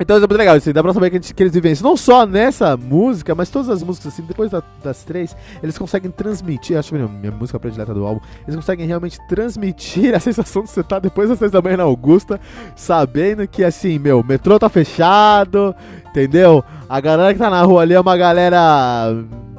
Então 0.00 0.16
é 0.16 0.20
muito 0.20 0.34
legal, 0.34 0.56
assim, 0.56 0.72
dá 0.72 0.82
pra 0.82 0.94
saber 0.94 1.10
que, 1.10 1.16
gente, 1.16 1.34
que 1.34 1.42
eles 1.42 1.54
isso. 1.54 1.84
Não 1.84 1.94
só 1.94 2.24
nessa 2.24 2.74
música, 2.74 3.34
mas 3.34 3.50
todas 3.50 3.68
as 3.68 3.82
músicas, 3.82 4.14
assim, 4.14 4.22
depois 4.22 4.50
da, 4.50 4.62
das 4.82 5.04
três, 5.04 5.36
eles 5.62 5.76
conseguem 5.76 6.10
transmitir, 6.10 6.78
acho 6.78 6.88
que 6.88 6.94
minha, 6.94 7.06
minha 7.06 7.30
música 7.30 7.60
predileta 7.60 7.92
do 7.92 8.06
álbum, 8.06 8.20
eles 8.44 8.56
conseguem 8.56 8.86
realmente 8.86 9.18
transmitir 9.28 10.14
a 10.16 10.20
sensação 10.20 10.62
de 10.62 10.70
você 10.70 10.80
estar 10.80 10.96
tá 10.96 11.00
depois 11.00 11.28
das 11.28 11.38
seis 11.38 11.52
da 11.52 11.60
manhã 11.60 11.76
na 11.76 11.82
Augusta, 11.82 12.40
sabendo 12.74 13.46
que, 13.46 13.62
assim, 13.62 13.98
meu, 13.98 14.20
o 14.20 14.26
metrô 14.26 14.58
tá 14.58 14.70
fechado, 14.70 15.74
entendeu? 16.08 16.64
A 16.88 16.98
galera 16.98 17.34
que 17.34 17.38
tá 17.38 17.50
na 17.50 17.60
rua 17.62 17.82
ali 17.82 17.92
é 17.92 18.00
uma 18.00 18.16
galera 18.16 19.12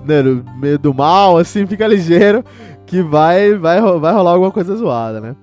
né, 0.04 0.24
meio 0.58 0.80
do 0.80 0.92
mal, 0.92 1.38
assim, 1.38 1.68
fica 1.68 1.86
ligeiro, 1.86 2.44
que 2.88 3.04
vai, 3.04 3.54
vai, 3.54 3.80
vai 3.80 4.12
rolar 4.12 4.32
alguma 4.32 4.52
coisa 4.52 4.76
zoada, 4.76 5.22
né? 5.22 5.36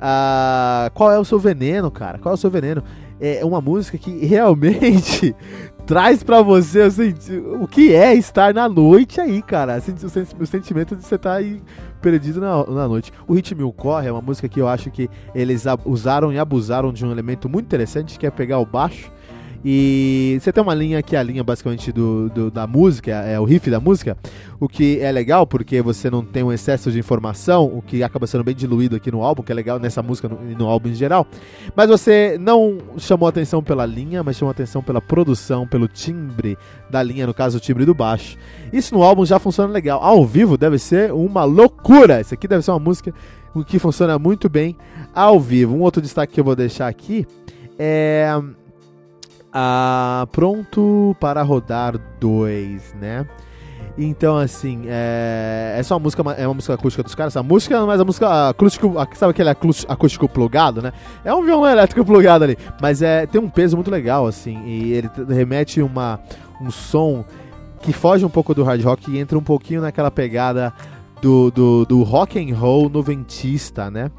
Ah, 0.00 0.90
qual 0.94 1.12
é 1.12 1.18
o 1.18 1.24
seu 1.24 1.38
veneno, 1.38 1.90
cara? 1.90 2.18
Qual 2.18 2.32
é 2.32 2.34
o 2.34 2.38
seu 2.38 2.50
veneno? 2.50 2.82
É 3.20 3.44
uma 3.44 3.60
música 3.60 3.98
que 3.98 4.24
realmente 4.24 5.34
traz 5.86 6.22
para 6.22 6.42
você 6.42 6.82
assim, 6.82 7.14
o 7.60 7.66
que 7.66 7.94
é 7.94 8.14
estar 8.14 8.52
na 8.52 8.68
noite 8.68 9.20
aí, 9.20 9.42
cara. 9.42 9.74
Assim, 9.74 9.92
o, 9.92 10.46
sentimento 10.46 10.94
de 10.94 11.02
você 11.02 11.14
estar 11.14 11.30
tá 11.30 11.36
aí 11.36 11.62
perdido 12.00 12.40
na, 12.40 12.64
na 12.66 12.88
noite. 12.88 13.12
O 13.26 13.34
Ritmo 13.34 13.72
Corre 13.72 14.08
é 14.08 14.12
uma 14.12 14.22
música 14.22 14.48
que 14.48 14.60
eu 14.60 14.68
acho 14.68 14.90
que 14.90 15.08
eles 15.34 15.64
usaram 15.84 16.32
e 16.32 16.38
abusaram 16.38 16.92
de 16.92 17.04
um 17.04 17.10
elemento 17.10 17.48
muito 17.48 17.66
interessante, 17.66 18.18
que 18.18 18.26
é 18.26 18.30
pegar 18.30 18.58
o 18.58 18.66
baixo 18.66 19.10
e 19.64 20.38
você 20.40 20.52
tem 20.52 20.62
uma 20.62 20.74
linha 20.74 21.02
que 21.02 21.16
é 21.16 21.18
a 21.18 21.22
linha 21.22 21.42
basicamente 21.42 21.90
do, 21.90 22.28
do, 22.28 22.50
da 22.50 22.66
música, 22.66 23.10
é 23.10 23.38
o 23.40 23.44
riff 23.44 23.68
da 23.70 23.80
música, 23.80 24.16
o 24.60 24.68
que 24.68 25.00
é 25.00 25.10
legal 25.10 25.46
porque 25.46 25.82
você 25.82 26.08
não 26.08 26.24
tem 26.24 26.42
um 26.42 26.52
excesso 26.52 26.92
de 26.92 26.98
informação, 26.98 27.66
o 27.66 27.82
que 27.82 28.02
acaba 28.02 28.26
sendo 28.26 28.44
bem 28.44 28.54
diluído 28.54 28.94
aqui 28.94 29.10
no 29.10 29.22
álbum, 29.22 29.42
que 29.42 29.50
é 29.50 29.54
legal 29.54 29.78
nessa 29.80 30.02
música 30.02 30.28
e 30.28 30.52
no, 30.52 30.58
no, 30.58 30.66
álbum 30.66 30.88
em 30.88 30.94
geral. 30.94 31.26
Mas 31.74 31.88
você 31.88 32.38
não 32.40 32.78
chamou 32.98 33.28
atenção 33.28 33.62
pela 33.62 33.84
linha, 33.84 34.22
mas 34.22 34.36
chamou 34.36 34.50
atenção 34.50 34.82
pela 34.82 35.00
produção, 35.00 35.66
pelo 35.66 35.88
timbre 35.88 36.56
da 36.88 37.02
linha, 37.02 37.26
no 37.26 37.34
caso 37.34 37.58
o 37.58 37.60
timbre 37.60 37.84
do 37.84 37.94
baixo. 37.94 38.36
Isso 38.72 38.94
no 38.94 39.02
álbum 39.02 39.26
já 39.26 39.38
funciona 39.40 39.72
legal. 39.72 40.00
Ao 40.02 40.24
vivo 40.24 40.56
deve 40.56 40.78
ser 40.78 41.12
uma 41.12 41.44
loucura. 41.44 42.20
Isso 42.20 42.32
aqui 42.32 42.46
deve 42.46 42.62
ser 42.62 42.70
uma 42.70 42.78
música 42.78 43.12
que 43.66 43.78
funciona 43.78 44.18
muito 44.18 44.48
bem 44.48 44.76
ao 45.12 45.40
vivo. 45.40 45.74
Um 45.74 45.80
outro 45.80 46.00
destaque 46.00 46.34
que 46.34 46.40
eu 46.40 46.44
vou 46.44 46.54
deixar 46.54 46.86
aqui 46.86 47.26
é 47.78 48.40
ah, 49.52 50.26
pronto 50.32 51.16
para 51.20 51.42
rodar 51.42 51.98
dois, 52.20 52.94
né? 52.94 53.26
Então, 53.96 54.36
assim, 54.36 54.82
é, 54.86 55.74
é 55.76 55.82
só 55.82 55.94
uma 55.94 56.00
música, 56.00 56.22
é 56.36 56.46
uma 56.46 56.54
música 56.54 56.74
acústica 56.74 57.02
dos 57.02 57.16
caras, 57.16 57.32
essa 57.32 57.42
música, 57.42 57.84
mas 57.84 58.00
a 58.00 58.04
música 58.04 58.48
acústico, 58.48 58.94
sabe 59.14 59.32
aquele 59.32 59.50
acústico 59.50 60.28
plugado, 60.28 60.80
né? 60.80 60.92
É 61.24 61.34
um 61.34 61.44
violão 61.44 61.68
elétrico 61.68 62.04
plugado 62.04 62.44
ali, 62.44 62.56
mas 62.80 63.02
é, 63.02 63.26
tem 63.26 63.40
um 63.40 63.50
peso 63.50 63.76
muito 63.76 63.90
legal, 63.90 64.24
assim, 64.24 64.62
e 64.64 64.92
ele 64.92 65.10
remete 65.28 65.82
uma, 65.82 66.20
um 66.60 66.70
som 66.70 67.24
que 67.82 67.92
foge 67.92 68.24
um 68.24 68.28
pouco 68.28 68.54
do 68.54 68.62
hard 68.62 68.82
rock 68.84 69.10
e 69.10 69.18
entra 69.18 69.36
um 69.36 69.42
pouquinho 69.42 69.80
naquela 69.80 70.12
pegada 70.12 70.72
do, 71.20 71.50
do, 71.50 71.84
do 71.84 72.02
rock 72.04 72.38
and 72.38 72.54
roll 72.54 72.88
noventista, 72.88 73.90
né? 73.90 74.12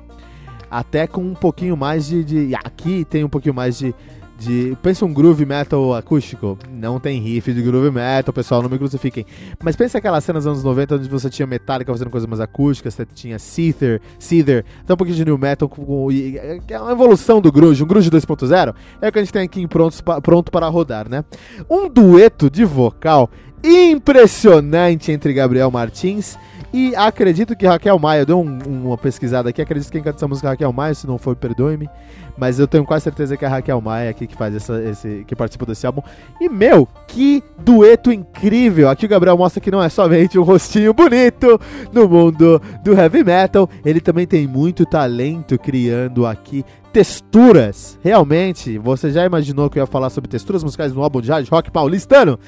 Até 0.69 1.07
com 1.07 1.21
um 1.21 1.33
pouquinho 1.33 1.75
mais 1.75 2.05
de, 2.05 2.23
de 2.23 2.55
aqui 2.55 3.05
tem 3.05 3.23
um 3.23 3.29
pouquinho 3.29 3.55
mais 3.55 3.77
de 3.77 3.95
de. 4.39 4.77
Pensa 4.81 5.05
um 5.05 5.13
groove 5.13 5.45
metal 5.45 5.93
acústico. 5.93 6.57
Não 6.71 6.99
tem 6.99 7.19
riff 7.21 7.53
de 7.53 7.61
groove 7.61 7.91
metal, 7.91 8.33
pessoal, 8.33 8.61
não 8.61 8.69
me 8.69 8.77
crucifiquem. 8.77 9.25
Mas 9.61 9.75
pensa 9.75 9.97
aquelas 9.97 10.23
cenas 10.23 10.45
dos 10.45 10.53
anos 10.53 10.63
90 10.63 10.95
onde 10.95 11.09
você 11.09 11.29
tinha 11.29 11.45
Metallica 11.45 11.91
fazendo 11.91 12.09
coisas 12.09 12.27
mais 12.27 12.39
acústicas, 12.39 12.93
você 12.93 13.05
tinha 13.05 13.37
Seether, 13.37 14.01
Seether, 14.17 14.65
até 14.81 14.93
um 14.93 14.97
pouquinho 14.97 15.17
de 15.17 15.25
New 15.25 15.37
Metal, 15.37 15.69
que 15.69 16.73
é 16.73 16.79
uma 16.79 16.91
evolução 16.91 17.41
do 17.41 17.51
grunge, 17.51 17.83
um 17.83 17.87
grunge 17.87 18.09
2.0. 18.09 18.73
É 19.01 19.09
o 19.09 19.11
que 19.11 19.19
a 19.19 19.21
gente 19.21 19.33
tem 19.33 19.43
aqui 19.43 19.67
pronto, 19.67 20.01
pronto 20.23 20.51
para 20.51 20.67
rodar, 20.67 21.09
né? 21.09 21.23
Um 21.69 21.89
dueto 21.89 22.49
de 22.49 22.63
vocal 22.63 23.29
impressionante 23.63 25.11
entre 25.11 25.33
Gabriel 25.33 25.69
Martins 25.69 26.37
e 26.71 26.95
acredito 26.95 27.55
que 27.55 27.65
Raquel 27.65 27.97
Maia, 27.97 28.25
deu 28.25 28.39
um, 28.39 28.59
uma 28.85 28.97
pesquisada 28.97 29.49
aqui, 29.49 29.61
acredito 29.61 29.87
que 29.87 29.93
quem 29.93 30.03
canta 30.03 30.17
essa 30.17 30.27
música 30.27 30.47
é 30.47 30.51
Raquel 30.51 30.71
Maia, 30.71 30.93
se 30.93 31.07
não 31.07 31.17
for, 31.17 31.35
perdoe-me. 31.35 31.89
Mas 32.37 32.59
eu 32.59 32.67
tenho 32.67 32.85
quase 32.85 33.03
certeza 33.03 33.35
que 33.35 33.43
é 33.43 33.47
a 33.47 33.51
Raquel 33.51 33.81
Maia 33.81 34.11
aqui 34.11 34.27
que 34.27 34.35
faz 34.35 34.55
essa, 34.55 34.81
esse, 34.83 35.25
que 35.27 35.35
participa 35.35 35.65
desse 35.65 35.85
álbum. 35.85 36.01
E 36.39 36.47
meu, 36.47 36.87
que 37.07 37.43
dueto 37.57 38.11
incrível! 38.11 38.87
Aqui 38.87 39.05
o 39.05 39.09
Gabriel 39.09 39.37
mostra 39.37 39.59
que 39.59 39.71
não 39.71 39.81
é 39.81 39.89
somente 39.89 40.37
um 40.37 40.43
rostinho 40.43 40.93
bonito 40.93 41.59
no 41.91 42.07
mundo 42.07 42.61
do 42.83 42.93
heavy 42.93 43.23
metal, 43.23 43.67
ele 43.83 43.99
também 43.99 44.27
tem 44.27 44.47
muito 44.47 44.85
talento 44.85 45.57
criando 45.57 46.25
aqui 46.25 46.63
texturas. 46.93 47.97
Realmente, 48.01 48.77
você 48.77 49.11
já 49.11 49.25
imaginou 49.25 49.69
que 49.69 49.79
eu 49.79 49.83
ia 49.83 49.87
falar 49.87 50.11
sobre 50.11 50.29
texturas 50.29 50.63
musicais 50.63 50.93
no 50.93 51.03
álbum 51.03 51.19
de 51.19 51.29
hard 51.29 51.47
rock 51.49 51.71
paulistano? 51.71 52.39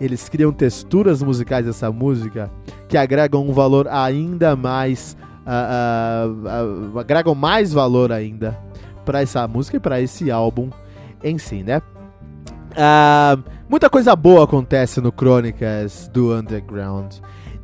Eles 0.00 0.28
criam 0.28 0.52
texturas 0.52 1.22
musicais 1.22 1.64
dessa 1.64 1.90
música 1.90 2.50
que 2.88 2.96
agregam 2.96 3.46
um 3.48 3.52
valor 3.52 3.88
ainda 3.88 4.54
mais. 4.54 5.16
Uh, 5.46 6.28
uh, 6.28 6.94
uh, 6.94 6.98
agregam 6.98 7.34
mais 7.34 7.72
valor 7.72 8.10
ainda 8.10 8.58
para 9.04 9.22
essa 9.22 9.46
música 9.46 9.76
e 9.76 9.80
para 9.80 10.00
esse 10.00 10.30
álbum 10.30 10.70
em 11.22 11.38
si, 11.38 11.62
né? 11.62 11.80
muita 13.68 13.88
coisa 13.88 14.14
boa 14.14 14.44
acontece 14.44 15.00
no 15.00 15.10
Crônicas 15.10 16.10
do 16.12 16.34
Underground. 16.34 17.14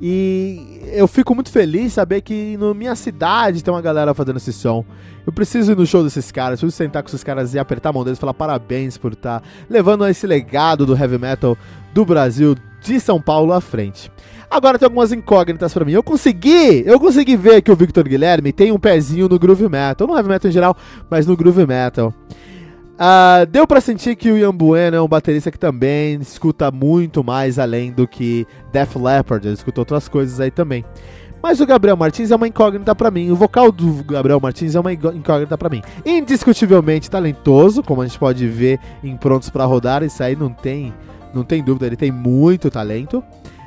E 0.04 0.80
eu 0.92 1.06
fico 1.06 1.32
muito 1.32 1.52
feliz 1.52 1.92
saber 1.92 2.22
que 2.22 2.56
na 2.56 2.74
minha 2.74 2.96
cidade 2.96 3.62
tem 3.62 3.72
uma 3.72 3.80
galera 3.80 4.12
fazendo 4.12 4.38
esse 4.38 4.52
som. 4.52 4.84
Eu 5.24 5.32
preciso 5.32 5.70
ir 5.70 5.76
no 5.76 5.86
show 5.86 6.02
desses 6.02 6.32
caras, 6.32 6.58
preciso 6.58 6.76
sentar 6.76 7.04
com 7.04 7.08
esses 7.08 7.22
caras 7.22 7.54
e 7.54 7.58
apertar 7.60 7.90
a 7.90 7.92
mão 7.92 8.02
deles 8.02 8.18
e 8.18 8.20
falar 8.20 8.34
parabéns 8.34 8.98
por 8.98 9.12
estar 9.12 9.38
tá 9.38 9.46
levando 9.70 10.04
esse 10.08 10.26
legado 10.26 10.84
do 10.84 10.96
heavy 10.96 11.18
metal 11.18 11.56
do 11.94 12.04
Brasil, 12.04 12.56
de 12.82 12.98
São 12.98 13.20
Paulo 13.20 13.52
à 13.52 13.60
frente. 13.60 14.10
Agora 14.50 14.76
tem 14.76 14.86
algumas 14.86 15.12
incógnitas 15.12 15.72
para 15.72 15.84
mim. 15.84 15.92
Eu 15.92 16.02
consegui, 16.02 16.82
eu 16.84 16.98
consegui 16.98 17.36
ver 17.36 17.62
que 17.62 17.70
o 17.70 17.76
Victor 17.76 18.02
Guilherme 18.02 18.52
tem 18.52 18.72
um 18.72 18.80
pezinho 18.80 19.28
no 19.28 19.38
groove 19.38 19.68
metal, 19.68 20.08
no 20.08 20.16
heavy 20.16 20.28
metal 20.28 20.50
em 20.50 20.52
geral, 20.52 20.76
mas 21.08 21.28
no 21.28 21.36
groove 21.36 21.64
metal. 21.64 22.12
Uh, 23.02 23.44
deu 23.46 23.66
para 23.66 23.80
sentir 23.80 24.14
que 24.14 24.30
o 24.30 24.38
Ian 24.38 24.54
Bueno 24.54 24.96
é 24.96 25.02
um 25.02 25.08
baterista 25.08 25.50
que 25.50 25.58
também 25.58 26.20
escuta 26.20 26.70
muito 26.70 27.24
mais 27.24 27.58
além 27.58 27.90
do 27.90 28.06
que 28.06 28.46
Def 28.70 28.94
Leppard, 28.94 29.44
ele 29.44 29.54
escuta 29.54 29.80
outras 29.80 30.06
coisas 30.06 30.38
aí 30.38 30.52
também. 30.52 30.84
Mas 31.42 31.60
o 31.60 31.66
Gabriel 31.66 31.96
Martins 31.96 32.30
é 32.30 32.36
uma 32.36 32.46
incógnita 32.46 32.94
para 32.94 33.10
mim. 33.10 33.28
O 33.32 33.34
vocal 33.34 33.72
do 33.72 34.04
Gabriel 34.04 34.38
Martins 34.38 34.76
é 34.76 34.80
uma 34.80 34.92
incógnita 34.92 35.58
para 35.58 35.68
mim. 35.68 35.82
Indiscutivelmente 36.06 37.10
talentoso, 37.10 37.82
como 37.82 38.02
a 38.02 38.06
gente 38.06 38.20
pode 38.20 38.46
ver 38.46 38.78
em 39.02 39.16
Prontos 39.16 39.50
para 39.50 39.64
Rodar, 39.64 40.04
isso 40.04 40.22
aí 40.22 40.36
não 40.36 40.50
tem, 40.50 40.94
não 41.34 41.42
tem 41.42 41.60
dúvida, 41.60 41.86
ele 41.86 41.96
tem 41.96 42.12
muito 42.12 42.70
talento 42.70 43.20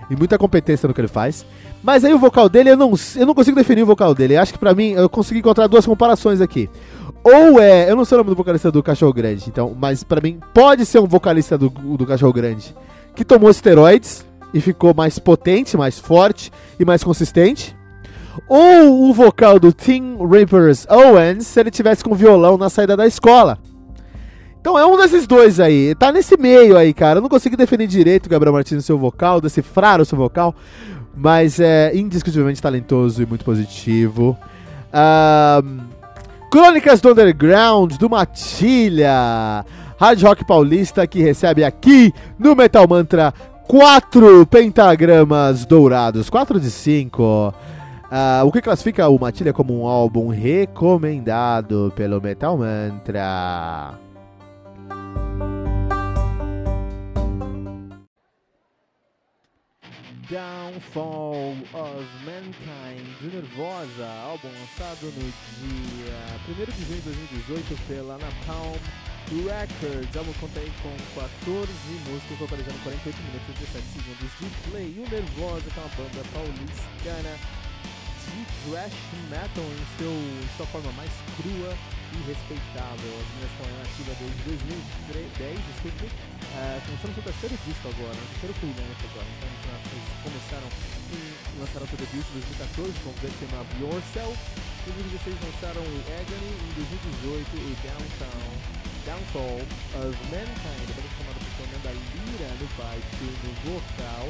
e 0.10 0.16
muita 0.16 0.38
competência 0.38 0.88
no 0.88 0.94
que 0.94 1.02
ele 1.02 1.10
faz. 1.10 1.46
Mas 1.84 2.06
aí 2.06 2.14
o 2.14 2.18
vocal 2.18 2.48
dele, 2.48 2.70
eu 2.70 2.78
não, 2.78 2.94
eu 3.18 3.26
não 3.26 3.36
consigo 3.36 3.58
definir 3.58 3.84
o 3.84 3.86
vocal 3.86 4.16
dele. 4.16 4.36
Eu 4.36 4.42
acho 4.42 4.54
que 4.54 4.60
para 4.60 4.74
mim, 4.74 4.92
eu 4.92 5.10
consegui 5.10 5.40
encontrar 5.40 5.68
duas 5.68 5.86
comparações 5.86 6.40
aqui. 6.40 6.70
Ou 7.28 7.60
é, 7.60 7.90
eu 7.90 7.96
não 7.96 8.06
sei 8.06 8.16
o 8.16 8.20
nome 8.20 8.30
do 8.30 8.36
vocalista 8.36 8.72
do 8.72 8.84
Cachorro 8.84 9.12
Grande, 9.12 9.46
então, 9.48 9.76
mas 9.76 10.04
para 10.04 10.22
mim 10.22 10.40
pode 10.54 10.86
ser 10.86 11.00
um 11.00 11.08
vocalista 11.08 11.58
do, 11.58 11.70
do 11.70 12.06
Cachorro 12.06 12.32
Grande 12.32 12.76
que 13.16 13.26
tomou 13.26 13.50
esteroides 13.50 14.24
e 14.54 14.62
ficou 14.62 14.94
mais 14.94 15.18
potente, 15.18 15.76
mais 15.76 15.98
forte 15.98 16.52
e 16.80 16.86
mais 16.86 17.04
consistente. 17.04 17.76
Ou 18.48 19.10
o 19.10 19.12
vocal 19.14 19.58
do 19.60 19.74
Tim 19.74 20.18
Rippers 20.30 20.86
Owens 20.88 21.48
se 21.48 21.60
ele 21.60 21.72
tivesse 21.72 22.04
com 22.04 22.14
violão 22.14 22.60
na 22.60 22.70
saída 22.70 22.96
da 22.96 23.08
escola. 23.08 23.58
Então 24.62 24.78
é 24.78 24.86
um 24.86 24.96
desses 24.96 25.26
dois 25.26 25.60
aí. 25.60 25.96
Tá 25.96 26.12
nesse 26.12 26.38
meio 26.38 26.78
aí, 26.78 26.94
cara. 26.94 27.18
Eu 27.18 27.24
não 27.24 27.30
consegui 27.30 27.56
definir 27.56 27.88
direito 27.88 28.30
Gabriel 28.30 28.54
Martins 28.54 28.76
no 28.76 28.82
seu 28.84 29.00
vocal, 29.00 29.42
decifrar 29.42 30.00
o 30.00 30.06
seu 30.06 30.18
vocal. 30.18 30.54
Mas 31.16 31.60
é 31.60 31.96
indiscutivelmente 31.96 32.62
talentoso 32.62 33.24
e 33.24 33.26
muito 33.26 33.44
positivo. 33.44 34.38
Um, 34.94 35.95
Crônicas 36.52 37.02
do 37.02 37.12
Underground, 37.12 37.94
do 37.98 38.10
Matilha. 38.10 39.66
Hard 40.00 40.22
Rock 40.22 40.46
Paulista 40.46 41.08
que 41.08 41.22
recebe 41.22 41.64
aqui 41.64 42.14
no 42.38 42.56
Metal 42.56 42.88
Mantra 42.88 43.34
quatro 43.68 44.46
pentagramas 44.46 45.66
dourados, 45.66 46.30
4 46.30 46.60
de 46.60 46.70
5. 46.70 47.54
Uh, 48.06 48.46
o 48.46 48.52
que 48.52 48.62
classifica 48.62 49.08
o 49.10 49.20
Matilha 49.20 49.52
como 49.52 49.82
um 49.82 49.88
álbum 49.88 50.30
recomendado 50.30 51.92
pelo 51.96 52.22
Metal 52.22 52.58
Mantra. 52.58 54.05
Downfall 60.30 61.56
of 61.74 62.06
Mankind 62.26 63.06
de 63.22 63.28
Nervosa, 63.28 64.08
álbum 64.24 64.48
lançado 64.48 65.06
no 65.06 65.34
dia 65.62 66.16
1 66.50 66.54
de 66.72 66.86
junho 66.86 67.02
de 67.02 67.10
2018 67.10 67.88
pela 67.88 68.18
Napalm 68.18 68.80
Records. 69.30 70.16
O 70.16 70.20
álbum 70.20 70.34
conta 70.40 70.60
aí 70.60 70.72
com 70.82 70.90
14 71.20 71.70
músicas, 72.10 72.40
totalizando 72.40 72.80
48 72.84 73.22
minutos 73.22 73.50
e 73.50 73.60
17 73.60 73.86
segundos 73.88 74.32
de 74.40 74.70
play. 74.72 74.90
O 74.98 75.10
Nervosa 75.10 75.70
que 75.70 75.80
é 75.80 75.84
uma 75.84 75.96
banda 75.96 76.24
paulistana 76.34 77.38
de 78.26 78.46
thrash 78.66 78.94
metal 79.30 79.64
em, 79.64 79.98
seu, 80.00 80.10
em 80.10 80.58
sua 80.58 80.66
forma 80.68 80.92
mais 80.94 81.12
crua 81.38 81.78
e 82.16 82.22
respeitável. 82.32 83.12
As 83.20 83.28
meninas 83.36 83.52
estão 83.52 83.68
ativa 83.84 84.12
desde 84.16 84.40
2010, 84.48 85.60
desculpe. 85.68 86.08
Uh, 86.08 86.78
começaram 86.88 87.14
seu 87.16 87.26
terceiro 87.28 87.56
disco 87.68 87.86
agora, 87.92 88.16
o 88.16 88.28
terceiro 88.32 88.54
full 88.64 88.74
length 88.80 89.04
agora. 89.12 89.30
Então 89.36 89.50
eles 89.92 90.08
começaram 90.24 90.70
e 91.12 91.20
lançaram 91.60 91.86
seu 91.86 92.00
debut 92.00 92.26
em 92.26 92.34
2014 92.40 92.96
com 93.04 93.12
o 93.12 93.18
of 93.60 93.70
Yourself. 93.80 94.36
Em 94.88 94.92
2016 94.96 95.36
lançaram 95.44 95.84
o 95.84 95.96
Agony, 96.16 96.52
em 96.56 96.72
2018 96.80 97.52
o 97.60 97.72
Downtown, 97.84 98.50
Downfall 99.04 99.60
of 100.00 100.16
Mankind, 100.32 100.88
banda 100.96 101.10
formada 101.20 101.40
por 101.44 101.52
Fernanda 101.60 101.92
Lira 101.92 102.50
no 102.58 102.68
baixo 102.80 103.26
no 103.44 103.52
vocal 103.76 104.26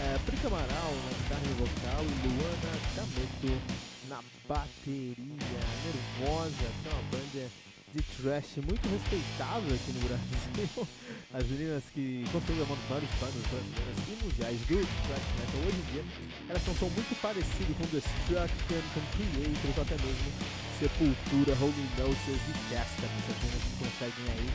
é, 0.00 0.18
Prita 0.26 0.48
Amaral 0.48 0.92
na 1.04 1.10
guitarra 1.16 1.42
e 1.44 1.54
vocal 1.54 2.04
e 2.04 2.28
Luana 2.28 2.78
D'Ameto 2.96 3.93
na 4.14 4.22
bateria. 4.46 5.14
Nervosa, 5.18 6.70
que 6.82 6.88
é 6.88 6.92
uma 6.92 7.02
banda 7.10 7.50
de 7.94 8.02
trash 8.02 8.56
muito 8.62 8.86
respeitável 8.88 9.74
aqui 9.74 9.90
no 9.90 10.00
Brasil. 10.06 10.86
As 11.34 11.44
meninas 11.46 11.82
que 11.92 12.24
construíram 12.30 12.66
uma 12.66 12.76
das 12.76 12.88
maiores 12.90 13.10
bandas 13.18 13.42
brasileiras 13.50 13.98
e 14.06 14.14
mundiais 14.22 14.60
do 14.70 14.78
trash 14.78 15.28
metal 15.34 15.60
hoje 15.66 15.78
em 15.78 15.92
dia, 15.92 16.04
elas 16.48 16.62
são 16.62 16.74
um 16.74 16.78
som 16.78 16.90
muito 16.94 17.14
parecido 17.20 17.74
com 17.74 17.84
Destruction, 17.90 18.82
com 18.94 19.02
Creators, 19.18 19.78
até 19.82 19.96
mesmo 19.98 20.30
Sepultura, 20.78 21.52
Holy 21.58 21.86
Noses 21.98 22.42
e 22.46 22.54
Testament. 22.70 23.24
As 23.30 23.38
meninas 23.42 23.62
que 23.66 23.74
conseguem 23.82 24.26
aí 24.30 24.48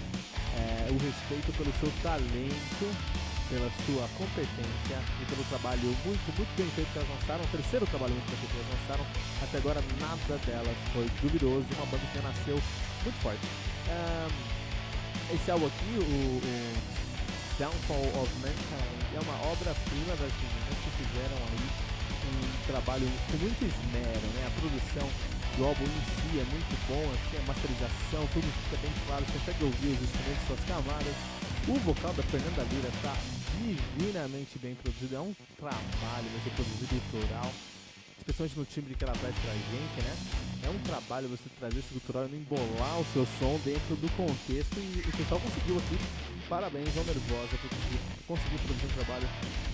é, 0.55 0.88
o 0.91 0.97
respeito 0.99 1.51
pelo 1.55 1.72
seu 1.80 1.91
talento 2.03 2.88
pela 3.50 3.70
sua 3.86 4.08
competência 4.16 4.97
e 5.22 5.26
pelo 5.26 5.43
trabalho 5.50 5.89
muito, 6.06 6.26
muito 6.38 6.54
bem 6.56 6.70
feito 6.78 6.88
que 6.93 7.00
elas 7.00 7.10
lançaram. 7.10 7.43
O 7.43 7.47
terceiro 7.47 7.86
trabalho 7.88 8.14
muito 8.14 8.30
bem 8.30 8.38
feito 8.38 8.54
que 8.54 8.62
elas 8.62 8.74
lançaram. 8.78 9.06
Até 9.41 9.58
agora 9.58 9.82
nada 10.00 10.36
delas 10.45 10.78
foi 10.93 11.06
duvidoso. 11.22 11.66
Uma 11.76 11.86
banda 11.89 12.06
que 12.14 12.22
nasceu 12.22 12.58
muito 13.04 13.20
forte. 13.22 13.41
Um, 13.89 14.60
esse 15.34 15.52
álbum 15.52 15.66
aqui, 15.66 15.93
o, 15.97 16.06
o, 16.06 17.00
Downfall 17.58 18.24
of 18.24 18.32
Mankind, 18.39 19.02
é 19.14 19.20
uma 19.20 19.36
obra-prima 19.52 20.16
das 20.16 20.32
meninas 20.32 20.78
que 20.80 20.89
fizeram 21.04 21.36
aí 21.36 21.66
um 22.30 22.68
trabalho 22.72 23.08
com 23.30 23.38
muito 23.38 23.62
esmero, 23.66 24.28
né? 24.34 24.47
A 24.47 24.54
produção 24.62 25.10
do 25.58 25.66
álbum 25.66 25.84
em 25.84 26.04
si 26.16 26.39
é 26.39 26.45
muito 26.45 26.74
bom, 26.88 27.04
assim, 27.12 27.36
a 27.36 27.45
masterização, 27.47 28.22
tudo 28.32 28.47
fica 28.64 28.78
bem 28.82 28.93
claro, 29.06 29.26
você 29.26 29.34
consegue 29.39 29.64
ouvir 29.66 29.88
os 29.91 30.02
instrumentos, 30.02 30.47
suas 30.47 30.64
camadas. 30.66 31.16
O 31.68 31.76
vocal 31.84 32.14
da 32.14 32.24
Fernanda 32.24 32.64
Lira 32.72 32.89
tá 33.04 33.14
divinamente 33.58 34.60
bem 34.60 34.76
produzido. 34.76 35.16
É 35.16 35.20
um 35.20 35.34
trabalho 35.58 36.28
você 36.38 36.50
produzir 36.52 36.86
gutural, 36.86 37.52
especialmente 38.18 38.60
no 38.60 38.66
timbre 38.66 38.95
que 38.95 39.04
ela 39.04 39.14
traz 39.14 39.36
pra 39.36 39.54
gente, 39.54 39.97
né? 40.04 40.14
É 40.64 40.70
um 40.70 40.80
trabalho 40.80 41.28
você 41.30 41.50
trazer 41.58 41.80
esse 41.80 41.93
gutural 41.93 42.28
e 42.28 42.36
embolar 42.36 43.00
o 43.00 43.06
seu 43.14 43.26
som 43.39 43.60
dentro 43.66 43.95
do 43.95 44.10
contexto. 44.16 44.78
E 44.78 45.08
o 45.08 45.18
pessoal 45.18 45.39
conseguiu 45.39 45.78
aqui. 45.78 45.97
Parabéns 46.47 46.89
ao 46.97 47.04
Nervosa 47.06 47.56
por 47.62 47.70
conseguir 48.26 48.58
produzir 48.66 48.86
um 48.86 48.95
trabalho 48.97 49.30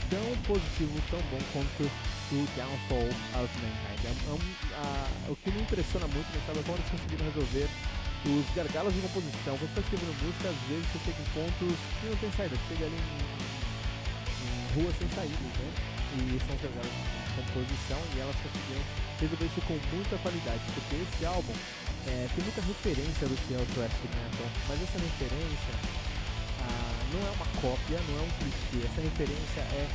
tão 0.10 0.28
positivo, 0.44 1.02
tão 1.10 1.20
bom 1.32 1.40
quanto 1.54 1.84
o 1.86 2.48
Downfall 2.56 3.10
of 3.44 3.52
Mankind. 3.64 4.20
É 4.28 4.32
um, 4.32 4.40
a, 4.76 5.32
o 5.32 5.36
que 5.38 5.52
me 5.52 5.62
impressiona 5.62 6.08
muito, 6.08 6.28
é 6.36 6.64
como 6.64 6.78
eles 6.78 6.92
conseguiram 6.92 7.26
resolver 7.32 7.70
os 8.26 8.56
gargalos 8.56 8.94
de 8.94 9.02
composição. 9.02 9.58
Quando 9.58 9.72
você 9.72 9.80
está 9.80 9.82
escrevendo 9.82 10.14
música, 10.26 10.50
às 10.50 10.62
vezes 10.68 10.86
você 10.92 11.00
chega 11.06 11.22
em 11.22 11.30
pontos 11.32 11.78
que 12.02 12.06
não 12.10 12.18
tem 12.18 12.32
saída, 12.34 12.56
você 12.56 12.68
chega 12.74 12.86
ali 12.86 12.98
em, 12.98 13.45
em 14.76 14.84
ruas 14.84 14.96
sem 15.00 15.08
saída, 15.16 15.40
né? 15.40 15.72
E 16.16 16.40
são 16.44 16.56
de 16.56 16.68
composição 17.36 18.00
e 18.16 18.20
elas 18.20 18.36
conseguiram 18.40 18.84
resolver 19.20 19.46
isso 19.46 19.62
com 19.68 19.76
muita 19.96 20.18
qualidade, 20.20 20.62
porque 20.76 20.96
esse 20.96 21.26
álbum 21.26 21.54
é, 22.08 22.28
tem 22.36 22.44
muita 22.44 22.62
referência 22.62 23.28
do 23.28 23.36
que 23.48 23.54
é 23.56 23.60
o 23.60 23.66
thrash 23.76 24.00
metal, 24.04 24.48
mas 24.68 24.80
essa 24.84 25.00
referência 25.00 25.76
ah, 26.64 26.96
não 27.12 27.20
é 27.20 27.32
uma 27.36 27.50
cópia, 27.60 28.00
não 28.08 28.16
é 28.20 28.24
um 28.24 28.32
clichê, 28.40 28.88
essa 28.88 29.02
referência 29.02 29.62
é 29.76 29.88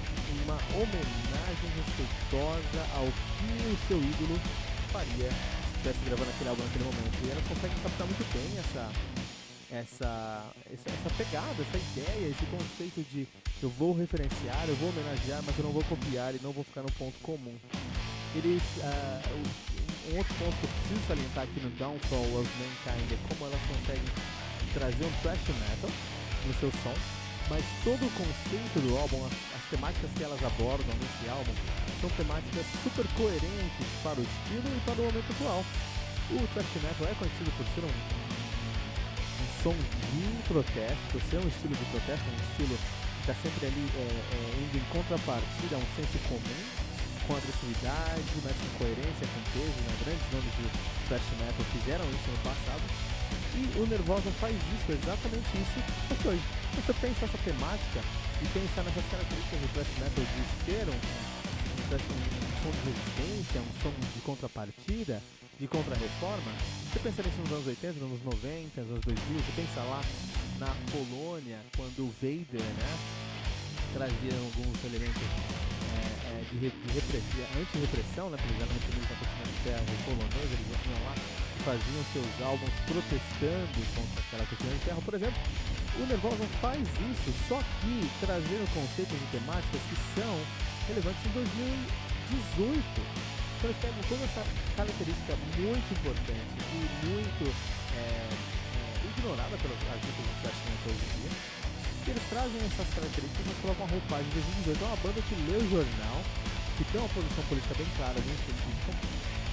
uma 0.45 0.59
homenagem 0.77 1.69
respeitosa 1.77 2.81
ao 2.97 3.09
que 3.09 3.49
o 3.65 3.77
seu 3.89 3.97
ídolo 3.97 4.37
faria 4.93 5.31
estivesse 5.81 6.05
gravando 6.05 6.31
aquele 6.31 6.51
álbum 6.51 6.63
naquele 6.63 6.85
momento. 6.85 7.17
E 7.25 7.31
elas 7.31 7.45
conseguem 7.49 7.77
captar 7.83 8.07
muito 8.07 8.25
bem 8.37 8.49
essa, 8.61 8.85
essa, 9.71 10.45
essa, 10.73 11.11
pegada, 11.17 11.63
essa 11.63 11.79
ideia, 11.79 12.29
esse 12.29 12.45
conceito 12.47 13.07
de 13.11 13.27
eu 13.63 13.71
vou 13.71 13.93
referenciar, 13.93 14.65
eu 14.67 14.75
vou 14.77 14.89
homenagear, 14.91 15.43
mas 15.47 15.57
eu 15.59 15.65
não 15.65 15.73
vou 15.73 15.85
copiar 15.85 16.35
e 16.35 16.41
não 16.43 16.51
vou 16.51 16.65
ficar 16.65 16.83
no 16.83 16.91
ponto 16.93 17.17
comum. 17.23 17.55
Eles, 18.35 18.63
uh, 18.79 20.13
um 20.13 20.19
outro 20.19 20.35
ponto 20.35 20.57
que 20.59 20.65
eu 20.65 20.71
preciso 20.71 21.07
salientar 21.07 21.45
aqui 21.45 21.61
no 21.61 21.71
Downfall 21.79 22.41
of 22.41 22.51
Mankind 22.59 23.13
é 23.13 23.19
como 23.29 23.47
elas 23.47 23.61
conseguem 23.69 24.11
trazer 24.75 25.05
um 25.05 25.13
thrash 25.23 25.47
metal 25.47 25.91
no 26.47 26.55
seu 26.55 26.71
som, 26.83 26.95
mas 27.49 27.63
todo 27.85 28.03
o 28.03 28.11
conceito 28.11 28.81
do 28.83 28.99
álbum, 28.99 29.27
as, 29.27 29.33
as 29.55 29.65
temáticas 29.71 30.11
que 30.17 30.25
elas 30.25 30.43
abordam 30.43 30.95
nesse 30.99 31.31
álbum, 31.31 31.55
são 32.01 32.11
temáticas 32.11 32.67
super 32.83 33.07
coerentes 33.15 33.87
para 34.03 34.19
o 34.19 34.25
estilo 34.27 34.67
e 34.67 34.81
para 34.83 34.99
o 34.99 35.05
momento 35.05 35.31
atual. 35.31 35.65
O 36.31 36.47
thrash 36.55 36.75
metal 36.83 37.07
é 37.07 37.15
conhecido 37.15 37.51
por 37.59 37.67
ser 37.75 37.83
um 37.83 38.30
som 39.63 39.77
de 39.77 40.25
protesto, 40.49 41.21
ser 41.29 41.37
um 41.37 41.49
estilo 41.49 41.77
de 41.77 41.85
protesto, 41.93 42.25
um 42.25 42.41
estilo 42.49 42.77
que 42.77 43.21
está 43.21 43.35
sempre 43.45 43.69
ali 43.69 43.85
é, 43.93 44.09
é, 44.09 44.39
indo 44.57 44.77
em 44.81 44.87
contrapartida 44.89 45.77
a 45.77 45.79
um 45.79 45.89
senso 45.97 46.17
comum, 46.29 46.61
com 47.29 47.37
agressividade, 47.37 48.33
mas 48.41 48.57
com 48.57 48.69
coerência, 48.81 49.25
com 49.29 49.41
peso. 49.53 49.79
Né? 49.85 49.93
Grandes 50.01 50.27
nomes 50.33 50.55
do 50.57 50.67
thrash 51.09 51.29
metal 51.37 51.65
fizeram 51.77 52.05
isso 52.09 52.29
no 52.33 52.41
passado. 52.41 52.85
E 53.55 53.63
o 53.77 53.87
Nervosa 53.87 54.31
faz 54.41 54.57
isso, 54.57 54.89
exatamente 54.97 55.51
isso, 55.61 55.79
só 56.09 56.29
hoje. 56.29 56.43
Você 56.81 56.93
pensa 56.97 57.25
essa 57.29 57.39
temática 57.45 58.01
e 58.41 58.47
pensa 58.57 58.81
nessas 58.81 59.05
características 59.13 59.61
do 59.61 59.69
thrash 59.77 59.93
metal 60.01 60.25
de 60.25 60.43
ser 60.65 60.85
um 60.89 61.41
um, 61.91 62.63
som 62.63 62.71
de 62.71 62.81
resistência, 62.87 63.61
um 63.61 63.83
som 63.83 63.91
de 64.15 64.21
contrapartida, 64.23 65.23
de 65.61 65.69
contra-reforma, 65.69 66.57
você 66.89 66.97
pensa 67.05 67.21
nisso 67.23 67.37
nos 67.45 67.53
anos 67.53 67.69
80, 67.69 68.01
nos 68.01 68.09
anos 68.09 68.25
90, 68.25 68.81
nos 68.81 68.97
anos 68.97 69.05
2000, 69.05 69.45
você 69.45 69.53
pensa 69.61 69.85
lá 69.85 70.01
na 70.57 70.73
Polônia, 70.89 71.61
quando 71.77 72.01
o 72.01 72.09
Vader, 72.17 72.65
né, 72.65 72.89
trazia 73.93 74.33
alguns 74.41 74.81
elementos 74.89 75.21
é, 75.21 76.01
é, 76.01 76.41
de, 76.49 76.65
de 76.65 76.89
repressão, 76.97 77.45
anti-repressão, 77.61 78.33
né, 78.33 78.41
eram 78.41 78.73
reprimidos 78.73 79.05
na 79.05 79.21
de 79.21 79.53
ferro 79.61 79.85
polonesa, 80.09 80.49
eles 80.49 80.81
iam 80.81 80.97
lá 81.05 81.13
e 81.13 81.61
faziam 81.61 82.01
seus 82.17 82.33
álbuns 82.41 82.73
protestando 82.89 83.85
contra 83.93 84.17
aquela 84.17 84.49
cortina 84.49 84.73
de 84.73 84.81
ferro, 84.81 85.05
por 85.05 85.13
exemplo, 85.13 85.37
o 86.01 86.09
Nervosa 86.09 86.49
faz 86.65 86.81
isso, 86.81 87.37
só 87.53 87.61
que 87.85 88.09
trazendo 88.25 88.65
conceitos 88.73 89.13
e 89.13 89.29
temáticas 89.29 89.85
que 89.93 89.97
são 90.17 90.33
relevantes 90.89 91.21
em 91.21 91.37
2018. 91.37 93.40
Então 93.61 93.69
eles 93.69 93.83
pegam 93.85 94.01
toda 94.09 94.25
essa 94.25 94.41
característica 94.73 95.37
muito 95.61 95.89
importante 95.93 96.53
e 96.73 96.81
muito 97.05 97.45
é, 97.93 98.25
é, 98.25 98.83
ignorada 99.05 99.53
pelos 99.61 99.77
artistas 99.85 100.25
thrash 100.41 100.61
metal 100.65 100.89
hoje 100.89 101.05
em 101.05 101.13
dia. 101.21 101.33
Eles 102.09 102.25
trazem 102.33 102.57
essas 102.57 102.89
características 102.97 103.45
e 103.45 103.55
colocam 103.61 103.85
uma 103.85 103.93
roupagem 103.93 104.33
de 104.33 104.41
2018. 104.65 104.81
É 104.81 104.87
uma 104.89 105.01
banda 105.05 105.21
que 105.21 105.35
lê 105.45 105.57
o 105.61 105.67
jornal, 105.77 106.19
que 106.81 106.85
tem 106.89 107.05
uma 107.05 107.13
posição 107.13 107.45
política 107.53 107.75
bem 107.77 107.89
clara, 108.01 108.17
bem 108.17 108.33
específica, 108.33 108.93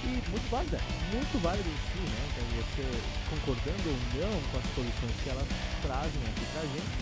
e 0.08 0.10
muito 0.24 0.48
válida, 0.48 0.80
muito 1.12 1.34
válida 1.44 1.68
em 1.68 1.80
si, 1.92 2.00
né? 2.08 2.20
Então 2.32 2.44
você 2.64 2.84
concordando 3.28 3.92
ou 3.92 3.98
não 4.24 4.32
com 4.48 4.56
as 4.56 4.68
posições 4.72 5.16
que 5.20 5.28
elas 5.28 5.48
trazem 5.84 6.22
aqui 6.32 6.44
pra 6.56 6.64
gente, 6.64 6.96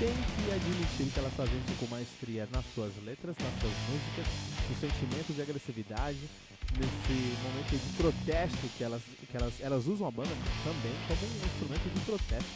tem 0.00 0.08
que 0.08 0.48
admitir 0.50 1.12
que 1.12 1.18
elas 1.20 1.34
fazem 1.34 1.52
isso 1.60 1.76
com 1.78 1.86
maestria 1.92 2.48
nas 2.50 2.64
suas 2.74 2.90
letras, 3.04 3.36
nas 3.36 3.52
suas 3.60 3.76
músicas, 3.92 4.26
no 4.64 4.74
sentimento 4.80 5.28
de 5.36 5.42
agressividade, 5.42 6.24
nesse 6.72 7.16
momento 7.44 7.76
de 7.76 7.88
protesto 8.00 8.64
que 8.78 8.82
elas, 8.82 9.02
que 9.04 9.36
elas, 9.36 9.52
elas 9.60 9.86
usam 9.86 10.08
a 10.08 10.10
banda 10.10 10.32
também 10.64 10.96
como 11.04 11.20
um 11.20 11.44
instrumento 11.52 11.84
de 11.92 12.00
protesto. 12.00 12.48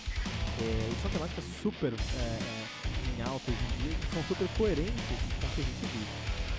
É, 0.56 0.88
e 0.88 0.96
são 1.02 1.10
temáticas 1.10 1.44
super 1.60 1.92
é, 1.92 2.16
é, 2.16 2.64
em 3.12 3.20
alta 3.20 3.44
hoje 3.44 3.60
em 3.60 3.82
dia, 3.84 3.92
que 3.92 4.14
são 4.14 4.24
super 4.24 4.48
coerentes 4.56 5.04
com 5.04 5.44
o 5.44 5.50
que 5.52 5.60
a 5.60 5.64
gente 5.68 5.84
vive. 5.84 6.08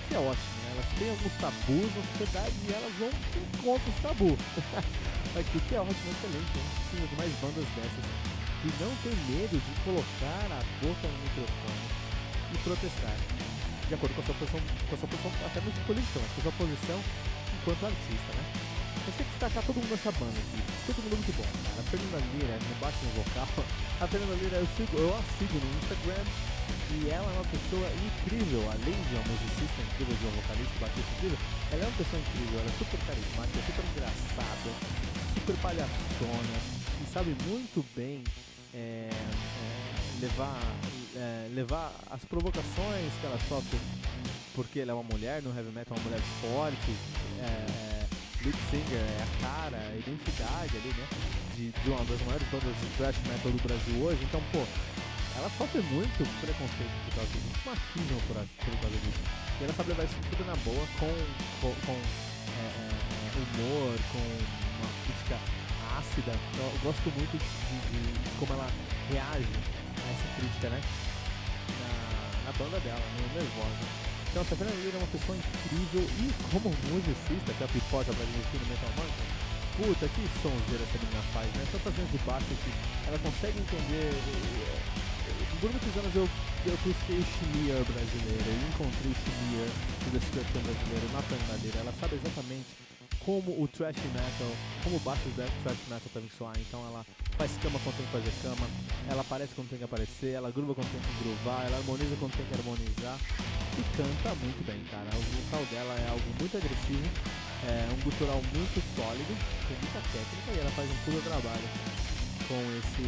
Isso 0.06 0.14
é 0.14 0.18
ótimo, 0.22 0.54
né? 0.62 0.70
Elas 0.70 0.88
têm 0.94 1.10
alguns 1.10 1.34
tabus 1.42 1.90
na 1.98 2.02
sociedade 2.14 2.54
e 2.62 2.70
elas 2.70 2.92
vão 2.94 3.10
contra 3.58 3.90
os 3.90 3.98
tabus. 4.06 4.38
Aqui 5.34 5.58
que 5.66 5.74
é 5.74 5.80
ótimo, 5.82 6.10
excelente. 6.14 6.46
A 6.46 6.62
gente 6.62 6.78
precisa 6.78 7.06
de 7.10 7.16
mais 7.18 7.32
bandas 7.42 7.66
dessas 7.74 8.35
e 8.64 8.68
não 8.80 8.92
tem 9.04 9.12
medo 9.28 9.60
de 9.60 9.72
colocar 9.84 10.46
a 10.48 10.60
boca 10.80 11.04
no 11.04 11.18
microfone 11.28 11.86
e 12.52 12.58
protestar, 12.64 13.16
de 13.88 13.94
acordo 13.94 14.14
com 14.14 14.22
a 14.22 14.24
sua 14.24 14.34
posição, 14.34 14.60
com 14.88 14.94
a 14.94 14.98
sua 14.98 15.08
posição 15.08 15.32
até 15.44 15.60
mesmo 15.60 15.84
política, 15.84 16.20
mas 16.22 16.30
com 16.32 16.40
a 16.40 16.44
sua 16.44 16.56
posição 16.56 16.98
enquanto 17.60 17.86
artista, 17.86 18.30
né? 18.32 18.44
Mas 19.06 19.14
tem 19.14 19.26
que 19.26 19.32
destacar 19.38 19.62
todo 19.62 19.76
mundo 19.76 19.90
nessa 19.92 20.10
banda 20.18 20.34
aqui, 20.34 20.58
todo 20.88 20.98
mundo 21.04 21.14
muito 21.20 21.32
bom, 21.36 21.46
cara. 21.46 21.78
A 21.78 21.86
Fernanda 21.86 22.18
Lira, 22.32 22.54
no 22.58 22.74
bate 22.80 22.98
no 23.06 23.12
vocal, 23.22 23.48
a 24.02 24.06
Fernanda 24.06 24.34
Lira 24.40 24.56
eu, 24.56 24.68
sigo, 24.74 24.94
eu 24.98 25.10
a 25.14 25.20
sigo 25.36 25.56
no 25.60 25.68
Instagram 25.78 26.24
e 26.96 27.10
ela 27.10 27.28
é 27.28 27.34
uma 27.38 27.50
pessoa 27.50 27.86
incrível, 27.92 28.62
além 28.66 28.98
de 29.06 29.12
uma 29.14 29.26
musicista 29.30 29.78
incrível, 29.84 30.14
de 30.16 30.24
uma 30.26 30.34
vocalista, 30.42 30.74
batista 30.80 31.10
incrível, 31.18 31.38
ela 31.70 31.82
é 31.82 31.86
uma 31.86 31.98
pessoa 31.98 32.18
incrível, 32.18 32.56
ela 32.56 32.70
é 32.70 32.76
super 32.78 33.00
carismática, 33.06 33.58
super 33.62 33.84
engraçada, 33.94 34.70
super 35.34 35.56
palhaçona 35.62 36.75
sabe 37.16 37.34
muito 37.48 37.82
bem 37.96 38.22
é, 38.74 39.08
é, 39.08 40.20
levar, 40.20 40.60
é, 41.16 41.48
levar 41.54 41.90
as 42.10 42.22
provocações 42.26 43.10
que 43.18 43.24
ela 43.24 43.38
sofre 43.48 43.78
porque 44.54 44.80
ela 44.80 44.90
é 44.90 44.94
uma 44.94 45.02
mulher 45.02 45.40
no 45.40 45.48
heavy 45.48 45.70
metal, 45.72 45.96
uma 45.96 46.04
mulher 46.04 46.20
forte, 46.42 46.92
é, 47.40 47.46
é, 47.46 48.06
lead 48.44 48.58
singer 48.68 49.00
é 49.00 49.22
a 49.22 49.40
cara, 49.40 49.78
a 49.78 49.96
identidade 49.96 50.76
ali, 50.76 50.92
né? 50.92 51.08
De, 51.56 51.72
de 51.72 51.88
uma 51.88 52.04
das 52.04 52.20
maiores 52.20 52.46
bandas 52.48 52.76
de 52.76 52.86
thrash 52.98 53.16
metal 53.24 53.50
do 53.50 53.62
Brasil 53.62 53.96
hoje, 54.04 54.20
então, 54.22 54.42
pô, 54.52 54.60
ela 55.38 55.50
sofre 55.56 55.80
muito 55.88 56.20
preconceito 56.40 56.96
por 57.06 57.14
causa 57.16 57.32
disso, 57.32 57.48
muito 57.48 57.64
machismo 57.64 58.20
por, 58.28 58.36
por 58.36 58.76
causa 58.76 58.96
disso. 59.00 59.20
E 59.58 59.64
ela 59.64 59.72
sabe 59.72 59.88
levar 59.88 60.04
isso 60.04 60.20
tudo 60.28 60.44
na 60.44 60.56
boa, 60.56 60.84
com, 61.00 61.08
com, 61.64 61.72
com 61.80 61.96
é, 61.96 62.76
humor, 63.40 63.96
com 64.12 64.65
ácida. 66.16 66.32
Eu 66.56 66.78
gosto 66.82 67.04
muito 67.12 67.36
de, 67.36 67.78
de, 67.92 68.38
como 68.38 68.52
ela 68.54 68.68
reage 69.10 69.52
a 70.00 70.06
essa 70.08 70.28
crítica, 70.40 70.68
né? 70.70 70.80
Na, 71.80 72.50
na 72.50 72.52
banda 72.56 72.80
dela, 72.80 73.02
no 73.20 73.34
Nervosa. 73.34 73.84
Então, 74.30 74.42
a 74.42 74.44
Fernanda 74.44 74.74
Lira 74.76 74.96
é 74.96 75.00
uma 75.00 75.12
pessoa 75.12 75.36
incrível 75.36 76.04
e 76.04 76.26
como 76.52 76.68
musicista, 76.92 77.52
que 77.52 77.62
é 77.62 77.66
a 77.66 77.68
pipoca 77.68 78.12
pra 78.12 78.24
gente 78.24 78.52
no 78.56 78.66
Metal 78.68 78.92
Mantra, 78.96 79.24
puta, 79.76 80.04
que 80.08 80.22
sonzeira 80.40 80.82
essa 80.84 80.98
menina 81.00 81.22
faz, 81.32 81.48
né? 81.56 81.64
Tantas 81.72 81.92
vezes 81.94 82.12
de 82.12 82.18
baixo 82.24 82.46
que 82.48 82.72
ela 83.08 83.18
consegue 83.18 83.58
entender. 83.60 84.12
Por 85.60 85.70
muitos 85.70 85.96
anos 85.96 86.14
eu, 86.14 86.28
eu 86.68 86.76
busquei 86.84 87.16
o 87.16 87.24
Schmier 87.24 87.80
brasileiro, 87.80 88.44
eu 88.44 88.60
encontrei 88.68 89.10
o 89.10 89.16
Schmier 89.16 89.70
do 90.04 90.08
Destruction 90.20 90.60
brasileiro 90.60 91.06
na 91.16 91.56
Lira. 91.56 91.78
Ela 91.80 91.94
sabe 91.98 92.20
exatamente 92.20 92.68
como 93.26 93.60
o 93.60 93.66
thrash 93.66 93.98
metal, 94.14 94.52
como 94.84 94.96
o 94.96 95.00
baixo 95.00 95.26
do 95.26 95.34
thrash 95.34 95.82
metal 95.90 96.08
também 96.14 96.30
soar. 96.38 96.54
Então 96.62 96.78
ela 96.86 97.04
faz 97.36 97.50
cama 97.58 97.76
quando 97.82 97.96
tem 97.98 98.06
que 98.06 98.12
fazer 98.12 98.32
cama, 98.40 98.66
ela 99.10 99.20
aparece 99.20 99.52
quando 99.56 99.68
tem 99.68 99.78
que 99.78 99.84
aparecer, 99.84 100.32
ela 100.38 100.50
gruva 100.52 100.76
quando 100.76 100.86
tem 100.94 101.02
que 101.02 101.24
gruvar, 101.26 101.66
ela 101.66 101.76
harmoniza 101.76 102.14
quando 102.22 102.38
tem 102.38 102.46
que 102.46 102.54
harmonizar 102.54 103.18
e 103.76 103.82
canta 103.98 104.30
muito 104.38 104.62
bem, 104.64 104.78
cara. 104.94 105.10
O 105.10 105.26
vocal 105.42 105.66
dela 105.74 105.92
é 105.98 106.08
algo 106.08 106.30
muito 106.38 106.56
agressivo, 106.56 107.06
é 107.66 107.90
um 107.90 108.00
gutural 108.06 108.40
muito 108.54 108.78
sólido, 108.94 109.34
com 109.66 109.74
muita 109.74 110.00
técnica 110.14 110.48
e 110.54 110.58
ela 110.62 110.70
faz 110.70 110.86
um 110.88 110.98
pulo 111.04 111.20
trabalho 111.26 111.68
com 112.46 112.62
esse 112.78 113.04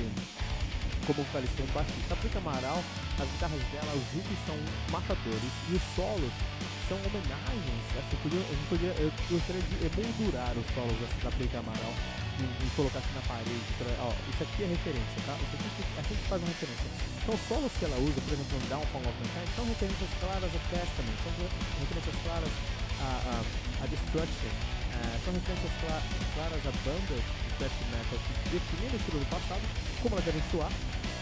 como 1.07 1.23
vocalista 1.23 1.63
um 1.63 1.73
baixista. 1.73 2.13
A 2.13 2.17
Prica 2.19 2.39
Amaral, 2.43 2.83
as 3.23 3.29
guitarras 3.39 3.63
dela, 3.71 3.95
os 3.95 4.07
riffs 4.19 4.39
são 4.45 4.59
matadores 4.91 5.53
e 5.71 5.79
os 5.79 5.83
solos 5.95 6.35
são 6.89 6.97
homenagens. 6.97 7.85
Assim, 8.01 8.17
podia, 8.25 8.41
gente 8.41 8.67
podia, 8.73 8.93
eu 8.97 9.13
gostaria 9.29 9.61
de 9.61 9.75
emoldurar 9.85 10.57
os 10.57 10.67
solos 10.73 10.99
assim, 11.05 11.21
da 11.21 11.31
Play 11.37 11.51
Amaral 11.53 11.95
e, 12.41 12.45
e, 12.49 12.67
colocar 12.73 12.99
assim 12.99 13.15
na 13.15 13.25
parede. 13.29 13.69
Pra, 13.77 13.93
ó, 14.01 14.11
isso 14.33 14.43
aqui 14.43 14.65
é 14.65 14.69
referência, 14.73 15.19
tá? 15.29 15.37
Isso 15.37 15.55
aqui 15.55 15.69
a 15.69 16.03
gente 16.03 16.25
faz 16.33 16.41
uma 16.41 16.49
referência. 16.49 16.89
Então, 17.21 17.33
os 17.37 17.45
solos 17.45 17.73
que 17.77 17.85
ela 17.85 17.99
usa, 18.01 18.19
por 18.25 18.33
exemplo, 18.33 18.57
no 18.57 18.67
Downfall 18.73 19.05
of 19.05 19.17
Mankind, 19.21 19.49
são 19.53 19.65
referências 19.69 20.11
claras 20.17 20.49
a 20.49 20.61
Testament, 20.73 21.19
são 21.21 21.33
referências 21.37 22.17
claras 22.25 22.53
a, 23.05 23.09
a, 23.21 23.35
a 23.85 23.87
Destruction, 23.87 24.53
uh, 24.57 25.17
são 25.23 25.31
referências 25.37 25.73
clara, 25.85 26.03
claras 26.35 26.63
a 26.65 26.73
bandas 26.89 27.23
de 27.23 27.49
thrash 27.61 27.79
metal 27.93 28.17
que 28.17 28.33
definiram 28.49 28.97
o 28.97 28.99
estilo 28.99 29.19
do 29.21 29.29
passado, 29.29 29.65
como 30.01 30.17
elas 30.17 30.25
devem 30.25 30.43
soar, 30.49 30.73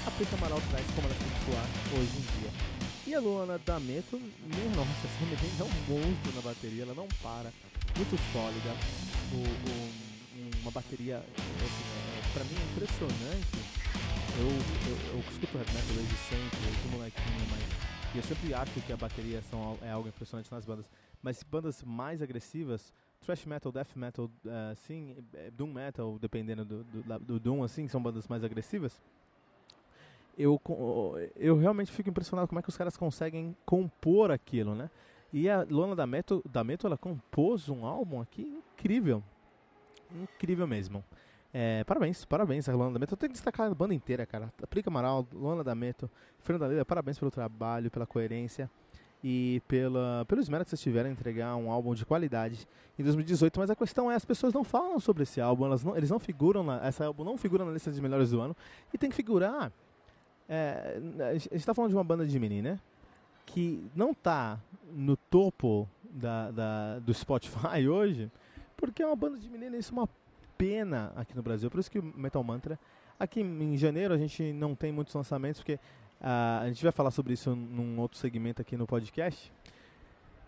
a 0.07 0.11
Preta 0.15 0.37
Amaral 0.39 0.63
traz 0.71 0.87
como 0.95 1.11
elas 1.11 1.19
têm 1.19 1.27
que 1.27 1.43
soar 1.51 1.67
hoje 1.99 2.15
em 2.23 2.25
dia. 2.39 2.76
E 3.07 3.15
a 3.15 3.21
Luana 3.21 3.57
D'Ameto, 3.57 4.19
minha 4.19 4.69
nossa, 4.75 5.07
essa 5.07 5.25
mulher 5.25 5.39
é 5.39 5.63
um 5.63 5.95
monstro 5.95 6.33
na 6.35 6.41
bateria, 6.41 6.83
ela 6.83 6.93
não 6.93 7.07
para, 7.23 7.53
muito 7.97 8.19
sólida, 8.33 8.75
o, 9.33 9.37
o, 9.39 10.61
uma 10.63 10.73
bateria, 10.73 11.19
assim, 11.19 11.29
é, 11.39 12.33
pra 12.35 12.43
mim 12.43 12.57
é 12.57 12.73
impressionante. 12.73 13.59
Eu, 14.37 14.49
eu, 14.49 15.15
eu 15.15 15.21
escuto 15.21 15.57
heavy 15.57 15.73
metal 15.73 15.95
desde 15.95 16.17
sempre, 16.17 16.59
desde 16.59 16.89
molequinho, 16.89 17.47
mas 17.49 18.17
eu 18.17 18.23
sempre 18.25 18.53
acho 18.53 18.81
que 18.81 18.93
a 18.93 18.97
bateria 18.97 19.41
são, 19.43 19.79
é 19.83 19.91
algo 19.93 20.09
impressionante 20.09 20.51
nas 20.51 20.65
bandas. 20.65 20.87
Mas 21.23 21.45
bandas 21.45 21.85
mais 21.85 22.21
agressivas, 22.21 22.93
thrash 23.21 23.47
metal, 23.47 23.71
death 23.71 23.95
metal, 23.95 24.25
uh, 24.25 24.75
sim, 24.85 25.15
é, 25.33 25.53
doom 25.53 25.73
metal, 25.73 26.19
dependendo 26.19 26.65
do, 26.65 26.83
do, 26.83 27.19
do 27.21 27.39
doom, 27.39 27.63
assim, 27.63 27.87
são 27.87 28.03
bandas 28.03 28.27
mais 28.27 28.43
agressivas 28.43 29.01
eu, 30.37 30.61
eu 31.35 31.57
realmente 31.57 31.91
fico 31.91 32.11
impressionado 32.11 32.47
como 32.47 32.59
é 32.59 32.63
que 32.63 32.69
os 32.69 32.77
caras 32.77 32.97
conseguem 32.97 33.57
compor 33.65 34.31
aquilo, 34.31 34.75
né? 34.75 34.91
E 35.33 35.49
a 35.49 35.67
Lona 35.69 35.97
da 35.97 36.07
Meto, 36.07 36.43
da 36.51 36.63
Meto 36.63 36.87
ela 36.87 36.97
compôs 36.97 37.69
um 37.69 37.85
álbum 37.85 38.21
aqui 38.21 38.43
incrível. 38.43 39.23
Incrível 40.15 40.67
mesmo. 40.67 41.05
É, 41.53 41.85
parabéns, 41.85 42.25
parabéns 42.25 42.69
a 42.69 42.75
Lona 42.75 42.93
da 42.93 42.99
Meto. 42.99 43.13
Eu 43.13 43.17
tenho 43.17 43.31
que 43.31 43.35
destacar 43.35 43.71
a 43.71 43.75
banda 43.75 43.95
inteira, 43.95 44.27
cara. 44.27 44.53
Aplica 44.63 44.91
Amaral, 44.91 45.27
Lona 45.33 45.65
da 45.65 45.75
Meto, 45.75 46.11
Fernanda 46.41 46.69
Lida, 46.69 46.85
parabéns 46.85 47.19
pelo 47.19 47.31
trabalho, 47.31 47.91
pela 47.91 48.07
coerência 48.07 48.71
e 49.25 49.61
pela, 49.67 50.25
pelo 50.27 50.41
esmero 50.41 50.65
que 50.65 50.71
vocês 50.71 50.81
tiveram 50.81 51.09
em 51.09 51.13
entregar 51.13 51.57
um 51.57 51.71
álbum 51.71 51.95
de 51.95 52.05
qualidade 52.05 52.69
em 52.99 53.03
2018. 53.03 53.59
Mas 53.59 53.71
a 53.71 53.75
questão 53.75 54.11
é, 54.11 54.15
as 54.15 54.25
pessoas 54.25 54.53
não 54.53 54.63
falam 54.63 55.01
sobre 55.01 55.23
esse 55.23 55.41
álbum, 55.41 55.65
elas 55.65 55.83
não, 55.83 55.97
eles 55.97 56.11
não 56.11 56.19
figuram, 56.19 56.63
na, 56.63 56.87
essa 56.87 57.07
álbum 57.07 57.25
não 57.25 57.37
figura 57.37 57.65
na 57.65 57.73
lista 57.73 57.91
de 57.91 58.01
melhores 58.01 58.31
do 58.31 58.41
ano 58.41 58.57
e 58.93 58.99
tem 58.99 59.11
que 59.11 59.17
figurar 59.17 59.73
é, 60.49 60.99
a 61.29 61.33
gente 61.33 61.55
está 61.57 61.75
falando 61.75 61.91
de 61.91 61.97
uma 61.97 62.05
banda 62.05 62.27
de 62.27 62.39
menina 62.39 62.73
né? 62.73 62.81
que 63.47 63.85
não 63.95 64.11
está 64.11 64.59
no 64.93 65.17
topo 65.17 65.89
da, 66.03 66.51
da, 66.51 66.99
do 66.99 67.13
Spotify 67.13 67.87
hoje, 67.89 68.31
porque 68.77 69.03
é 69.03 69.07
uma 69.07 69.17
banda 69.17 69.39
de 69.39 69.49
menina, 69.49 69.77
isso 69.77 69.93
é 69.95 69.99
uma 69.99 70.09
pena 70.57 71.13
aqui 71.17 71.35
no 71.35 71.43
Brasil. 71.43 71.71
Por 71.71 71.81
isso 71.81 71.91
que 71.91 71.99
o 71.99 72.03
Metal 72.03 72.43
Mantra, 72.43 72.79
aqui 73.19 73.41
em 73.41 73.77
janeiro 73.77 74.15
a 74.15 74.19
gente 74.19 74.53
não 74.53 74.75
tem 74.75 74.93
muitos 74.93 75.15
lançamentos, 75.15 75.61
porque 75.61 75.75
uh, 75.75 76.63
a 76.63 76.69
gente 76.69 76.83
vai 76.83 76.93
falar 76.93 77.11
sobre 77.11 77.35
isso 77.35 77.55
num 77.55 77.99
outro 77.99 78.19
segmento 78.19 78.61
aqui 78.61 78.77
no 78.77 78.87
podcast. 78.87 79.53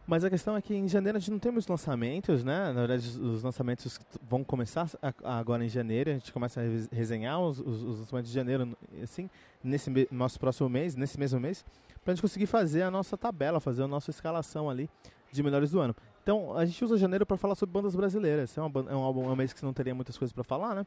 Mas 0.09 0.25
a 0.25 0.31
questão 0.31 0.57
é 0.57 0.63
que 0.63 0.75
em 0.75 0.89
janeiro 0.89 1.19
a 1.19 1.21
gente 1.21 1.31
não 1.31 1.39
tem 1.39 1.53
muitos 1.53 1.69
lançamentos, 1.69 2.43
né? 2.43 2.73
Na 2.73 2.81
verdade, 2.81 3.07
os 3.07 3.43
lançamentos 3.43 4.01
vão 4.27 4.43
começar 4.43 4.89
agora 5.23 5.63
em 5.63 5.69
janeiro. 5.69 6.09
A 6.09 6.15
gente 6.15 6.33
começa 6.33 6.63
a 6.63 6.97
resenhar 6.97 7.39
os, 7.39 7.61
os, 7.61 7.83
os 7.83 7.99
lançamentos 7.99 8.31
de 8.31 8.35
janeiro, 8.35 8.75
assim, 9.03 9.29
nesse 9.63 10.09
nosso 10.11 10.41
próximo 10.41 10.67
mês, 10.67 10.97
nesse 10.97 11.21
mesmo 11.21 11.39
mês, 11.39 11.63
para 12.03 12.13
a 12.13 12.15
gente 12.15 12.23
conseguir 12.23 12.47
fazer 12.47 12.81
a 12.81 12.91
nossa 12.91 13.19
tabela, 13.19 13.61
fazer 13.61 13.83
a 13.83 13.87
nossa 13.87 14.11
escalação 14.11 14.71
ali 14.71 14.89
de 15.31 15.43
melhores 15.43 15.73
do 15.73 15.79
ano. 15.79 15.95
Então, 16.23 16.57
a 16.57 16.65
gente 16.65 16.83
usa 16.83 16.97
janeiro 16.97 17.27
para 17.27 17.37
falar 17.37 17.55
sobre 17.55 17.75
bandas 17.75 17.95
brasileiras. 17.95 18.57
É, 18.57 18.63
uma, 18.63 18.91
é 18.91 18.97
um 18.97 19.03
álbum, 19.03 19.25
é 19.25 19.29
um 19.29 19.37
mês 19.37 19.53
que 19.53 19.63
não 19.63 19.75
teria 19.75 19.95
muitas 19.95 20.17
coisas 20.17 20.33
para 20.33 20.43
falar, 20.43 20.75
né? 20.75 20.87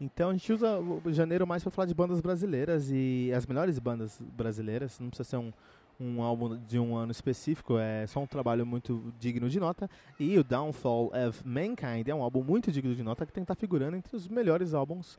Então 0.00 0.30
a 0.30 0.32
gente 0.32 0.52
usa 0.52 0.80
janeiro 1.08 1.46
mais 1.46 1.62
para 1.62 1.72
falar 1.72 1.86
de 1.86 1.94
bandas 1.94 2.20
brasileiras 2.20 2.88
e 2.90 3.32
as 3.34 3.46
melhores 3.46 3.78
bandas 3.78 4.20
brasileiras. 4.20 4.98
Não 5.00 5.08
precisa 5.08 5.28
ser 5.28 5.36
um, 5.36 5.52
um 6.00 6.22
álbum 6.22 6.56
de 6.56 6.78
um 6.78 6.96
ano 6.96 7.10
específico, 7.10 7.78
é 7.78 8.06
só 8.06 8.20
um 8.20 8.26
trabalho 8.26 8.64
muito 8.64 9.12
digno 9.18 9.48
de 9.48 9.58
nota. 9.58 9.90
E 10.18 10.38
o 10.38 10.44
Downfall 10.44 11.10
of 11.28 11.46
Mankind 11.46 12.06
é 12.06 12.14
um 12.14 12.22
álbum 12.22 12.42
muito 12.42 12.70
digno 12.70 12.94
de 12.94 13.02
nota 13.02 13.26
que 13.26 13.32
tem 13.32 13.42
que 13.42 13.46
estar 13.46 13.56
tá 13.56 13.60
figurando 13.60 13.96
entre 13.96 14.14
os 14.14 14.28
melhores 14.28 14.74
álbuns 14.74 15.18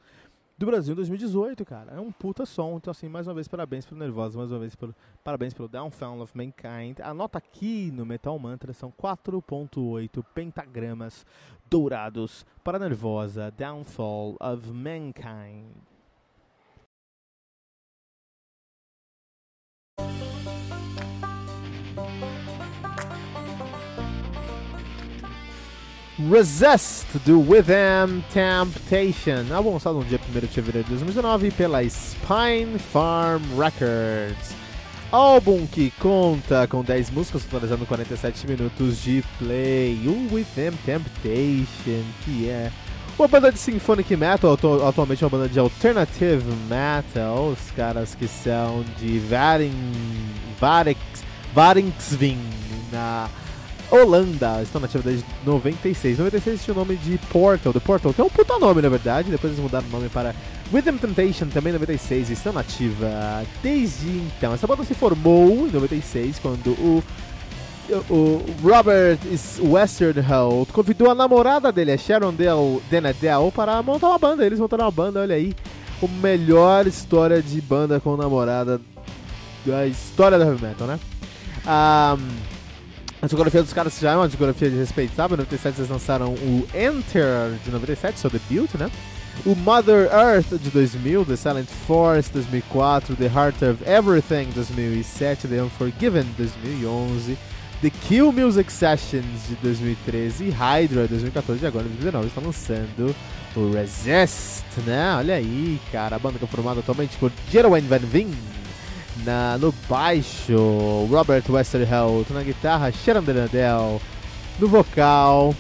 do 0.58 0.66
Brasil 0.66 0.92
em 0.92 0.96
2018, 0.96 1.64
cara. 1.64 1.94
É 1.94 2.00
um 2.00 2.12
puta 2.12 2.46
som. 2.46 2.76
Então, 2.76 2.92
assim, 2.92 3.08
mais 3.08 3.28
uma 3.28 3.34
vez, 3.34 3.48
parabéns 3.48 3.86
pelo 3.86 4.00
Nervosa, 4.00 4.38
mais 4.38 4.52
uma 4.52 4.60
vez, 4.60 4.76
pelo, 4.76 4.94
parabéns 5.24 5.54
pelo 5.54 5.70
Downfall 5.70 6.22
of 6.22 6.36
Mankind. 6.36 7.00
A 7.02 7.14
nota 7.14 7.38
aqui 7.38 7.92
no 7.92 8.06
Metal 8.06 8.38
Mantra 8.38 8.74
são 8.74 8.92
4.8 8.92 10.24
pentagramas 10.34 11.26
dourados 11.70 12.46
para 12.64 12.78
Nervosa, 12.78 13.52
Downfall 13.52 14.36
of 14.40 14.72
Mankind. 14.72 15.89
Resist 26.28 27.08
do 27.26 27.40
Within 27.40 28.22
Temptation, 28.34 29.56
álbum 29.56 29.72
lançado 29.72 30.00
no 30.00 30.04
dia 30.04 30.20
1 30.20 30.40
de 30.42 30.48
fevereiro 30.48 30.84
de 30.84 30.96
2019 30.96 31.50
pela 31.52 31.82
Spine 31.82 32.78
Farm 32.78 33.42
Records. 33.58 34.54
Álbum 35.14 35.66
que 35.66 35.92
conta 35.92 36.68
com 36.68 36.84
10 36.84 37.12
músicas, 37.12 37.46
totalizando 37.46 37.86
47 37.86 38.48
minutos 38.48 39.02
de 39.02 39.24
play. 39.38 39.98
O 40.06 40.36
Within 40.36 40.74
Temptation, 40.86 42.04
que 42.26 42.50
é 42.50 42.70
uma 43.18 43.28
banda 43.30 43.50
de 43.50 43.58
symphonic 43.58 44.14
metal, 44.18 44.52
atu 44.52 44.86
atualmente 44.86 45.24
uma 45.24 45.30
banda 45.30 45.48
de 45.48 45.58
alternative 45.58 46.44
metal. 46.70 47.48
Os 47.48 47.72
caras 47.72 48.14
que 48.14 48.28
são 48.28 48.84
de 49.00 49.20
Varing, 49.20 49.72
Varix, 50.60 51.00
Varingsving, 51.54 52.42
na 52.92 53.30
Holanda. 53.92 54.62
Estão 54.62 54.82
nativa 54.82 55.04
desde 55.04 55.26
96. 55.46 56.20
96 56.20 56.64
tinha 56.64 56.74
o 56.74 56.78
nome 56.78 56.96
de 56.98 57.18
Portal, 57.32 57.74
The 57.74 57.80
Portal, 57.80 58.14
que 58.14 58.22
é 58.22 58.24
um 58.24 58.30
puta 58.30 58.58
nome 58.60 58.82
na 58.82 58.90
verdade. 58.90 59.32
Depois 59.32 59.54
eles 59.54 59.64
mudaram 59.64 59.88
o 59.88 59.92
nome 59.92 60.10
para 60.10 60.34
Rhythm 60.72 60.98
Temptation, 60.98 61.48
também 61.48 61.74
96. 61.74 62.30
Estão 62.30 62.54
nativa 62.54 63.44
desde 63.62 64.08
então. 64.08 64.54
Essa 64.54 64.68
banda 64.68 64.84
se 64.84 64.94
formou 64.94 65.68
em 65.68 65.72
96 65.72 66.40
quando 66.40 66.70
o 66.72 67.04
o 68.10 68.46
Robert 68.62 69.18
Westerholt 69.60 70.72
convidou 70.72 71.10
a 71.10 71.16
namorada 71.16 71.72
dele, 71.72 71.92
a 71.92 71.98
Sharon 71.98 72.34
Dale 72.34 72.82
Denadel, 72.90 73.52
para 73.56 73.82
montar 73.82 74.10
uma 74.10 74.20
banda. 74.20 74.46
Eles 74.46 74.60
montaram 74.60 74.86
uma 74.86 74.92
banda, 74.92 75.22
olha 75.22 75.36
aí. 75.36 75.56
A 76.02 76.08
melhor 76.22 76.88
história 76.88 77.42
de 77.42 77.60
banda 77.60 78.00
com 78.00 78.16
namorada 78.16 78.80
da 79.66 79.86
história 79.86 80.38
da 80.38 80.46
heavy 80.46 80.62
metal, 80.62 80.88
né? 80.88 81.00
Um, 81.66 82.59
a 83.22 83.26
discografia 83.26 83.62
dos 83.62 83.74
caras 83.74 84.00
já 84.00 84.12
é 84.12 84.16
uma 84.16 84.28
discografia 84.28 84.70
de 84.70 84.78
respeito, 84.78 85.16
sabe? 85.16 85.34
Em 85.34 85.38
97 85.38 85.80
eles 85.80 85.90
lançaram 85.90 86.34
o 86.34 86.68
Enter 86.74 87.52
de 87.64 87.72
97, 87.72 88.20
seu 88.20 88.30
debut, 88.30 88.74
né? 88.76 88.90
O 89.46 89.56
Mother 89.56 90.10
Earth 90.12 90.58
de 90.62 90.70
2000, 90.70 91.26
The 91.26 91.36
Silent 91.36 91.68
Force 91.88 92.32
2004, 92.32 93.16
The 93.16 93.26
Heart 93.26 93.62
of 93.62 93.84
Everything 93.90 94.50
2007, 94.54 95.48
The 95.48 95.64
Unforgiven 95.64 96.26
2011, 96.38 97.38
The 97.82 97.90
Kill 97.90 98.32
Music 98.32 98.72
Sessions 98.72 99.48
de 99.48 99.56
2013 99.56 100.46
e 100.46 100.50
Hydra 100.50 101.08
2014 101.08 101.64
e 101.64 101.68
agora 101.68 101.86
em 101.86 101.90
2019 101.90 102.28
está 102.28 102.42
lançando 102.42 103.16
o 103.56 103.72
Resist, 103.72 104.66
né? 104.86 105.16
Olha 105.16 105.36
aí, 105.36 105.80
cara, 105.92 106.18
a 106.18 106.20
banda 106.20 106.38
que 106.38 106.46
é 106.46 106.48
formada 106.48 106.82
atualmente 106.82 107.18
por 107.18 107.32
Jeroen 107.50 107.82
Van 107.82 108.00
Veen, 108.00 108.30
na, 109.26 109.58
no 109.58 109.74
baixo, 109.88 111.08
Robert 111.10 111.44
Westerholt. 111.50 112.30
Na 112.32 112.44
guitarra, 112.44 112.92
Sharon 112.92 113.24
Denadel. 113.24 114.02
No 114.60 114.68
vocal, 114.68 115.56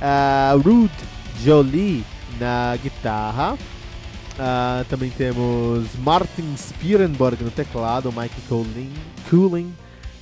uh, 0.00 0.58
Rude 0.58 0.92
Jolie 1.42 2.04
na 2.38 2.76
guitarra. 2.82 3.54
Uh, 3.54 4.84
também 4.88 5.10
temos 5.10 5.86
Martin 5.98 6.56
Spierenborg 6.56 7.42
no 7.42 7.50
teclado, 7.50 8.10
Mike 8.10 8.40
Cooling, 8.48 8.92
Cooling, 9.28 9.74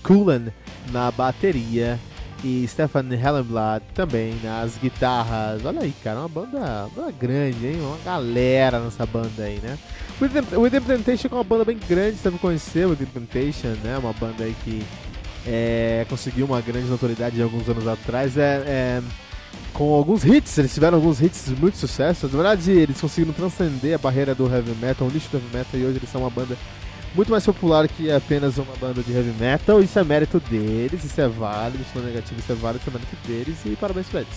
Coolen 0.03 0.49
na 0.91 1.11
bateria 1.13 2.01
e 2.43 2.67
Stefan 2.67 3.07
Hellenblad 3.11 3.83
também 3.95 4.35
nas 4.43 4.77
guitarras. 4.77 5.65
Olha 5.65 5.83
aí, 5.83 5.93
cara, 6.03 6.21
uma 6.21 6.29
banda, 6.29 6.59
uma 6.59 6.89
banda 6.89 7.13
grande, 7.13 7.67
hein? 7.67 7.81
Uma 7.81 7.99
galera 7.99 8.81
nessa 8.81 9.07
banda 9.07 9.43
aí, 9.43 9.61
né? 9.61 9.79
O 10.21 10.61
Within 10.63 10.81
Temptation 10.81 11.29
é 11.31 11.35
uma 11.35 11.45
banda 11.45 11.65
bem 11.65 11.79
grande, 11.89 12.17
você 12.17 12.29
deve 12.29 12.39
conhecer 12.39 12.87
o 12.87 12.91
Within 12.91 13.07
Temptation, 13.07 13.69
né? 13.85 13.97
Uma 13.99 14.13
banda 14.13 14.43
aí 14.43 14.55
que 14.65 14.83
é, 15.47 16.05
conseguiu 16.09 16.45
uma 16.47 16.61
grande 16.61 16.89
notoriedade 16.89 17.41
alguns 17.41 17.69
anos 17.69 17.87
atrás. 17.87 18.37
É, 18.37 18.63
é, 18.67 19.03
com 19.73 19.95
alguns 19.95 20.25
hits, 20.25 20.59
eles 20.59 20.75
tiveram 20.75 20.97
alguns 20.97 21.23
hits 21.23 21.47
de 21.47 21.55
muito 21.55 21.79
sucesso. 21.79 22.27
Na 22.27 22.33
verdade, 22.33 22.73
eles 22.73 23.01
conseguiram 23.01 23.33
transcender 23.33 23.95
a 23.95 23.99
barreira 23.99 24.35
do 24.35 24.53
heavy 24.53 24.75
metal, 24.81 25.07
o 25.07 25.11
nicho 25.11 25.29
do 25.31 25.37
heavy 25.37 25.57
metal, 25.57 25.81
e 25.81 25.85
hoje 25.85 25.99
eles 25.99 26.11
são 26.11 26.23
uma 26.23 26.31
banda 26.31 26.57
muito 27.15 27.31
mais 27.31 27.47
popular 27.47 27.87
que 27.87 28.11
apenas 28.11 28.59
uma 28.59 28.75
banda 28.81 29.01
de 29.01 29.13
heavy 29.13 29.33
metal. 29.39 29.81
Isso 29.81 29.97
é 30.01 30.03
mérito 30.03 30.41
deles, 30.41 31.05
isso 31.05 31.21
é 31.21 31.29
válido, 31.29 31.81
isso 31.81 31.93
não 31.95 32.03
é 32.03 32.07
negativo, 32.07 32.41
isso 32.41 32.51
é 32.51 32.57
válido, 32.57 32.81
isso 32.81 32.91
é 32.91 32.99
mérito 32.99 33.17
deles, 33.25 33.59
e 33.65 33.77
parabéns 33.77 34.09
pra 34.09 34.23
eles. 34.23 34.35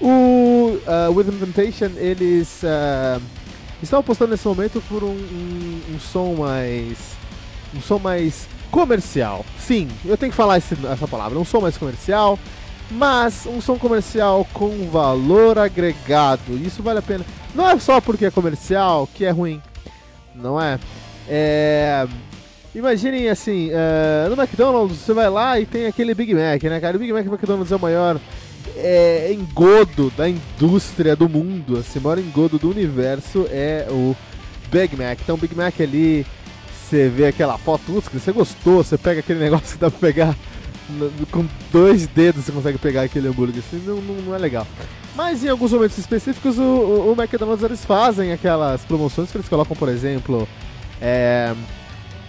O 0.00 0.78
uh, 0.86 1.12
Within 1.12 1.36
Temptation, 1.36 1.90
eles. 1.96 2.62
Uh, 2.62 3.45
Estão 3.82 4.00
apostando 4.00 4.30
nesse 4.30 4.46
momento 4.46 4.82
por 4.88 5.04
um, 5.04 5.08
um, 5.08 5.80
um, 5.94 6.00
som 6.00 6.34
mais. 6.34 6.96
um 7.74 7.80
som 7.80 7.98
mais 7.98 8.48
comercial. 8.70 9.44
Sim, 9.58 9.88
eu 10.04 10.16
tenho 10.16 10.32
que 10.32 10.36
falar 10.36 10.58
esse, 10.58 10.74
essa 10.86 11.06
palavra, 11.06 11.38
um 11.38 11.44
som 11.44 11.60
mais 11.60 11.76
comercial, 11.76 12.38
mas 12.90 13.46
um 13.46 13.60
som 13.60 13.78
comercial 13.78 14.46
com 14.52 14.88
valor 14.90 15.58
agregado. 15.58 16.56
Isso 16.64 16.82
vale 16.82 16.98
a 16.98 17.02
pena. 17.02 17.24
Não 17.54 17.68
é 17.68 17.78
só 17.78 18.00
porque 18.00 18.26
é 18.26 18.30
comercial 18.30 19.08
que 19.14 19.24
é 19.24 19.30
ruim, 19.30 19.60
não 20.34 20.60
é? 20.60 20.78
É. 21.28 22.06
Imaginem 22.74 23.30
assim, 23.30 23.70
uh, 23.70 24.28
no 24.28 24.40
McDonald's 24.40 24.98
você 24.98 25.14
vai 25.14 25.30
lá 25.30 25.58
e 25.58 25.64
tem 25.64 25.86
aquele 25.86 26.14
Big 26.14 26.34
Mac, 26.34 26.62
né, 26.64 26.78
cara? 26.78 26.96
O 26.96 27.00
Big 27.00 27.10
Mac 27.10 27.24
do 27.24 27.32
McDonald's 27.32 27.72
é 27.72 27.76
o 27.76 27.80
maior 27.80 28.20
é, 28.76 29.32
engodo 29.32 30.12
da 30.16 30.28
indústria 30.28 31.16
do 31.16 31.28
mundo, 31.28 31.78
assim, 31.78 31.98
o 31.98 32.02
maior 32.02 32.18
engodo 32.18 32.58
do 32.58 32.70
universo 32.70 33.46
é 33.50 33.86
o 33.90 34.14
Big 34.70 34.96
Mac. 34.96 35.18
Então, 35.22 35.34
o 35.34 35.38
Big 35.38 35.54
Mac 35.54 35.80
ali, 35.80 36.26
você 36.72 37.08
vê 37.08 37.26
aquela 37.26 37.56
foto, 37.58 38.02
você 38.12 38.32
gostou, 38.32 38.82
você 38.82 38.98
pega 38.98 39.20
aquele 39.20 39.40
negócio 39.44 39.74
que 39.74 39.78
dá 39.78 39.90
pra 39.90 39.98
pegar 39.98 40.36
com 41.30 41.44
dois 41.72 42.06
dedos, 42.06 42.44
você 42.44 42.52
consegue 42.52 42.78
pegar 42.78 43.02
aquele 43.02 43.28
hambúrguer, 43.28 43.62
assim, 43.66 43.82
não, 43.84 43.96
não, 43.96 44.14
não 44.22 44.34
é 44.34 44.38
legal. 44.38 44.66
Mas 45.14 45.42
em 45.42 45.48
alguns 45.48 45.72
momentos 45.72 45.96
específicos, 45.96 46.58
o, 46.58 46.62
o, 46.62 47.12
o 47.12 47.20
McDonald's 47.20 47.64
eles 47.64 47.84
fazem 47.84 48.32
aquelas 48.32 48.82
promoções 48.82 49.30
que 49.30 49.36
eles 49.38 49.48
colocam, 49.48 49.74
por 49.74 49.88
exemplo, 49.88 50.46
é, 51.00 51.54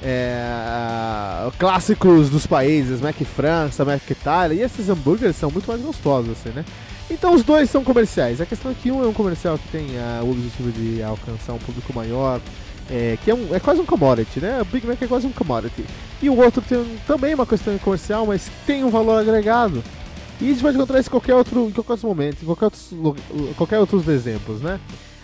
é, 0.03 1.49
clássicos 1.57 2.29
dos 2.29 2.45
países, 2.45 3.01
Mac 3.01 3.15
França, 3.23 3.83
Mac 3.83 4.09
Itália, 4.09 4.55
e 4.55 4.61
esses 4.61 4.89
hambúrgueres 4.89 5.35
são 5.35 5.49
muito 5.49 5.67
mais 5.67 5.81
gostosos, 5.81 6.31
assim, 6.31 6.49
né? 6.49 6.63
Então 7.09 7.33
os 7.33 7.43
dois 7.43 7.69
são 7.69 7.83
comerciais. 7.83 8.41
A 8.41 8.45
questão 8.45 8.71
é 8.71 8.75
que 8.75 8.91
um 8.91 9.03
é 9.03 9.07
um 9.07 9.13
comercial 9.13 9.57
que 9.57 9.67
tem 9.69 9.85
uh, 9.85 10.25
o 10.25 10.31
objetivo 10.31 10.71
de 10.71 11.01
alcançar 11.01 11.53
um 11.53 11.57
público 11.59 11.93
maior, 11.93 12.41
é, 12.89 13.17
que 13.23 13.31
é, 13.31 13.35
um, 13.35 13.55
é 13.55 13.59
quase 13.59 13.79
um 13.79 13.85
commodity, 13.85 14.39
né? 14.39 14.61
O 14.61 14.65
Big 14.65 14.85
Mac 14.85 15.01
é 15.01 15.07
quase 15.07 15.25
um 15.25 15.31
commodity. 15.31 15.85
E 16.21 16.29
o 16.29 16.37
outro 16.37 16.61
tem 16.61 16.83
também 17.07 17.33
uma 17.33 17.45
questão 17.45 17.77
comercial, 17.77 18.25
mas 18.25 18.51
tem 18.65 18.83
um 18.83 18.89
valor 18.89 19.19
agregado. 19.19 19.83
E 20.39 20.45
a 20.45 20.47
gente 20.49 20.61
pode 20.61 20.75
encontrar 20.75 20.99
isso 20.99 21.09
em 21.09 21.11
qualquer 21.11 21.35
outro, 21.35 21.67
em 21.67 21.71
qualquer 21.71 21.93
outro 21.93 22.07
momento, 22.07 22.43
em 22.43 22.45
qualquer 22.45 22.65
outros, 22.65 22.93
qualquer 23.55 23.79
outros 23.79 24.07
exemplos, 24.07 24.61
né? 24.61 24.79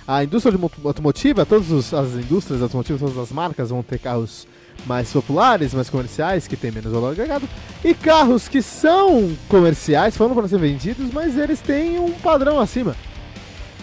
A 0.08 0.24
indústria 0.24 0.58
automotiva, 0.84 1.46
todas 1.46 1.94
as 1.94 2.14
indústrias 2.14 2.62
automotivas, 2.62 3.00
todas 3.00 3.18
as 3.18 3.32
marcas 3.32 3.70
vão 3.70 3.84
ter 3.84 4.00
carros 4.00 4.48
mais 4.86 5.12
populares, 5.12 5.74
mais 5.74 5.90
comerciais, 5.90 6.48
que 6.48 6.58
tem 6.58 6.72
menos 6.72 6.92
valor 6.92 7.12
agregado, 7.12 7.48
e 7.84 7.94
carros 7.94 8.48
que 8.48 8.62
são 8.62 9.32
comerciais, 9.48 10.16
foram 10.18 10.36
para 10.36 10.48
ser 10.48 10.60
vendidos, 10.60 11.12
mas 11.12 11.38
eles 11.38 11.60
têm 11.60 12.00
um 12.00 12.12
padrão 12.12 12.60
acima. 12.60 12.96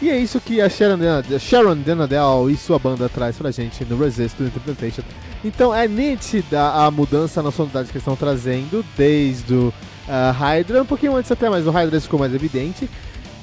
E 0.02 0.08
é 0.08 0.16
isso 0.16 0.40
que 0.40 0.62
a 0.62 0.68
Sharon, 0.68 0.98
Sharon 1.38 1.76
Denadel 1.76 2.48
e 2.48 2.56
sua 2.56 2.78
banda 2.78 3.06
traz 3.08 3.36
pra 3.36 3.50
gente 3.50 3.84
no 3.84 3.98
Resist 3.98 4.34
do 4.38 4.46
Interpretation. 4.46 5.02
Então 5.44 5.74
é 5.74 5.86
nítida 5.86 6.70
a 6.70 6.90
mudança 6.90 7.42
na 7.42 7.50
sonoridade 7.50 7.88
que 7.88 7.98
eles 7.98 8.02
estão 8.02 8.16
trazendo, 8.16 8.84
desde 8.96 9.52
o 9.52 9.68
uh, 9.68 10.32
Hydra, 10.32 10.82
um 10.82 10.86
pouquinho 10.86 11.16
antes 11.16 11.30
até, 11.30 11.50
mas 11.50 11.66
o 11.66 11.70
Hydra 11.70 12.00
ficou 12.00 12.18
mais 12.18 12.34
evidente. 12.34 12.88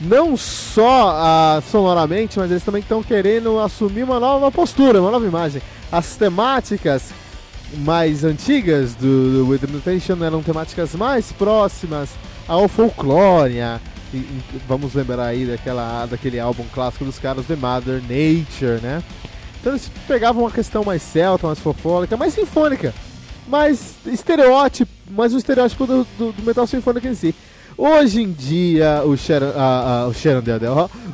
Não 0.01 0.35
só 0.35 1.13
uh, 1.13 1.61
sonoramente, 1.61 2.39
mas 2.39 2.49
eles 2.49 2.63
também 2.63 2.81
estão 2.81 3.03
querendo 3.03 3.59
assumir 3.59 4.01
uma 4.01 4.19
nova 4.19 4.51
postura, 4.51 4.99
uma 4.99 5.11
nova 5.11 5.25
imagem. 5.25 5.61
As 5.91 6.15
temáticas 6.15 7.11
mais 7.79 8.23
antigas 8.23 8.95
do, 8.95 9.45
do 9.45 9.47
With 9.49 9.61
eram 10.25 10.41
temáticas 10.41 10.95
mais 10.95 11.31
próximas 11.31 12.09
ao 12.47 12.67
folclore. 12.67 13.57
E, 14.13 14.17
e, 14.17 14.41
vamos 14.67 14.93
lembrar 14.93 15.25
aí 15.25 15.45
daquela, 15.45 16.05
daquele 16.05 16.39
álbum 16.39 16.63
clássico 16.73 17.03
dos 17.03 17.19
caras, 17.19 17.45
The 17.45 17.55
Mother 17.55 18.01
Nature, 18.01 18.81
né? 18.81 19.03
Então 19.59 19.73
eles 19.73 19.91
pegavam 20.07 20.43
uma 20.43 20.51
questão 20.51 20.83
mais 20.83 21.01
celta, 21.01 21.47
mais 21.47 21.59
fofólica, 21.59 22.15
mais 22.15 22.33
sinfônica, 22.33 22.93
mais 23.47 23.95
estereótipo, 24.05 24.91
mais 25.09 25.33
um 25.33 25.37
estereótipo 25.37 25.85
do, 25.85 26.07
do, 26.17 26.31
do 26.31 26.43
metal 26.43 26.65
sinfônico 26.65 27.07
em 27.07 27.15
si. 27.15 27.35
Hoje 27.77 28.23
em 28.23 28.31
dia, 28.31 29.03
o 29.05 29.15
Sharon, 29.15 29.49
uh, 29.49 30.07
uh, 30.07 30.09
o 30.09 30.13
Sharon 30.13 30.41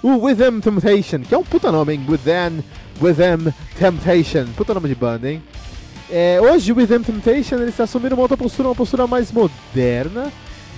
o 0.01 0.17
With 0.23 0.35
Them 0.35 0.61
Temptation, 0.61 1.19
que 1.19 1.33
é 1.33 1.37
um 1.37 1.43
puta 1.43 1.71
nome, 1.71 1.93
hein? 1.93 2.05
With 2.07 2.19
Them, 2.19 2.63
With 3.01 3.15
Them 3.15 3.53
Temptation, 3.77 4.45
puta 4.55 4.73
nome 4.73 4.87
de 4.87 4.95
banda, 4.95 5.29
hein? 5.29 5.43
É, 6.15 6.39
hoje 6.39 6.71
o 6.71 6.75
With 6.75 6.85
Them 6.85 7.01
Temptation 7.01 7.55
eles 7.55 7.79
assumiram 7.79 8.15
uma 8.15 8.21
outra 8.21 8.37
postura, 8.37 8.67
uma 8.67 8.75
postura 8.75 9.07
mais 9.07 9.31
moderna 9.31 10.31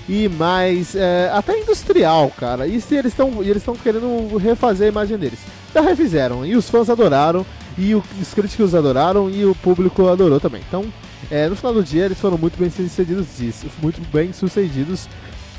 e 0.07 0.29
mais 0.29 0.95
é, 0.95 1.29
até 1.33 1.59
industrial, 1.59 2.31
cara. 2.37 2.65
E 2.65 2.79
se 2.79 2.95
eles 2.95 3.11
estão 3.11 3.43
eles 3.43 3.57
estão 3.57 3.75
querendo 3.75 4.37
refazer 4.37 4.87
a 4.87 4.91
imagem 4.91 5.17
deles. 5.17 5.39
Já 5.73 5.81
refizeram 5.81 6.45
e 6.45 6.55
os 6.55 6.69
fãs 6.69 6.89
adoraram 6.89 7.45
e 7.77 7.93
os 7.93 8.33
críticos 8.33 8.73
adoraram 8.73 9.29
e 9.29 9.43
o 9.43 9.53
público 9.55 10.07
adorou 10.07 10.39
também. 10.39 10.61
Então, 10.65 10.85
é, 11.29 11.49
no 11.49 11.55
final 11.57 11.73
do 11.73 11.83
dia 11.83 12.05
eles 12.05 12.17
foram 12.17 12.37
muito 12.37 12.57
bem 12.57 12.69
sucedidos 12.69 13.27
disso, 13.37 13.67
muito 13.81 13.99
bem 14.13 14.31
sucedidos 14.31 15.09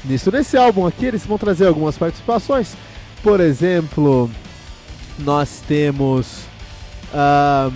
nisso. 0.07 0.33
Nesse 0.33 0.57
álbum 0.57 0.87
aqui 0.87 1.05
eles 1.05 1.27
vão 1.27 1.37
trazer 1.37 1.67
algumas 1.67 1.99
participações. 1.99 2.75
Por 3.23 3.41
exemplo, 3.41 4.31
nós 5.19 5.63
temos 5.69 6.45
uh, 7.13 7.71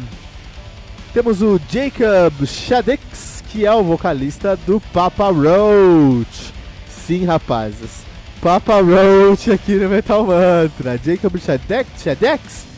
temos 1.11 1.42
o 1.42 1.61
Jacob 1.70 2.46
Shadix, 2.46 3.42
que 3.50 3.66
é 3.66 3.72
o 3.72 3.82
vocalista 3.82 4.56
do 4.66 4.80
Papa 4.92 5.30
Roach. 5.30 6.52
Sim, 6.88 7.24
rapazes. 7.24 8.04
Papa 8.40 8.80
Roach 8.80 9.50
aqui 9.50 9.74
no 9.74 9.88
Metal 9.88 10.24
Mantra. 10.24 10.98
Jacob 11.02 11.36
Shadex, 11.38 11.88
Shadex 12.02 12.70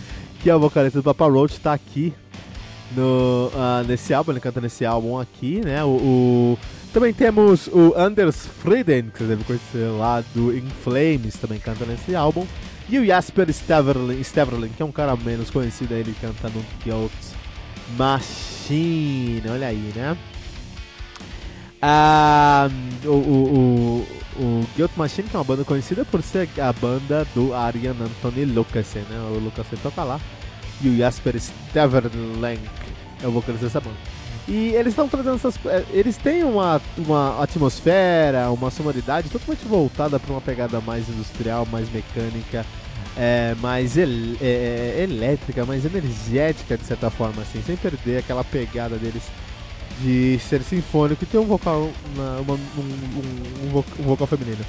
que 0.42 0.50
é 0.50 0.56
o 0.56 0.58
vocalista 0.58 0.98
do 0.98 1.04
Papa 1.04 1.26
Roach, 1.28 1.52
está 1.54 1.72
aqui 1.72 2.12
no, 2.96 3.46
uh, 3.54 3.86
nesse 3.86 4.12
álbum, 4.12 4.32
ele 4.32 4.40
canta 4.40 4.60
nesse 4.60 4.84
álbum 4.84 5.18
aqui, 5.18 5.60
né? 5.64 5.84
O, 5.84 5.88
o... 5.88 6.58
Também 6.92 7.12
temos 7.12 7.68
o 7.68 7.94
Anders 7.96 8.46
Frieden, 8.60 9.10
que 9.10 9.18
você 9.20 9.24
deve 9.24 9.44
conhecer 9.44 9.86
lá 9.96 10.22
do 10.34 10.54
In 10.54 10.68
Flames, 10.82 11.36
também 11.36 11.60
canta 11.60 11.86
nesse 11.86 12.14
álbum. 12.14 12.44
E 12.88 12.98
o 12.98 13.06
Jasper 13.06 13.50
Steverlin, 13.52 14.22
Steverlin 14.22 14.68
que 14.68 14.82
é 14.82 14.84
um 14.84 14.92
cara 14.92 15.16
menos 15.16 15.48
conhecido, 15.48 15.94
ele 15.94 16.14
canta 16.20 16.48
no 16.48 16.62
Guilt 16.84 17.12
Machine, 17.96 19.42
olha 19.48 19.68
aí, 19.68 19.92
né? 19.94 20.16
Ah, 21.80 22.68
o, 23.04 23.08
o, 23.08 24.06
o, 24.38 24.42
o 24.42 24.66
Guilt 24.76 24.92
Machine, 24.96 25.28
que 25.28 25.36
é 25.36 25.38
uma 25.38 25.44
banda 25.44 25.64
conhecida 25.64 26.04
por 26.04 26.22
ser 26.22 26.48
a 26.60 26.72
banda 26.72 27.26
do 27.34 27.52
Arian 27.54 27.96
Anthony 28.00 28.44
Lucasen, 28.44 29.02
né? 29.02 29.18
O 29.30 29.38
Lucasen 29.38 29.78
toca 29.82 30.04
lá. 30.04 30.20
E 30.80 30.88
o 30.88 30.96
Jasper 30.96 31.40
Steverlenk 31.40 32.62
é 33.22 33.26
o 33.26 33.32
vocalista 33.32 33.66
dessa 33.66 33.80
banda. 33.80 33.96
E 34.48 34.70
eles 34.70 34.88
estão 34.92 35.08
trazendo 35.08 35.36
essas. 35.36 35.54
É, 35.66 35.84
eles 35.90 36.16
têm 36.16 36.42
uma, 36.42 36.80
uma 36.98 37.42
atmosfera, 37.42 38.50
uma 38.50 38.70
sonoridade 38.70 39.28
totalmente 39.28 39.64
voltada 39.64 40.18
para 40.18 40.32
uma 40.32 40.40
pegada 40.40 40.80
mais 40.80 41.08
industrial, 41.08 41.66
mais 41.66 41.90
mecânica 41.92 42.66
é, 43.16 43.54
mais 43.60 43.96
el 43.96 44.36
é, 44.40 44.96
é, 44.98 45.02
elétrica, 45.02 45.64
mais 45.64 45.84
energética 45.84 46.76
de 46.76 46.84
certa 46.84 47.10
forma, 47.10 47.42
assim, 47.42 47.62
sem 47.62 47.76
perder 47.76 48.18
aquela 48.18 48.44
pegada 48.44 48.96
deles 48.96 49.22
de 50.00 50.38
ser 50.38 50.62
sinfônico 50.62 51.22
e 51.22 51.26
ter 51.26 51.38
um 51.38 51.46
vocal, 51.46 51.90
uma, 52.14 52.40
uma, 52.40 52.54
um, 52.54 52.58
um, 52.78 53.78
um, 53.78 54.02
vocal 54.02 54.26
feminino. 54.26 54.64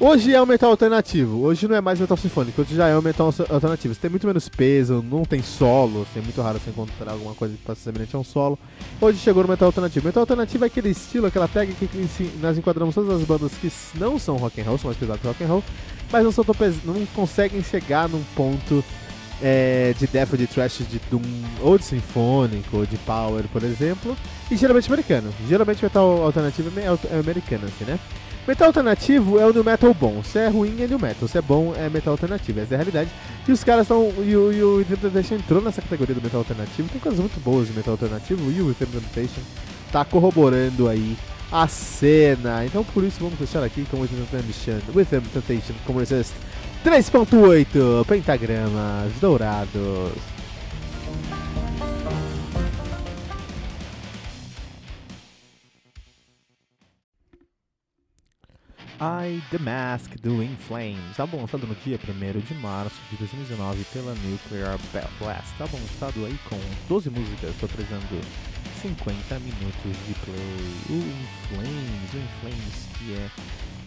Hoje 0.00 0.32
é 0.32 0.40
o 0.40 0.46
metal 0.46 0.70
alternativo, 0.70 1.40
hoje 1.40 1.66
não 1.66 1.74
é 1.74 1.80
mais 1.80 1.98
metal 1.98 2.16
sinfônico, 2.16 2.62
hoje 2.62 2.72
já 2.76 2.86
é 2.86 2.96
o 2.96 3.02
metal 3.02 3.34
alternativo. 3.50 3.92
Você 3.92 4.00
tem 4.00 4.08
muito 4.08 4.28
menos 4.28 4.48
peso, 4.48 5.02
não 5.02 5.24
tem 5.24 5.42
solo, 5.42 6.06
é 6.14 6.20
muito 6.20 6.40
raro 6.40 6.60
você 6.60 6.70
encontrar 6.70 7.10
alguma 7.10 7.34
coisa 7.34 7.56
que 7.56 7.66
ser 7.66 7.74
semelhante 7.74 8.14
a 8.14 8.20
um 8.20 8.22
solo. 8.22 8.56
Hoje 9.00 9.18
chegou 9.18 9.42
no 9.42 9.48
metal 9.48 9.66
alternativo. 9.66 10.06
Metal 10.06 10.20
alternativo 10.20 10.62
é 10.62 10.68
aquele 10.68 10.90
estilo, 10.90 11.26
aquela 11.26 11.48
tag 11.48 11.72
que 11.72 12.30
nós 12.40 12.56
enquadramos 12.56 12.94
todas 12.94 13.20
as 13.20 13.26
bandas 13.26 13.50
que 13.54 13.72
não 13.98 14.20
são 14.20 14.36
rock 14.36 14.60
and 14.60 14.64
roll, 14.66 14.78
são 14.78 14.86
mais 14.86 14.96
pesadas 14.96 15.20
que 15.20 15.26
rock 15.26 15.42
and 15.42 15.48
roll, 15.48 15.64
mas 16.12 16.22
não, 16.22 16.30
são 16.30 16.44
não 16.84 17.06
conseguem 17.06 17.60
chegar 17.64 18.08
num 18.08 18.22
ponto 18.36 18.84
é, 19.42 19.96
de 19.98 20.06
death 20.06 20.36
de 20.36 20.46
trash 20.46 20.78
de 20.88 21.00
doom, 21.10 21.22
ou 21.60 21.76
de 21.76 21.84
sinfônico, 21.84 22.76
ou 22.76 22.86
de 22.86 22.96
power, 22.98 23.48
por 23.48 23.64
exemplo, 23.64 24.16
e 24.48 24.56
geralmente 24.56 24.86
americano. 24.86 25.34
Geralmente 25.48 25.82
metal 25.82 26.22
alternativo 26.22 26.70
é, 26.78 27.16
é 27.16 27.18
americano, 27.18 27.64
assim, 27.64 27.84
né? 27.84 27.98
Metal 28.48 28.68
alternativo 28.68 29.38
é 29.38 29.44
o 29.44 29.52
new 29.52 29.62
metal 29.62 29.92
bom. 29.92 30.22
Se 30.22 30.38
é 30.38 30.48
ruim, 30.48 30.80
é 30.80 30.86
new 30.86 30.98
metal. 30.98 31.28
Se 31.28 31.36
é 31.36 31.42
bom, 31.42 31.74
é 31.76 31.90
metal 31.90 32.12
alternativo. 32.12 32.60
Essa 32.60 32.72
é 32.72 32.76
a 32.76 32.78
realidade. 32.78 33.10
E 33.46 33.52
os 33.52 33.62
caras 33.62 33.82
estão. 33.82 34.10
E 34.24 34.34
o, 34.34 34.50
e 34.50 34.62
o 34.62 34.80
Interpretation 34.80 35.34
entrou 35.34 35.60
nessa 35.60 35.82
categoria 35.82 36.14
do 36.14 36.22
metal 36.22 36.40
alternativo. 36.40 36.88
Tem 36.88 36.98
coisas 36.98 37.20
muito 37.20 37.38
boas 37.40 37.66
de 37.66 37.74
metal 37.74 37.92
alternativo. 37.92 38.50
E 38.50 38.62
o 38.62 38.70
Interpretation 38.70 39.42
tá 39.92 40.02
corroborando 40.02 40.88
aí 40.88 41.14
a 41.52 41.68
cena. 41.68 42.64
Então 42.64 42.82
por 42.84 43.04
isso 43.04 43.18
vamos 43.20 43.38
fechar 43.38 43.62
aqui 43.62 43.84
com 43.90 43.98
o 43.98 44.04
Interpretation. 44.06 44.80
With 44.94 45.04
Temptation 45.04 45.74
como 45.84 45.98
Resist 45.98 46.32
3.8 46.82 48.06
Pentagramas 48.06 49.12
Dourados. 49.20 50.37
I 59.00 59.40
The 59.52 59.58
Mask 59.58 60.16
do 60.20 60.42
In 60.42 60.56
Flames, 60.56 61.20
álbum 61.20 61.40
lançado 61.40 61.64
no 61.68 61.74
dia 61.76 61.96
1 62.02 62.40
de 62.40 62.54
março 62.54 62.96
de 63.10 63.16
2019 63.18 63.84
pela 63.92 64.12
Nuclear 64.12 64.76
Blast, 65.20 65.54
álbum 65.60 65.78
lançado 65.78 66.26
aí 66.26 66.36
com 66.48 66.58
12 66.88 67.08
músicas, 67.08 67.54
totalizando 67.60 68.20
50 68.82 69.38
minutos 69.38 69.96
de 70.04 70.14
play. 70.24 70.74
O 70.90 71.02
Flames, 71.46 72.10
o 72.12 72.40
Flames 72.40 72.88
que 72.98 73.14
é 73.14 73.30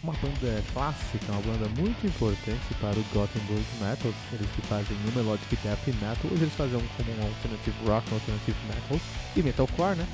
uma 0.02 0.14
banda 0.14 0.64
clássica, 0.72 1.32
uma 1.34 1.42
banda 1.42 1.68
muito 1.78 2.08
importante 2.08 2.74
para 2.80 2.98
o 2.98 3.04
Gothenburg 3.14 3.66
Metal, 3.82 4.14
eles 4.32 4.50
que 4.56 4.62
fazem 4.62 4.96
o 4.96 5.12
Melodic 5.12 5.58
Death 5.58 5.88
Metal, 5.88 6.32
hoje 6.32 6.44
eles 6.44 6.56
fazem 6.56 6.78
um, 6.78 6.88
como 6.96 7.12
um 7.12 7.28
Alternative 7.28 7.76
Rock, 7.86 8.14
Alternative 8.14 8.58
Metal 8.66 9.00
e 9.36 9.44
Metalcore, 9.44 9.98
né? 9.98 10.08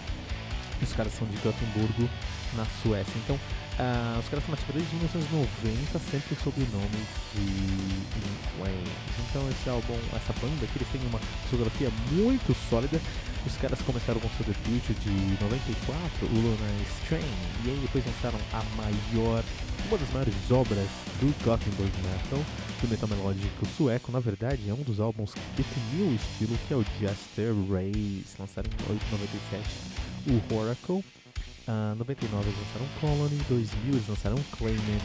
Os 0.81 0.91
caras 0.93 1.13
são 1.13 1.27
de 1.27 1.37
Gothenburgo, 1.37 2.09
na 2.55 2.65
Suécia. 2.81 3.13
Então, 3.23 3.39
uh, 3.77 4.19
os 4.19 4.27
caras 4.29 4.43
estão 4.43 4.53
ativos 4.53 4.75
desde 4.75 4.95
1990, 4.95 5.99
sempre 6.11 6.35
sob 6.43 6.55
o 6.61 6.67
nome 6.73 6.99
de 7.33 7.41
In 7.41 8.35
Flames. 8.57 9.13
Então, 9.29 9.49
esse 9.49 9.69
álbum, 9.69 9.97
essa 10.15 10.33
banda 10.41 10.65
aqui, 10.65 10.77
eles 10.77 10.89
têm 10.89 11.01
uma 11.07 11.19
discografia 11.41 11.89
muito 12.11 12.55
sólida. 12.69 12.99
Os 13.45 13.55
caras 13.57 13.79
começaram 13.81 14.19
com 14.19 14.29
seu 14.35 14.45
debut 14.45 14.83
de 14.99 15.43
94, 15.43 16.27
o 16.27 16.35
Lunar 16.35 16.75
Strain, 17.01 17.23
e 17.63 17.69
aí 17.69 17.79
depois 17.81 18.05
lançaram 18.05 18.39
a 18.51 18.61
maior, 18.75 19.43
uma 19.87 19.97
das 19.97 20.09
maiores 20.11 20.35
obras 20.51 20.89
do 21.19 21.33
Gothenburg 21.45 21.91
Metal, 22.03 22.43
do 22.81 22.87
metal 22.89 23.07
melódico 23.07 23.65
sueco. 23.77 24.11
Na 24.11 24.19
verdade, 24.19 24.69
é 24.69 24.73
um 24.73 24.83
dos 24.83 24.99
álbuns 24.99 25.33
que 25.33 25.39
definiu 25.55 26.07
o 26.07 26.15
estilo, 26.15 26.57
que 26.67 26.73
é 26.73 26.77
o 26.77 26.85
Jester 26.99 27.53
Race, 27.71 28.35
lançaram 28.37 28.69
em 28.89 29.11
97 29.11 29.97
o 30.27 30.55
Oracle. 30.55 31.03
Uh, 31.67 31.95
99 31.95 32.47
eles 32.47 32.59
lançaram 32.59 32.87
Colony, 33.01 33.41
2000 33.49 33.93
eles 33.93 34.07
lançaram 34.07 34.37
Claimant, 34.57 35.03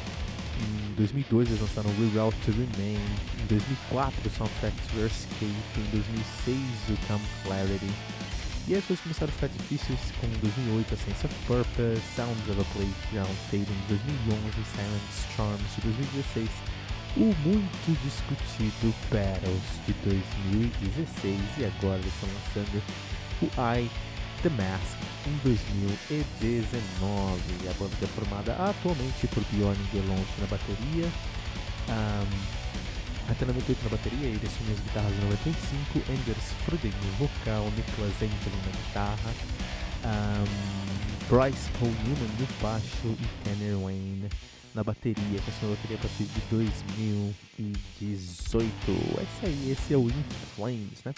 em 0.62 0.94
2002 0.94 1.48
eles 1.48 1.60
lançaram 1.60 1.90
Reroute 1.98 2.38
to 2.44 2.52
Remain, 2.52 3.02
em 3.42 3.46
2004 3.48 4.28
o 4.28 4.30
Soundtrack 4.30 4.76
to 4.88 5.04
Escape, 5.04 5.44
em 5.76 5.90
2006 5.90 6.56
o 6.90 7.06
Come 7.08 7.26
Clarity. 7.42 7.90
E 8.68 8.76
as 8.76 8.84
coisas 8.84 9.02
começaram 9.02 9.32
a 9.32 9.34
ficar 9.34 9.48
difíceis 9.48 9.98
com 10.20 10.28
2008 10.38 10.94
a 10.94 10.96
Sense 10.96 11.26
of 11.26 11.34
Purpose, 11.48 12.00
Sounds 12.14 12.48
of 12.48 12.60
a 12.60 12.64
Playground 12.70 13.36
Fading 13.50 13.66
de 13.66 13.98
2011, 13.98 14.38
Silent 14.70 15.10
Charms 15.34 15.74
de 15.74 15.80
2016, 15.82 16.48
o 17.16 17.34
muito 17.42 17.90
discutido 18.06 18.94
Battles 19.10 19.66
de 19.84 19.92
2016 20.06 21.40
e 21.58 21.64
agora 21.64 21.98
eles 21.98 22.14
estão 22.14 22.28
lançando 22.30 22.82
o 23.42 23.46
I 23.58 23.90
The 24.43 24.51
Mask 24.51 24.99
em 25.26 25.36
2019. 25.45 27.40
A 27.70 27.74
banda 27.78 27.95
é 28.03 28.07
formada 28.09 28.53
atualmente 28.55 29.28
por 29.28 29.45
Bjorn 29.53 29.78
Gelont 29.93 30.26
na 30.40 30.47
bateria, 30.47 31.07
um, 31.88 32.26
até 33.30 33.45
98 33.45 33.84
na 33.84 33.90
bateria, 33.90 34.26
ele 34.26 34.45
assumiu 34.45 34.74
as 34.74 34.80
guitarras 34.80 35.12
em 35.12 35.20
95, 35.20 36.03
Anders 36.11 36.53
Fruden 36.64 36.90
no 36.90 37.12
vocal, 37.18 37.70
Nicholas 37.76 38.16
Angel 38.16 38.53
na 38.66 38.72
guitarra, 38.72 39.32
um, 40.05 40.45
Bryce 41.28 41.70
Paul 41.78 41.93
Newman 42.03 42.32
no 42.40 42.47
baixo 42.61 43.07
e 43.07 43.26
Tanner 43.45 43.78
Wayne 43.78 44.28
na 44.74 44.82
bateria, 44.82 45.38
que 45.38 45.51
assumiu 45.51 45.74
a 45.74 45.76
bateria 45.76 45.99
a 45.99 46.01
partir 46.01 46.24
de 46.24 46.40
2018. 46.51 48.90
É 49.18 49.22
isso 49.22 49.45
aí, 49.45 49.70
esse 49.70 49.95
é 49.95 49.97
o 49.97 50.09
In 50.09 50.24
Flames, 50.57 51.05
né? 51.05 51.14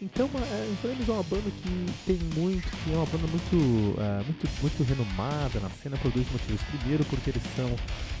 Então, 0.00 0.26
uh, 0.26 0.72
Inflames 0.72 1.08
é 1.08 1.12
uma 1.12 1.22
banda 1.22 1.50
que 1.50 1.86
tem 2.04 2.18
muito, 2.36 2.68
que 2.68 2.92
é 2.92 2.96
uma 2.96 3.06
banda 3.06 3.26
muito, 3.28 3.56
uh, 3.56 4.24
muito, 4.24 4.44
muito 4.60 4.84
renomada 4.84 5.58
na 5.58 5.70
cena 5.70 5.96
por 5.96 6.12
dois 6.12 6.30
motivos. 6.30 6.60
Primeiro, 6.68 7.02
porque 7.06 7.30
eles 7.30 7.42
são 7.56 7.70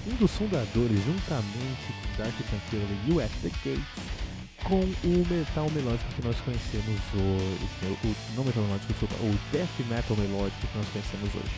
um 0.06 0.16
dos 0.16 0.30
fundadores, 0.32 1.04
juntamente 1.04 1.92
com 1.92 2.22
Dark 2.22 2.32
Tranquility 2.32 2.96
e 3.06 3.12
o 3.12 3.20
At 3.20 3.30
The 3.42 3.50
Gates, 3.60 4.26
com 4.64 4.80
o 4.80 5.26
metal 5.28 5.68
melódico 5.70 6.08
que 6.16 6.24
nós 6.24 6.40
conhecemos 6.40 7.00
hoje. 7.12 7.92
O, 8.04 8.14
não 8.34 8.44
metal 8.44 8.62
melódico, 8.64 8.92
desculpa, 8.92 9.14
o 9.20 9.36
death 9.52 9.76
metal 9.90 10.16
melódico 10.16 10.66
que 10.66 10.78
nós 10.78 10.88
conhecemos 10.88 11.28
hoje. 11.34 11.54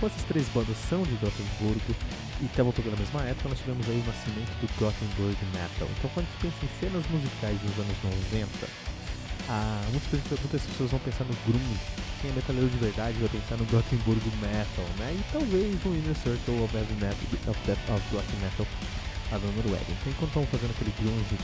Com 0.00 0.06
essas 0.10 0.24
três 0.24 0.48
bandas 0.48 0.76
são 0.90 1.04
de 1.04 1.14
Gothenburgo 1.22 1.94
e 2.42 2.46
estavam 2.46 2.72
tocando 2.72 2.98
na 2.98 2.98
mesma 2.98 3.22
época, 3.22 3.48
nós 3.48 3.58
tivemos 3.62 3.88
aí 3.88 4.02
o 4.02 4.06
nascimento 4.10 4.50
do 4.58 4.66
Gothenburg 4.74 5.38
Metal. 5.54 5.86
Então, 5.86 6.10
quando 6.10 6.26
a 6.26 6.30
gente 6.34 6.50
pensa 6.50 6.58
em 6.66 6.80
cenas 6.82 7.06
musicais 7.06 7.54
dos 7.62 7.78
anos 7.78 7.96
90, 8.34 8.91
ah, 9.48 9.82
muitas, 9.90 10.40
muitas 10.40 10.62
pessoas 10.62 10.90
vão 10.90 11.00
pensar 11.00 11.24
no 11.24 11.34
grunge. 11.46 11.80
Quem 12.20 12.30
é 12.30 12.34
metaleiro 12.34 12.68
de 12.70 12.78
verdade 12.78 13.18
vai 13.18 13.28
pensar 13.28 13.56
no 13.56 13.64
Gothenburg 13.66 14.22
Metal, 14.40 14.86
né? 14.98 15.16
E 15.18 15.32
talvez 15.32 15.84
no 15.84 15.96
Inner 15.96 16.16
Circle 16.16 16.62
of 16.62 16.76
Heavy 16.76 16.94
Metal, 16.94 17.50
of, 17.50 17.58
Death, 17.66 17.90
of 17.90 18.02
Black 18.10 18.28
Metal 18.40 18.66
lá 19.32 19.38
da 19.38 19.46
Noruega. 19.46 19.86
Então, 19.88 20.12
enquanto 20.12 20.28
estão 20.28 20.46
fazendo 20.46 20.70
aquele 20.70 20.92
grunge 21.00 21.36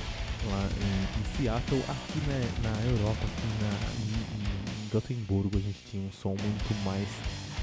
lá 0.50 0.68
em, 0.78 1.20
em 1.20 1.24
Seattle, 1.36 1.82
aqui 1.88 2.18
né, 2.28 2.40
na 2.62 2.90
Europa, 2.90 3.24
aqui 3.24 3.48
na, 3.62 3.72
em, 3.98 4.38
em 4.38 4.58
a 4.88 5.60
gente 5.60 5.78
tinha 5.90 6.06
um 6.06 6.12
som 6.12 6.30
muito 6.30 6.84
mais 6.84 7.08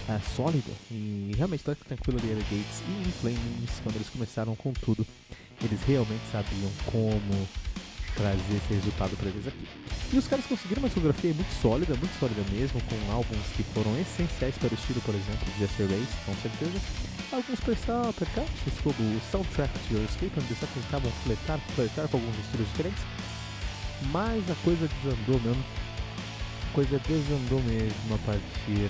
uh, 0.10 0.36
sólido. 0.36 0.72
E 0.92 1.32
realmente, 1.38 1.64
Dark 1.66 1.80
Tranquility 1.86 2.28
Gates 2.28 2.84
e 2.88 3.08
In 3.08 3.12
Flames, 3.22 3.82
quando 3.84 3.96
eles 3.96 4.10
começaram 4.10 4.56
com 4.56 4.74
tudo, 4.74 5.06
eles 5.64 5.82
realmente 5.88 6.24
sabiam 6.32 6.72
como 6.86 7.48
trazer 8.16 8.56
esse 8.56 8.74
resultado 8.74 9.16
para 9.18 9.30
eles 9.30 9.48
aqui. 9.48 9.68
E 10.14 10.18
os 10.18 10.28
caras 10.28 10.46
conseguiram 10.46 10.82
uma 10.82 10.88
discografia 10.88 11.34
muito 11.34 11.52
sólida, 11.62 11.96
muito 11.96 12.20
sólida 12.20 12.42
mesmo, 12.52 12.82
com 12.82 13.12
álbuns 13.12 13.48
que 13.56 13.64
foram 13.64 13.98
essenciais 14.00 14.58
para 14.58 14.72
o 14.72 14.74
estilo, 14.74 15.02
por 15.02 15.16
exemplo, 15.16 15.46
de 15.46 15.60
Jester 15.60 15.88
Race, 15.88 16.16
com 16.26 16.36
certeza. 16.42 16.80
Alguns 17.32 17.60
percalços, 17.60 18.74
como 18.84 18.96
o 18.96 19.22
Soundtrack 19.32 19.74
to 19.88 19.94
Your 19.94 20.06
Escape, 20.06 20.32
onde 20.38 20.48
eles 20.48 20.60
tentavam 20.60 21.12
flertar, 21.24 21.60
flertar 21.76 22.08
com 22.08 22.18
alguns 22.18 22.38
estilos 22.40 22.68
diferentes. 22.70 23.04
Mas 24.12 24.44
a 24.50 24.56
coisa 24.64 24.88
desandou 24.88 25.40
mesmo. 25.42 25.64
A 26.70 26.74
coisa 26.76 27.00
desandou 27.00 27.62
mesmo 27.64 28.16
a 28.16 28.18
partir 28.20 28.90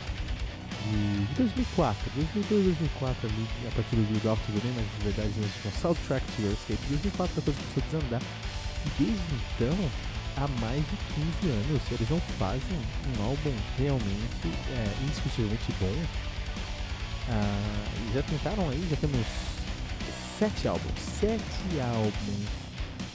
de 0.85 1.33
2004, 1.37 2.11
2002, 2.15 2.65
2004 2.65 3.29
ali, 3.29 3.47
a 3.67 3.71
partir 3.71 3.95
do 3.95 4.03
Build 4.11 4.27
Off 4.27 4.41
mas 4.51 4.85
de 4.97 5.03
verdade 5.03 5.33
mesmo 5.39 5.53
com 5.63 5.71
Soundtrack 5.81 6.25
to 6.35 6.41
Your 6.43 6.53
Escape. 6.53 6.79
2004 6.89 7.39
a 7.39 7.41
coisa 7.41 7.59
começou 7.59 7.81
a 7.81 7.85
desandar 7.85 8.21
desde 8.97 9.35
então, 9.55 9.89
há 10.37 10.47
mais 10.59 10.81
de 10.81 10.97
15 11.41 11.49
anos, 11.49 11.81
eles 11.91 12.09
não 12.09 12.19
fazem 12.37 12.77
um 13.17 13.23
álbum 13.23 13.53
realmente 13.77 14.47
é, 14.69 15.03
indiscutivelmente 15.03 15.73
bom. 15.79 16.05
Ah, 17.29 18.13
já 18.13 18.21
tentaram 18.23 18.69
aí, 18.69 18.87
já 18.89 18.97
temos 18.97 19.25
sete 20.37 20.67
álbuns, 20.67 20.99
sete 20.99 21.79
álbuns 21.81 22.65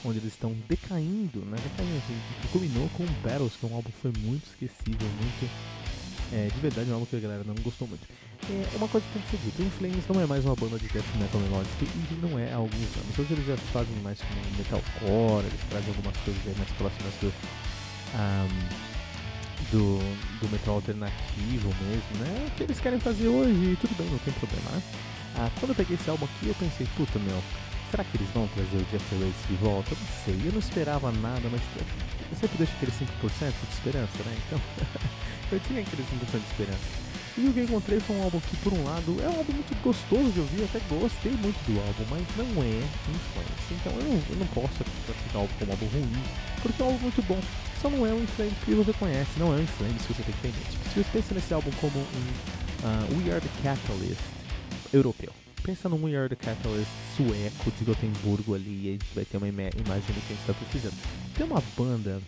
onde 0.03 0.17
eles 0.17 0.33
estão 0.33 0.55
decaindo, 0.67 1.39
né? 1.45 1.57
Decaindo, 1.63 1.97
assim, 1.97 2.19
culminou 2.51 2.89
com 2.89 3.05
Battles, 3.23 3.55
que 3.55 3.65
é 3.65 3.69
um 3.69 3.75
álbum 3.75 3.91
que 3.91 4.01
foi 4.01 4.11
muito 4.23 4.45
esquecível, 4.45 5.07
muito 5.21 5.49
é, 6.31 6.47
de 6.53 6.59
verdade 6.59 6.89
um 6.89 6.93
álbum 6.93 7.05
que 7.05 7.15
a 7.15 7.19
galera 7.19 7.43
não 7.45 7.55
gostou 7.55 7.87
muito. 7.87 8.07
É 8.49 8.75
uma 8.75 8.87
coisa 8.87 9.05
que 9.05 9.13
tem 9.13 9.21
que 9.21 9.29
ser 9.29 9.37
dita, 9.45 9.61
Inflames 9.61 10.07
não 10.07 10.21
é 10.21 10.25
mais 10.25 10.43
uma 10.45 10.55
banda 10.55 10.79
de 10.79 10.87
death 10.87 11.05
metal 11.19 11.39
melódico 11.41 11.85
e 11.85 12.25
não 12.25 12.39
é 12.39 12.51
há 12.51 12.55
alguns 12.55 12.97
anos. 12.97 13.19
Hoje 13.19 13.33
eles 13.33 13.45
já 13.45 13.55
fazem 13.71 13.95
mais 14.01 14.19
como 14.19 14.57
metalcore, 14.57 15.45
eles 15.45 15.59
trazem 15.69 15.89
algumas 15.89 16.17
coisas 16.17 16.57
mais 16.57 16.69
próximas 16.71 17.13
do, 17.21 17.33
um, 18.17 18.91
do, 19.71 19.99
do 20.39 20.51
metal 20.51 20.75
alternativo 20.75 21.69
mesmo, 21.85 22.25
né? 22.25 22.47
O 22.47 22.51
que 22.51 22.63
eles 22.63 22.79
querem 22.79 22.99
fazer 22.99 23.27
hoje 23.27 23.77
tudo 23.79 23.95
bem, 23.95 24.09
não 24.09 24.17
tem 24.19 24.33
problema, 24.33 24.71
né? 24.71 24.81
Ah, 25.37 25.49
quando 25.59 25.71
eu 25.71 25.75
peguei 25.75 25.95
esse 25.95 26.09
álbum 26.09 26.25
aqui 26.25 26.47
eu 26.47 26.55
pensei, 26.55 26.87
puta 26.97 27.19
meu, 27.19 27.41
será 27.91 28.03
que 28.03 28.17
eles 28.17 28.29
vão 28.33 28.47
trazer 28.47 28.77
o 28.77 28.85
Jeff 28.91 29.15
Race 29.15 29.47
de 29.47 29.55
volta? 29.55 29.91
Eu 29.91 29.97
não 29.97 30.07
sei, 30.25 30.47
eu 30.47 30.51
não 30.51 30.59
esperava 30.59 31.11
nada, 31.11 31.47
mas 31.51 31.61
eu 32.31 32.37
sempre 32.37 32.57
deixo 32.57 32.73
aquele 32.77 32.91
5% 32.91 33.51
de 33.51 33.73
esperança, 33.73 34.23
né? 34.23 34.37
Então 34.47 34.61
eu 35.51 35.59
tinha 35.59 35.81
aquele 35.81 36.03
5% 36.03 36.31
de 36.31 36.51
esperança. 36.51 37.11
E 37.37 37.47
o 37.47 37.53
que 37.53 37.61
encontrei 37.61 37.99
foi 37.99 38.15
um 38.17 38.23
álbum 38.23 38.41
que, 38.41 38.57
por 38.57 38.73
um 38.73 38.83
lado, 38.83 39.15
é 39.21 39.27
um 39.29 39.37
álbum 39.37 39.53
muito 39.53 39.73
gostoso 39.81 40.31
de 40.31 40.39
ouvir, 40.41 40.63
até 40.63 40.79
gostei 40.89 41.31
muito 41.31 41.57
do 41.63 41.79
álbum, 41.79 42.03
mas 42.09 42.23
não 42.35 42.61
é 42.61 42.83
influência. 43.07 43.71
Então 43.71 43.93
eu 43.93 44.03
não, 44.03 44.21
eu 44.29 44.35
não 44.35 44.47
posso 44.47 44.83
classificar 45.05 45.35
o 45.35 45.39
álbum 45.39 45.53
como 45.59 45.71
um 45.71 45.73
álbum 45.73 45.85
ruim, 45.87 46.23
porque 46.61 46.81
é 46.81 46.85
um 46.85 46.87
álbum 46.89 47.01
muito 47.03 47.21
bom. 47.23 47.39
Só 47.81 47.89
não 47.89 48.05
é 48.05 48.13
um 48.13 48.23
influence 48.23 48.55
que 48.65 48.73
você 48.73 48.93
conhece, 48.93 49.31
não 49.37 49.53
é 49.53 49.57
um 49.57 49.63
influence 49.63 50.05
que 50.05 50.13
você 50.13 50.23
tem 50.23 50.35
que 50.35 50.41
ter 50.41 50.53
Se 50.93 51.03
você 51.03 51.09
pensa 51.11 51.33
nesse 51.33 51.53
álbum 51.53 51.71
como 51.79 51.99
um 51.99 52.03
uh, 52.03 53.17
We 53.17 53.31
Are 53.31 53.41
the 53.41 53.49
Catalyst 53.63 54.21
europeu. 54.93 55.40
Pensa 55.63 55.87
num 55.87 56.03
We 56.03 56.15
Are 56.15 56.27
the 56.27 56.35
Catalyst 56.35 56.89
sueco 57.15 57.71
de 57.77 57.85
Gotemburgo 57.85 58.55
ali, 58.55 58.85
e 58.85 58.89
a 58.89 58.91
gente 58.93 59.05
vai 59.13 59.25
ter 59.25 59.37
uma 59.37 59.47
imagem 59.47 59.77
do 59.77 60.21
que 60.25 60.33
a 60.33 60.35
gente 60.35 60.41
está 60.41 60.53
precisando. 60.53 60.97
Tem 61.37 61.45
uma 61.45 61.61
banda. 61.77 62.19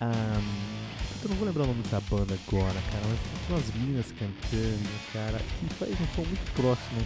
Um, 0.00 0.86
eu 1.22 1.28
não 1.30 1.36
vou 1.36 1.46
lembrar 1.46 1.64
o 1.64 1.66
nome 1.66 1.82
dessa 1.82 2.00
banda 2.02 2.38
agora, 2.46 2.78
cara, 2.92 3.04
mas 3.08 3.18
tem 3.18 3.56
umas 3.56 3.74
meninas 3.74 4.06
cantando, 4.12 4.90
cara, 5.12 5.38
que 5.38 5.74
faz 5.74 5.90
um 5.90 6.06
som 6.14 6.22
muito 6.22 6.52
próximo 6.52 7.00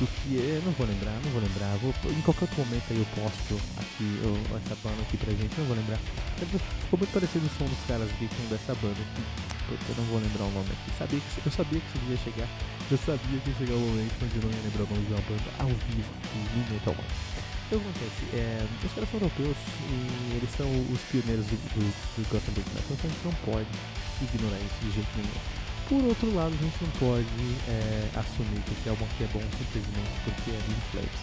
do 0.00 0.06
que 0.06 0.40
é. 0.40 0.62
Não 0.64 0.72
vou 0.72 0.86
lembrar, 0.86 1.12
não 1.22 1.30
vou 1.32 1.42
lembrar. 1.42 1.76
Vou, 1.76 1.92
em 2.10 2.22
qualquer 2.22 2.44
outro 2.48 2.64
momento 2.64 2.84
aí 2.88 2.98
eu 2.98 3.06
posto 3.12 3.60
aqui 3.76 4.08
eu, 4.24 4.32
essa 4.56 4.76
banda 4.80 5.02
aqui 5.02 5.16
pra 5.18 5.32
gente, 5.32 5.52
não 5.58 5.66
vou 5.66 5.76
lembrar. 5.76 6.00
Mas 6.40 6.48
ficou 6.48 6.98
muito 6.98 7.12
parecido 7.12 7.44
o 7.44 7.50
som 7.58 7.66
dos 7.68 7.84
caras 7.86 8.08
aqui 8.08 8.24
com 8.24 8.48
dessa 8.48 8.74
banda 8.80 8.96
aqui. 8.96 9.22
Eu 9.68 9.96
não 9.98 10.04
vou 10.04 10.20
lembrar 10.20 10.44
o 10.44 10.52
nome 10.52 10.70
aqui. 10.70 10.96
Sabia 10.96 11.20
que, 11.20 11.44
eu 11.44 11.52
sabia 11.52 11.80
que 11.80 11.98
isso 11.98 12.08
ia 12.08 12.16
chegar. 12.24 12.48
Eu 12.88 12.98
sabia 12.98 13.40
que 13.42 13.50
ia 13.50 13.56
chegar 13.58 13.74
o 13.74 13.82
momento 13.82 14.14
onde 14.22 14.36
eu 14.38 14.42
não 14.46 14.50
ia 14.54 14.62
lembrar 14.62 14.86
o 14.86 14.90
nome 14.94 15.06
de 15.06 15.12
uma 15.12 15.24
banda 15.26 15.50
ao 15.58 15.66
vivo 15.66 16.12
no 16.54 16.62
Metal 16.70 16.94
Man. 16.94 17.02
O 17.02 17.66
que 17.66 17.74
acontece? 17.74 18.22
É, 18.30 18.62
os 18.62 18.92
caras 18.94 19.10
são 19.10 19.18
europeus 19.18 19.58
e 19.90 20.38
eles 20.38 20.50
são 20.54 20.70
os 20.70 21.00
pioneiros 21.10 21.46
do, 21.50 21.58
do, 21.74 21.82
do 21.82 22.22
Gothenburg 22.30 22.62
Metal, 22.70 22.94
então 22.94 23.10
a 23.10 23.10
gente 23.10 23.26
não 23.26 23.34
pode 23.42 23.74
ignorar 24.22 24.60
isso 24.62 24.78
de 24.86 24.90
jeito 24.94 25.10
nenhum. 25.18 25.42
Por 25.90 26.02
outro 26.06 26.30
lado, 26.30 26.54
a 26.54 26.62
gente 26.62 26.78
não 26.78 26.92
pode 27.02 27.42
é, 27.66 28.06
assumir 28.14 28.62
que 28.62 28.70
esse 28.70 28.86
álbum 28.86 29.02
aqui 29.02 29.26
é 29.26 29.30
bom 29.34 29.42
simplesmente 29.58 30.14
porque 30.22 30.50
é 30.54 30.60
Flames. 30.94 31.20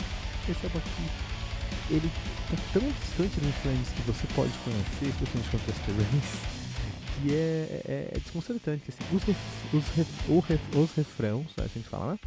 Esse 0.52 0.64
álbum 0.68 0.80
aqui, 0.84 1.06
ele 1.96 2.12
tá 2.52 2.58
tão 2.76 2.84
distante 2.84 3.40
do 3.40 3.48
Flames 3.64 3.88
que 3.88 4.04
você 4.04 4.28
pode 4.36 4.52
conhecer, 4.68 5.16
especialmente 5.16 5.48
com 5.48 5.60
Tester 5.64 5.96
Race, 5.96 6.53
que 7.24 7.34
é, 7.34 7.82
é, 7.86 8.10
é 8.14 8.20
desconcertante. 8.20 8.84
Assim, 8.90 9.16
os, 9.16 9.24
ref, 9.24 9.38
os, 9.74 9.84
ref, 9.96 10.08
ref, 10.48 10.76
os 10.76 10.92
refrãos, 10.96 11.48
a 11.58 11.68
gente 11.68 11.88
fala, 11.88 12.14
né? 12.14 12.20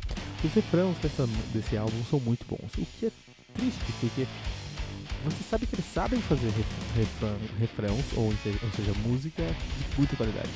Os 0.43 0.53
refrãos 0.53 0.97
dessa, 0.99 1.29
desse 1.53 1.77
álbum 1.77 2.03
são 2.09 2.19
muito 2.21 2.47
bons, 2.47 2.73
o 2.79 2.87
que 2.99 3.07
é 3.07 3.11
triste, 3.55 3.81
porque 4.01 4.27
você 5.25 5.43
sabe 5.49 5.67
que 5.67 5.75
eles 5.75 5.87
sabem 5.93 6.21
fazer 6.21 6.51
refrão, 6.95 7.37
refrãos, 7.59 8.05
ou 8.17 8.33
seja, 8.43 8.59
ou 8.63 8.71
seja, 8.73 8.93
música 9.07 9.43
de 9.43 9.99
muita 9.99 10.17
qualidade. 10.17 10.51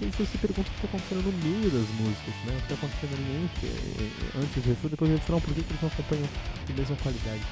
E 0.00 0.06
você 0.06 0.24
se 0.24 0.38
pergunta 0.38 0.68
o 0.68 0.72
que 0.72 0.86
está 0.86 0.88
acontecendo 0.88 1.22
no 1.26 1.32
meio 1.42 1.70
das 1.70 1.88
músicas, 1.98 2.34
né? 2.46 2.54
O 2.54 2.56
que 2.56 2.72
está 2.72 2.74
acontecendo 2.74 3.14
ali 3.14 3.44
entre, 3.44 4.38
antes 4.38 4.62
do 4.62 4.68
refrão, 4.68 4.90
depois 4.90 5.10
do 5.10 5.16
refrão, 5.16 5.40
por 5.40 5.54
que, 5.54 5.62
que 5.62 5.70
eles 5.70 5.82
não 5.82 5.88
acompanham 5.88 6.24
a 6.24 6.72
mesma 6.72 6.96
qualidade? 6.96 7.42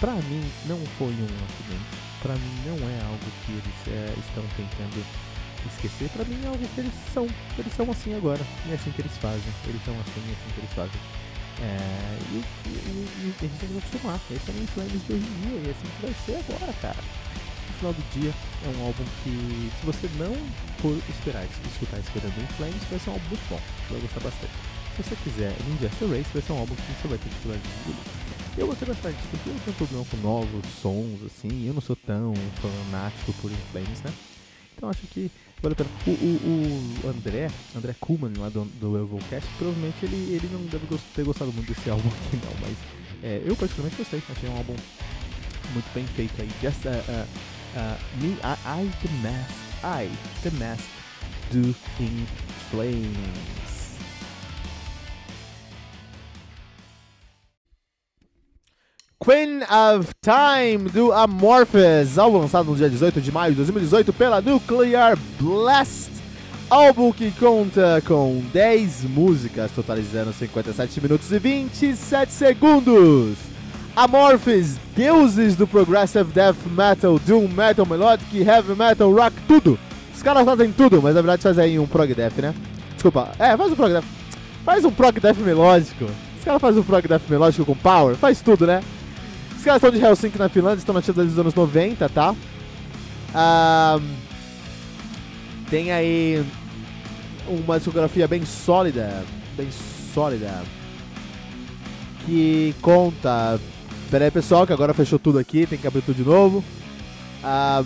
Pra 0.00 0.12
mim, 0.12 0.44
não 0.66 0.80
foi 0.98 1.12
um 1.12 1.28
acidente. 1.44 1.92
Pra 2.22 2.34
mim, 2.34 2.54
não 2.64 2.78
é 2.88 2.98
algo 3.04 3.26
que 3.44 3.52
eles 3.52 3.78
é, 3.88 4.14
estão 4.18 4.42
tentando 4.56 5.04
esquecer. 5.68 6.08
Pra 6.10 6.24
mim, 6.24 6.38
é 6.44 6.48
algo 6.48 6.66
que 6.74 6.80
eles 6.80 6.92
são. 7.12 7.26
Eles 7.58 7.72
são 7.74 7.90
assim 7.90 8.14
agora. 8.14 8.40
E 8.66 8.72
é 8.72 8.74
assim 8.74 8.90
que 8.90 9.02
eles 9.02 9.16
fazem. 9.18 9.52
Eles 9.66 9.82
são 9.84 9.94
assim 10.00 10.22
é 10.28 10.32
assim 10.32 10.50
que 10.54 10.60
eles 10.60 10.72
fazem. 10.72 11.00
É, 11.60 12.18
e, 12.32 12.42
e, 12.66 12.68
e, 12.68 13.34
a 13.38 13.46
gente 13.46 13.58
tem 13.58 13.68
que 13.68 13.78
acostumar. 13.78 14.20
Esse 14.30 14.50
é 14.50 14.54
o 14.54 14.66
Flames 14.68 15.06
de 15.06 15.12
hoje 15.12 15.26
em 15.26 15.40
dia 15.40 15.58
e 15.60 15.68
é 15.68 15.70
assim 15.70 15.88
que 15.94 16.02
vai 16.06 16.14
ser 16.26 16.36
agora, 16.42 16.72
cara. 16.80 17.02
No 17.68 17.74
final 17.78 17.92
do 17.92 18.02
dia, 18.14 18.32
é 18.64 18.68
um 18.78 18.86
álbum 18.86 19.04
que, 19.22 19.70
se 19.78 19.86
você 19.86 20.08
não 20.18 20.34
for 20.78 20.96
esperar 21.08 21.44
escutar 21.44 21.98
esperando 21.98 22.34
em 22.38 22.46
Flames, 22.54 22.82
vai 22.90 22.98
ser 22.98 23.10
um 23.10 23.12
álbum 23.14 23.28
muito 23.28 23.48
bom. 23.50 23.60
Você 23.60 23.92
vai 23.92 24.00
gostar 24.00 24.20
bastante. 24.20 24.52
Se 24.96 25.02
você 25.02 25.16
quiser 25.24 25.52
Injustice 25.70 26.04
Race, 26.04 26.30
vai 26.32 26.42
ser 26.42 26.52
um 26.52 26.58
álbum 26.58 26.74
que 26.74 26.82
você 26.82 27.08
vai 27.08 27.18
ter 27.18 27.28
dificuldade 27.28 27.62
de 27.62 27.68
engolir. 27.68 28.22
Eu 28.58 28.66
gostei 28.66 28.86
bastante, 28.86 29.16
porque 29.30 29.48
eu 29.48 29.56
tenho 29.64 29.76
problema 29.76 30.04
com 30.04 30.16
novos 30.18 30.66
sons, 30.82 31.22
assim, 31.24 31.66
eu 31.66 31.72
não 31.72 31.80
sou 31.80 31.96
tão 31.96 32.34
fanático 32.60 33.32
por 33.40 33.50
Inflames, 33.50 34.02
né? 34.02 34.12
Então 34.76 34.90
acho 34.90 35.06
que 35.06 35.30
vale 35.62 35.74
a 35.74 35.76
pena. 35.76 35.90
O, 36.06 36.10
o, 36.10 37.00
o 37.04 37.08
André, 37.08 37.48
André 37.74 37.94
Kuhlman 38.00 38.32
lá 38.36 38.48
do, 38.48 38.64
do 38.64 38.98
Evilcast, 38.98 39.48
provavelmente 39.56 40.04
ele, 40.04 40.34
ele 40.34 40.48
não 40.52 40.62
deve 40.66 40.86
ter 41.14 41.24
gostado 41.24 41.52
muito 41.52 41.72
desse 41.72 41.88
álbum 41.90 42.08
aqui 42.08 42.36
não, 42.44 42.52
mas 42.60 42.76
é, 43.22 43.40
eu 43.44 43.54
particularmente 43.56 43.96
gostei, 43.96 44.22
achei 44.28 44.48
um 44.48 44.56
álbum 44.56 44.74
muito 45.72 45.94
bem 45.94 46.06
feito 46.08 46.40
aí. 46.42 46.50
Just 46.60 46.84
uh, 46.84 46.90
uh, 46.90 47.26
uh, 47.76 47.98
me, 48.20 48.32
I, 48.42 48.56
I, 48.66 48.90
the 49.00 49.08
mask, 49.22 49.50
I, 49.84 50.10
the 50.42 50.50
mask, 50.58 50.84
do 51.50 51.74
in 52.00 52.26
flames. 52.70 53.61
Queen 59.24 59.62
of 59.62 60.12
Time 60.20 60.90
do 60.90 61.12
Amorphous, 61.12 62.18
álbum 62.18 62.38
lançado 62.38 62.66
no 62.68 62.74
dia 62.74 62.90
18 62.90 63.20
de 63.20 63.30
maio 63.30 63.52
de 63.52 63.58
2018 63.58 64.12
pela 64.12 64.40
Nuclear 64.40 65.16
Blast. 65.40 66.10
Álbum 66.68 67.12
que 67.12 67.30
conta 67.30 68.02
com 68.04 68.42
10 68.52 69.04
músicas, 69.04 69.70
totalizando 69.70 70.32
57 70.32 71.00
minutos 71.00 71.30
e 71.30 71.38
27 71.38 72.32
segundos. 72.32 73.36
Amorphous, 73.94 74.76
deuses 74.96 75.54
do 75.54 75.68
progressive 75.68 76.32
death 76.32 76.56
metal, 76.76 77.16
doom 77.20 77.46
metal, 77.46 77.86
melodic, 77.86 78.36
heavy 78.36 78.74
metal, 78.74 79.12
rock, 79.12 79.36
tudo. 79.46 79.78
Os 80.12 80.20
caras 80.20 80.44
fazem 80.44 80.72
tudo, 80.72 81.00
mas 81.00 81.14
na 81.14 81.20
verdade 81.20 81.42
fazem 81.42 81.78
um 81.78 81.86
prog 81.86 82.12
death, 82.12 82.38
né? 82.38 82.52
Desculpa, 82.94 83.30
é, 83.38 83.56
faz 83.56 83.70
um 83.70 83.76
prog 83.76 83.92
death. 83.92 84.04
Faz 84.64 84.84
um 84.84 84.90
prog 84.90 85.20
death 85.20 85.38
melódico. 85.38 86.06
Os 86.36 86.44
caras 86.44 86.60
fazem 86.60 86.80
um 86.80 86.84
prog 86.84 87.06
death 87.06 87.22
melódico 87.28 87.64
com 87.64 87.76
power, 87.76 88.16
faz 88.16 88.40
tudo, 88.40 88.66
né? 88.66 88.82
Os 89.62 89.64
caras 89.64 89.80
estão 89.80 89.92
de 89.92 90.04
Helsinki 90.04 90.36
na 90.36 90.48
Finlândia, 90.48 90.80
estão 90.80 90.92
nativos 90.92 91.14
desde 91.14 91.34
os 91.34 91.38
anos 91.38 91.54
90, 91.54 92.08
tá? 92.08 92.34
Ah, 93.32 94.00
tem 95.70 95.92
aí 95.92 96.44
uma 97.46 97.76
discografia 97.76 98.26
bem 98.26 98.44
sólida, 98.44 99.24
bem 99.56 99.68
sólida, 100.12 100.64
que 102.26 102.74
conta... 102.82 103.60
Pera 104.10 104.24
aí, 104.24 104.32
pessoal, 104.32 104.66
que 104.66 104.72
agora 104.72 104.92
fechou 104.92 105.16
tudo 105.16 105.38
aqui, 105.38 105.64
tem 105.64 105.78
que 105.78 105.86
abrir 105.86 106.02
tudo 106.02 106.16
de 106.16 106.24
novo. 106.24 106.64
Ah, 107.44 107.84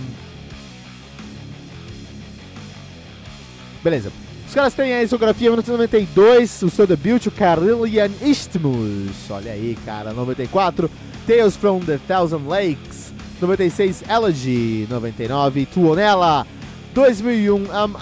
beleza. 3.84 4.10
Os 4.48 4.54
caras 4.54 4.72
têm 4.72 4.94
a 4.94 5.02
discografia 5.02 5.50
1992, 5.50 6.62
o 6.62 6.70
seu 6.70 6.86
debut, 6.86 7.26
o 7.26 7.30
Carillion 7.30 8.08
Isthmus. 8.22 9.30
Olha 9.30 9.52
aí, 9.52 9.76
cara, 9.84 10.14
94. 10.14 10.90
Tales 11.26 11.56
from 11.56 11.80
the 11.80 11.98
Thousand 11.98 12.46
Lakes, 12.46 13.12
96 13.40 14.04
Elegy, 14.08 14.86
99 14.86 15.66
Tuonela, 15.66 16.46
2001 16.94 17.66
Am, 17.72 17.96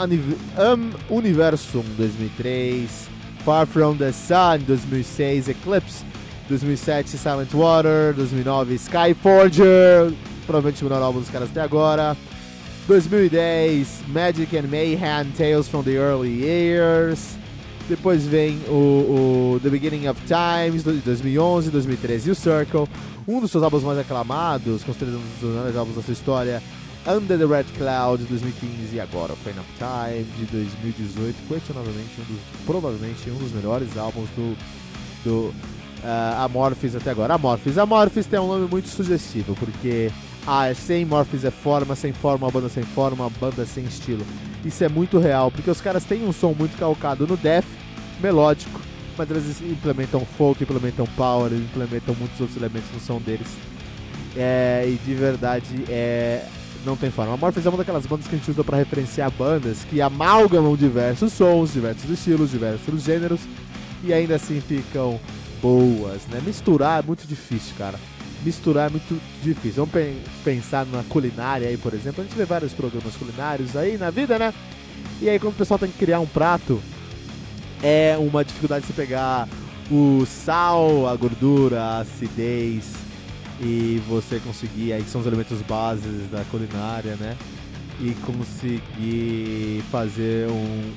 Am 0.59 0.93
Universum, 1.09 1.83
2003 1.97 2.87
Far 3.39 3.65
from 3.65 3.97
the 3.97 4.13
Sun, 4.13 4.67
2006 4.67 5.49
Eclipse, 5.49 6.05
2007 6.49 7.19
Silent 7.19 7.55
Water, 7.55 8.13
2009 8.13 8.77
Skyforger, 8.77 10.15
provavelmente 10.45 10.85
o 10.85 10.89
melhor 10.89 11.03
álbum 11.03 11.21
dos 11.21 11.31
caras 11.31 11.49
até 11.49 11.63
agora. 11.63 12.15
2010 12.87 14.05
Magic 14.09 14.55
and 14.55 14.69
Mayhem 14.69 15.33
Tales 15.35 15.67
from 15.67 15.83
the 15.83 15.97
Early 15.97 16.45
Years. 16.45 17.39
Depois 17.89 18.25
vem 18.25 18.61
o, 18.67 19.55
o 19.57 19.61
The 19.61 19.69
Beginning 19.69 20.09
of 20.09 20.19
Times, 20.23 20.83
de 20.83 20.93
2011, 20.93 21.71
2013 21.71 22.29
e 22.29 22.33
o 22.33 22.35
Circle 22.35 22.89
um 23.27 23.41
dos 23.41 23.51
seus 23.51 23.63
álbuns 23.63 23.83
mais 23.83 23.99
aclamados, 23.99 24.85
considerando 24.85 25.19
um 25.19 25.41
dos 25.41 25.51
melhores 25.51 25.77
álbuns 25.77 25.97
da 25.97 26.03
sua 26.03 26.13
história, 26.13 26.63
Under 27.07 27.39
the 27.39 27.45
Red 27.45 27.65
Cloud 27.77 28.23
de 28.23 28.29
2015 28.29 28.97
e 28.97 29.01
agora 29.01 29.35
Pain 29.45 29.55
of 29.59 29.69
Time 29.77 30.25
de 30.39 30.47
2018, 30.47 31.37
questionavelmente 31.49 32.21
um 32.21 32.25
dos, 32.25 32.41
provavelmente 32.65 33.31
um 33.31 33.37
dos 33.37 33.53
melhores 33.53 33.97
álbuns 33.99 34.29
do, 34.31 34.57
do 35.23 35.55
uh, 36.03 36.45
Amorphis 36.45 36.97
até 36.97 37.11
agora. 37.11 37.35
Amorphis, 37.35 37.77
Amorphis 37.77 38.27
tem 38.27 38.39
um 38.39 38.49
nome 38.49 38.69
muito 38.71 38.89
sugestivo, 38.89 39.55
porque 39.55 40.11
ah, 40.47 40.67
é 40.67 40.75
sem 40.75 41.05
Morphis 41.05 41.45
é 41.45 41.51
forma, 41.51 41.95
sem 41.95 42.13
forma, 42.13 42.47
uma 42.47 42.53
banda 42.53 42.69
sem 42.69 42.83
forma, 42.83 43.31
banda 43.41 43.67
sem 43.67 43.85
estilo. 43.85 44.25
Isso 44.65 44.83
é 44.83 44.89
muito 44.89 45.19
real, 45.19 45.51
porque 45.51 45.71
os 45.71 45.81
caras 45.81 46.05
têm 46.05 46.27
um 46.27 46.33
som 46.33 46.55
muito 46.59 46.77
calcado 46.79 47.27
no 47.27 47.37
death, 47.37 47.67
melódico, 48.21 48.81
mas 49.17 49.31
eles 49.31 49.61
implementam 49.61 50.27
folk, 50.39 50.63
implementam 50.63 51.07
power, 51.17 51.53
implementam 51.53 52.15
muitos 52.15 52.41
outros 52.41 52.57
elementos 52.57 52.91
no 52.93 53.01
som 53.01 53.21
deles. 53.21 53.49
É, 54.37 54.85
e 54.87 54.99
de 55.05 55.15
verdade, 55.15 55.85
é, 55.89 56.45
não 56.85 56.97
tem 56.97 57.11
forma. 57.11 57.35
A 57.35 57.37
Morpheus 57.37 57.65
é 57.65 57.69
uma 57.69 57.79
daquelas 57.79 58.07
bandas 58.07 58.27
que 58.27 58.35
a 58.35 58.39
gente 58.39 58.51
usa 58.51 58.63
para 58.63 58.77
referenciar 58.77 59.31
bandas 59.31 59.85
que 59.85 60.01
amalgamam 60.01 60.77
diversos 60.77 61.33
sons, 61.33 61.73
diversos 61.73 62.09
estilos, 62.11 62.51
diversos 62.51 63.03
gêneros 63.03 63.41
e 64.03 64.13
ainda 64.13 64.37
assim 64.37 64.61
ficam 64.61 65.19
boas, 65.63 66.27
né? 66.27 66.43
Misturar 66.45 67.03
é 67.03 67.07
muito 67.07 67.27
difícil, 67.27 67.75
cara. 67.79 67.99
Misturar 68.45 68.89
é 68.89 68.91
muito 68.91 69.19
difícil. 69.43 69.87
Vamos 69.87 69.93
pe 69.93 70.15
pensar 70.45 70.85
na 70.87 71.03
culinária 71.05 71.69
aí, 71.69 71.77
por 71.79 71.95
exemplo. 71.95 72.23
A 72.23 72.25
gente 72.25 72.37
vê 72.37 72.45
vários 72.45 72.73
programas 72.73 73.17
culinários 73.17 73.75
aí 73.75 73.97
na 73.97 74.11
vida, 74.11 74.39
né? 74.39 74.53
E 75.23 75.29
aí 75.29 75.39
quando 75.39 75.55
o 75.55 75.57
pessoal 75.57 75.79
tem 75.79 75.91
que 75.91 75.99
criar 75.99 76.21
um 76.21 76.27
prato, 76.27 76.81
é 77.85 78.17
uma 78.19 78.43
dificuldade 78.43 78.87
de 78.87 78.93
você 78.93 78.95
pegar 78.95 79.47
o 79.91 80.25
sal, 80.25 81.07
a 81.07 81.15
gordura, 81.15 81.83
a 81.83 81.99
acidez 81.99 82.95
e 83.61 84.03
você 84.09 84.41
conseguir, 84.41 84.95
aí 84.95 85.05
são 85.05 85.21
os 85.21 85.27
elementos 85.27 85.61
bases 85.61 86.31
da 86.31 86.43
culinária, 86.51 87.15
né? 87.17 87.37
E 88.01 88.13
conseguir 88.25 89.85
fazer 89.93 90.49
um, 90.49 90.95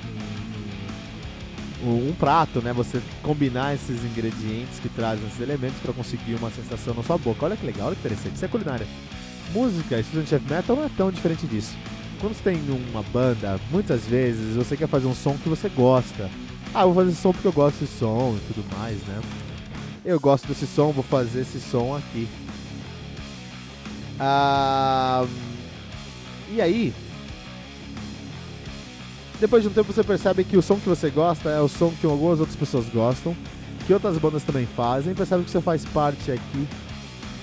um, 1.85 2.09
um 2.09 2.15
prato, 2.17 2.61
né? 2.61 2.71
Você 2.71 3.01
combinar 3.21 3.75
esses 3.75 4.05
ingredientes 4.05 4.79
que 4.79 4.87
trazem 4.87 5.27
esses 5.27 5.41
elementos 5.41 5.77
para 5.79 5.91
conseguir 5.91 6.35
uma 6.35 6.49
sensação 6.49 6.93
na 6.93 7.03
sua 7.03 7.17
boca. 7.17 7.45
Olha 7.45 7.57
que 7.57 7.65
legal, 7.65 7.87
olha 7.87 7.95
que 7.95 8.07
interessante. 8.07 8.35
Isso 8.35 8.45
é 8.45 8.47
culinária. 8.47 8.87
Música, 9.53 10.01
Student 10.01 10.31
Heavy 10.31 10.49
Metal 10.49 10.75
não 10.75 10.85
é 10.85 10.89
tão 10.95 11.11
diferente 11.11 11.45
disso. 11.47 11.75
Quando 12.21 12.33
você 12.33 12.49
tem 12.49 12.61
uma 12.91 13.03
banda, 13.03 13.59
muitas 13.69 14.05
vezes 14.05 14.55
você 14.55 14.77
quer 14.77 14.87
fazer 14.87 15.05
um 15.07 15.13
som 15.13 15.37
que 15.37 15.49
você 15.49 15.67
gosta 15.67 16.29
ah, 16.73 16.85
vou 16.85 16.95
fazer 16.95 17.11
esse 17.11 17.21
som 17.21 17.31
porque 17.31 17.47
eu 17.47 17.53
gosto 17.53 17.79
desse 17.79 17.97
som 17.97 18.35
e 18.37 18.53
tudo 18.53 18.65
mais, 18.77 18.97
né? 19.03 19.21
Eu 20.05 20.19
gosto 20.19 20.47
desse 20.47 20.67
som, 20.67 20.91
vou 20.91 21.03
fazer 21.03 21.41
esse 21.41 21.59
som 21.59 21.95
aqui. 21.95 22.27
Ah, 24.19 25.25
e 26.49 26.61
aí, 26.61 26.93
depois 29.39 29.61
de 29.61 29.69
um 29.69 29.73
tempo 29.73 29.91
você 29.91 30.03
percebe 30.03 30.43
que 30.43 30.57
o 30.57 30.61
som 30.61 30.79
que 30.79 30.89
você 30.89 31.09
gosta 31.09 31.49
é 31.49 31.61
o 31.61 31.67
som 31.67 31.91
que 31.91 32.05
algumas 32.07 32.39
outras 32.39 32.55
pessoas 32.55 32.87
gostam, 32.89 33.35
que 33.85 33.93
outras 33.93 34.17
bandas 34.17 34.43
também 34.43 34.65
fazem, 34.65 35.13
percebe 35.13 35.43
que 35.43 35.51
você 35.51 35.61
faz 35.61 35.85
parte 35.85 36.31
aqui 36.31 36.67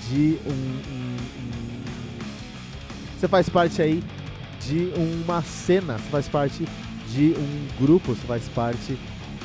de 0.09 0.37
um, 0.45 0.51
um, 0.51 1.17
um, 1.39 1.81
Você 3.17 3.27
faz 3.27 3.47
parte 3.47 3.81
aí 3.81 4.03
de 4.67 4.91
uma 4.97 5.41
cena, 5.41 5.97
você 5.97 6.09
faz 6.09 6.27
parte 6.27 6.67
de 7.15 7.33
um 7.37 7.67
grupo, 7.79 8.13
você 8.13 8.27
faz 8.27 8.47
parte 8.49 8.97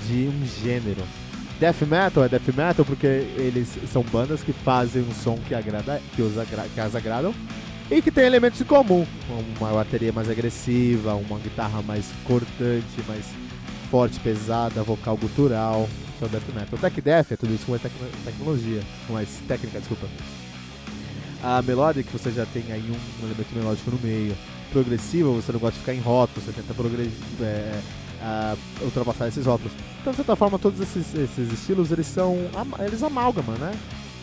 de 0.06 0.28
um 0.28 0.44
gênero. 0.62 1.02
Death 1.60 1.82
metal 1.82 2.24
é 2.24 2.28
death 2.28 2.48
metal 2.48 2.84
porque 2.84 3.06
eles 3.06 3.68
são 3.92 4.02
bandas 4.02 4.42
que 4.42 4.52
fazem 4.52 5.02
um 5.02 5.12
som 5.12 5.38
que, 5.46 5.54
agrada, 5.54 6.00
que, 6.16 6.22
os, 6.22 6.36
agra, 6.36 6.66
que 6.74 6.80
as 6.80 6.94
agradam 6.96 7.34
e 7.90 8.02
que 8.02 8.10
tem 8.10 8.24
elementos 8.24 8.60
em 8.60 8.64
comum. 8.64 9.06
Uma 9.58 9.72
bateria 9.72 10.12
mais 10.12 10.28
agressiva, 10.28 11.14
uma 11.14 11.38
guitarra 11.38 11.80
mais 11.82 12.06
cortante, 12.24 13.02
mais 13.06 13.26
forte, 13.90 14.18
pesada, 14.20 14.82
vocal 14.82 15.16
gutural. 15.16 15.88
Isso 16.14 16.24
é 16.24 16.26
o 16.26 16.28
death 16.28 16.54
metal. 16.54 16.78
Tech 16.78 17.00
death 17.00 17.32
é 17.32 17.36
tudo 17.36 17.54
isso 17.54 17.66
com 17.66 17.72
mais 17.72 17.82
tec 17.82 17.92
tecnologia, 18.24 18.80
com 19.06 19.12
mais 19.12 19.28
técnica, 19.46 19.78
desculpa. 19.78 20.08
A 21.42 21.62
melodic 21.62 22.10
você 22.10 22.30
já 22.30 22.44
tem 22.46 22.64
aí 22.70 22.90
um 22.90 23.26
elemento 23.26 23.54
melódico 23.54 23.90
no 23.90 23.98
meio. 23.98 24.36
Progressiva 24.72 25.30
você 25.30 25.52
não 25.52 25.60
gosta 25.60 25.74
de 25.74 25.80
ficar 25.80 25.94
em 25.94 26.00
rótulos, 26.00 26.44
você 26.44 26.52
tenta 26.52 26.74
progredir. 26.74 27.12
É, 27.40 27.80
uh, 28.20 28.84
ultrapassar 28.84 29.28
esses 29.28 29.46
rótulos. 29.46 29.72
Então, 30.00 30.12
de 30.12 30.16
certa 30.16 30.36
forma, 30.36 30.58
todos 30.58 30.80
esses, 30.80 31.14
esses 31.14 31.52
estilos, 31.52 31.90
eles 31.90 32.06
são. 32.06 32.36
Eles 32.78 33.02
amalgamam, 33.02 33.56
né? 33.56 33.72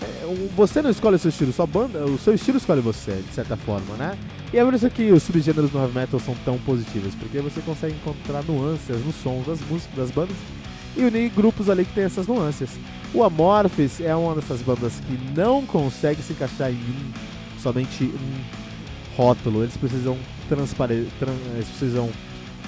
É, 0.01 0.49
você 0.55 0.81
não 0.81 0.91
escolhe 0.91 1.15
o 1.15 1.19
seu 1.19 1.29
estilo, 1.29 1.51
sua 1.51 1.65
banda, 1.65 2.05
o 2.05 2.19
seu 2.19 2.35
estilo 2.35 2.57
escolhe 2.57 2.81
você, 2.81 3.23
de 3.27 3.33
certa 3.33 3.57
forma, 3.57 3.95
né? 3.95 4.17
E 4.53 4.57
é 4.57 4.63
por 4.63 4.73
isso 4.73 4.89
que 4.91 5.11
os 5.11 5.23
subgêneros 5.23 5.71
do 5.71 5.79
heavy 5.79 5.93
metal 5.93 6.19
são 6.19 6.35
tão 6.45 6.57
positivos, 6.59 7.15
porque 7.15 7.39
você 7.39 7.59
consegue 7.61 7.95
encontrar 7.95 8.43
nuances 8.43 9.03
nos 9.03 9.15
sons 9.15 9.47
das 9.47 9.59
músicas, 9.61 9.95
das 9.95 10.11
bandas, 10.11 10.35
e 10.95 11.03
unir 11.03 11.29
grupos 11.29 11.67
ali 11.67 11.83
que 11.83 11.93
tem 11.93 12.03
essas 12.03 12.27
nuances. 12.27 12.69
O 13.11 13.23
Amorphis 13.23 13.99
é 13.99 14.15
uma 14.15 14.35
dessas 14.35 14.61
bandas 14.61 14.99
que 14.99 15.19
não 15.35 15.65
consegue 15.65 16.21
se 16.21 16.33
encaixar 16.33 16.71
em 16.71 17.13
somente 17.59 18.03
um 18.03 19.15
rótulo, 19.15 19.63
eles 19.63 19.75
precisam 19.77 20.15
eles 20.53 21.67
precisam 21.69 22.09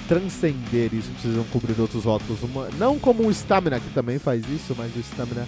transcender 0.08 0.92
isso, 0.92 1.10
precisam 1.12 1.44
cobrir 1.44 1.80
outros 1.80 2.04
rótulos. 2.04 2.42
Uma, 2.42 2.68
não 2.78 2.98
como 2.98 3.26
o 3.26 3.30
Stamina, 3.30 3.78
que 3.78 3.90
também 3.90 4.18
faz 4.18 4.42
isso, 4.48 4.74
mas 4.76 4.94
o 4.96 4.98
Stamina 5.00 5.46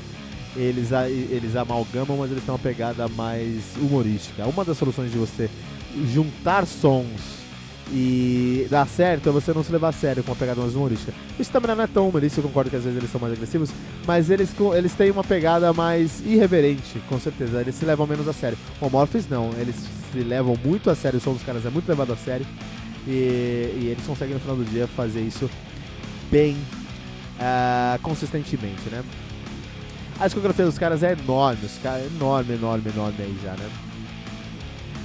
eles, 0.55 0.91
eles 1.31 1.57
amalgamam, 1.57 2.17
mas 2.17 2.31
eles 2.31 2.45
têm 2.45 2.53
uma 2.53 2.59
pegada 2.59 3.09
mais 3.09 3.75
humorística. 3.77 4.47
Uma 4.47 4.65
das 4.65 4.77
soluções 4.77 5.11
de 5.11 5.19
você 5.19 5.51
juntar 6.13 6.67
sons 6.67 7.42
e 7.93 8.67
dar 8.71 8.89
certo 8.89 9.29
é 9.29 9.33
você 9.33 9.53
não 9.53 9.63
se 9.63 9.71
levar 9.71 9.89
a 9.89 9.93
sério 9.93 10.25
com 10.25 10.31
uma 10.31 10.37
pegada 10.37 10.61
mais 10.61 10.75
humorística. 10.75 11.13
O 11.39 11.43
Stamina 11.43 11.75
não 11.75 11.85
é 11.85 11.87
tão 11.87 12.09
humorístico, 12.09 12.41
eu 12.41 12.49
concordo 12.49 12.71
que 12.71 12.77
às 12.77 12.85
vezes 12.85 12.97
eles 12.97 13.11
são 13.11 13.21
mais 13.21 13.35
agressivos, 13.35 13.71
mas 14.07 14.31
eles, 14.31 14.51
eles 14.75 14.95
têm 14.95 15.11
uma 15.11 15.23
pegada 15.23 15.73
mais 15.75 16.21
irreverente, 16.25 17.03
com 17.07 17.21
certeza. 17.21 17.61
Eles 17.61 17.75
se 17.75 17.85
levam 17.85 18.07
menos 18.07 18.27
a 18.27 18.33
sério. 18.33 18.57
O 18.81 18.89
Morphis 18.89 19.29
não, 19.29 19.51
eles 19.59 19.77
se 20.11 20.21
levam 20.21 20.57
muito 20.65 20.89
a 20.89 20.95
sério, 20.95 21.19
o 21.19 21.21
som 21.21 21.35
dos 21.35 21.43
caras 21.43 21.67
é 21.67 21.71
muito 21.71 21.87
levado 21.87 22.13
a 22.15 22.17
sério. 22.17 22.47
E, 23.07 23.11
e 23.11 23.89
eles 23.91 24.07
conseguem 24.07 24.35
no 24.35 24.41
final 24.41 24.57
do 24.57 24.65
dia 24.65 24.87
fazer 24.87 25.21
isso 25.21 25.51
bem 26.31 26.57
uh, 27.37 28.01
consistentemente, 28.01 28.89
né? 28.91 29.03
A 30.19 30.27
discografia 30.27 30.65
dos 30.65 30.79
caras 30.79 31.03
é 31.03 31.13
enorme, 31.13 31.67
os 31.67 31.77
caras, 31.79 32.07
enorme, 32.07 32.55
enorme, 32.55 32.91
enorme 32.91 33.17
aí 33.19 33.37
já, 33.43 33.53
né? 33.53 33.69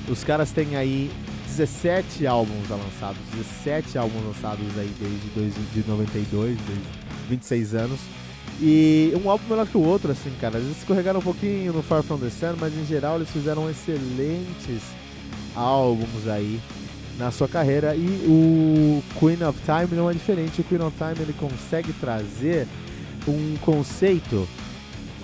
Os 0.07 0.23
caras 0.23 0.51
têm 0.51 0.77
aí 0.77 1.11
17 1.57 2.27
álbuns 2.27 2.69
lançados, 2.69 3.17
17 3.33 3.97
álbuns 3.97 4.23
lançados 4.27 4.65
aí 4.77 4.93
desde 4.99 5.27
2092, 5.35 6.55
desde 6.55 6.83
26 7.29 7.73
anos. 7.73 7.99
E 8.61 9.11
um 9.23 9.29
álbum 9.29 9.43
melhor 9.49 9.65
que 9.65 9.77
o 9.77 9.83
outro, 9.83 10.11
assim, 10.11 10.31
cara. 10.39 10.59
Eles 10.59 10.77
escorregaram 10.77 11.19
um 11.19 11.23
pouquinho 11.23 11.73
no 11.73 11.81
Far 11.81 12.03
From 12.03 12.19
The 12.19 12.29
Sun, 12.29 12.57
mas 12.59 12.73
em 12.75 12.85
geral 12.85 13.15
eles 13.17 13.29
fizeram 13.29 13.67
excelentes 13.69 14.83
álbuns 15.55 16.27
aí 16.27 16.59
na 17.17 17.31
sua 17.31 17.47
carreira 17.47 17.95
e 17.95 18.05
o 18.27 19.03
Queen 19.19 19.43
of 19.43 19.59
Time 19.61 19.97
não 19.97 20.09
é 20.09 20.13
diferente. 20.13 20.61
O 20.61 20.63
Queen 20.63 20.81
of 20.81 20.95
Time 20.95 21.15
ele 21.19 21.33
consegue 21.33 21.91
trazer 21.93 22.67
um 23.27 23.55
conceito 23.61 24.47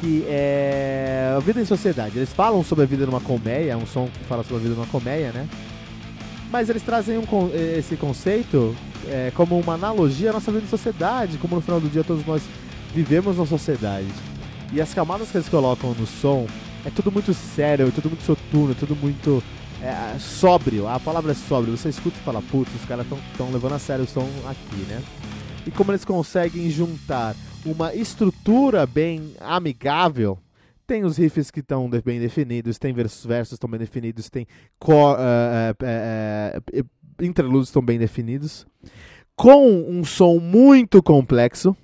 que 0.02 0.26
é 0.28 1.34
a 1.38 1.40
vida 1.40 1.62
em 1.62 1.66
sociedade. 1.66 2.18
Eles 2.18 2.34
falam 2.34 2.64
sobre 2.64 2.84
a 2.84 2.88
vida 2.88 3.06
numa 3.06 3.22
colmeia, 3.22 3.78
um 3.78 3.86
som 3.86 4.08
que 4.08 4.26
fala 4.26 4.44
sobre 4.44 4.58
a 4.58 4.60
vida 4.64 4.76
numa 4.76 4.88
colmeia, 4.88 5.32
né? 5.32 5.48
Mas 6.54 6.70
eles 6.70 6.84
trazem 6.84 7.18
um, 7.18 7.24
esse 7.76 7.98
conceito 7.98 8.76
é, 9.08 9.32
como 9.34 9.60
uma 9.60 9.74
analogia 9.74 10.30
à 10.30 10.34
nossa 10.34 10.52
vida 10.52 10.64
em 10.64 10.70
sociedade, 10.70 11.40
como 11.40 11.56
no 11.56 11.62
final 11.64 11.82
do 11.82 11.90
dia 11.90 12.04
todos 12.04 12.24
nós 12.28 12.44
vivemos 12.94 13.40
na 13.40 13.46
sociedade. 13.48 14.06
E 14.72 14.80
as 14.80 14.94
camadas 14.94 15.32
que 15.32 15.38
eles 15.38 15.50
colocam 15.50 15.96
no 15.96 16.06
som 16.06 16.46
é 16.86 16.92
tudo 16.92 17.12
muito 17.12 17.34
sério, 17.34 17.88
é 17.88 17.90
tudo 17.90 18.08
muito 18.08 18.24
soturno, 18.24 18.74
é 18.74 18.76
tudo 18.76 18.96
muito 18.96 19.42
é, 19.82 20.20
sóbrio, 20.20 20.88
a 20.88 21.00
palavra 21.00 21.32
é 21.32 21.36
sóbrio. 21.36 21.76
Você 21.76 21.90
escuta 21.90 22.20
e 22.20 22.24
fala, 22.24 22.40
putz, 22.40 22.72
os 22.76 22.86
caras 22.86 23.08
estão 23.32 23.52
levando 23.52 23.74
a 23.74 23.80
sério 23.80 24.06
o 24.06 24.08
som 24.08 24.30
aqui, 24.48 24.86
né? 24.88 25.02
E 25.66 25.72
como 25.72 25.90
eles 25.90 26.06
conseguem 26.06 26.70
juntar 26.70 27.36
uma 27.66 27.96
estrutura 27.96 28.86
bem 28.86 29.34
amigável, 29.40 30.38
tem 30.86 31.04
os 31.04 31.18
riffs 31.18 31.50
que 31.50 31.60
estão 31.60 31.90
bem 31.90 32.20
definidos, 32.20 32.78
tem 32.78 32.94
versos 32.94 33.26
versos 33.26 33.54
estão 33.54 33.70
bem 33.70 33.80
definidos, 33.80 34.30
tem 34.30 34.46
uh, 34.84 34.94
uh, 34.94 36.80
uh, 36.80 36.86
interlúdios 37.22 37.70
estão 37.70 37.82
bem 37.82 37.98
definidos, 37.98 38.66
com 39.36 39.68
um 39.90 40.04
som 40.04 40.40
muito 40.40 41.02
complexo 41.02 41.76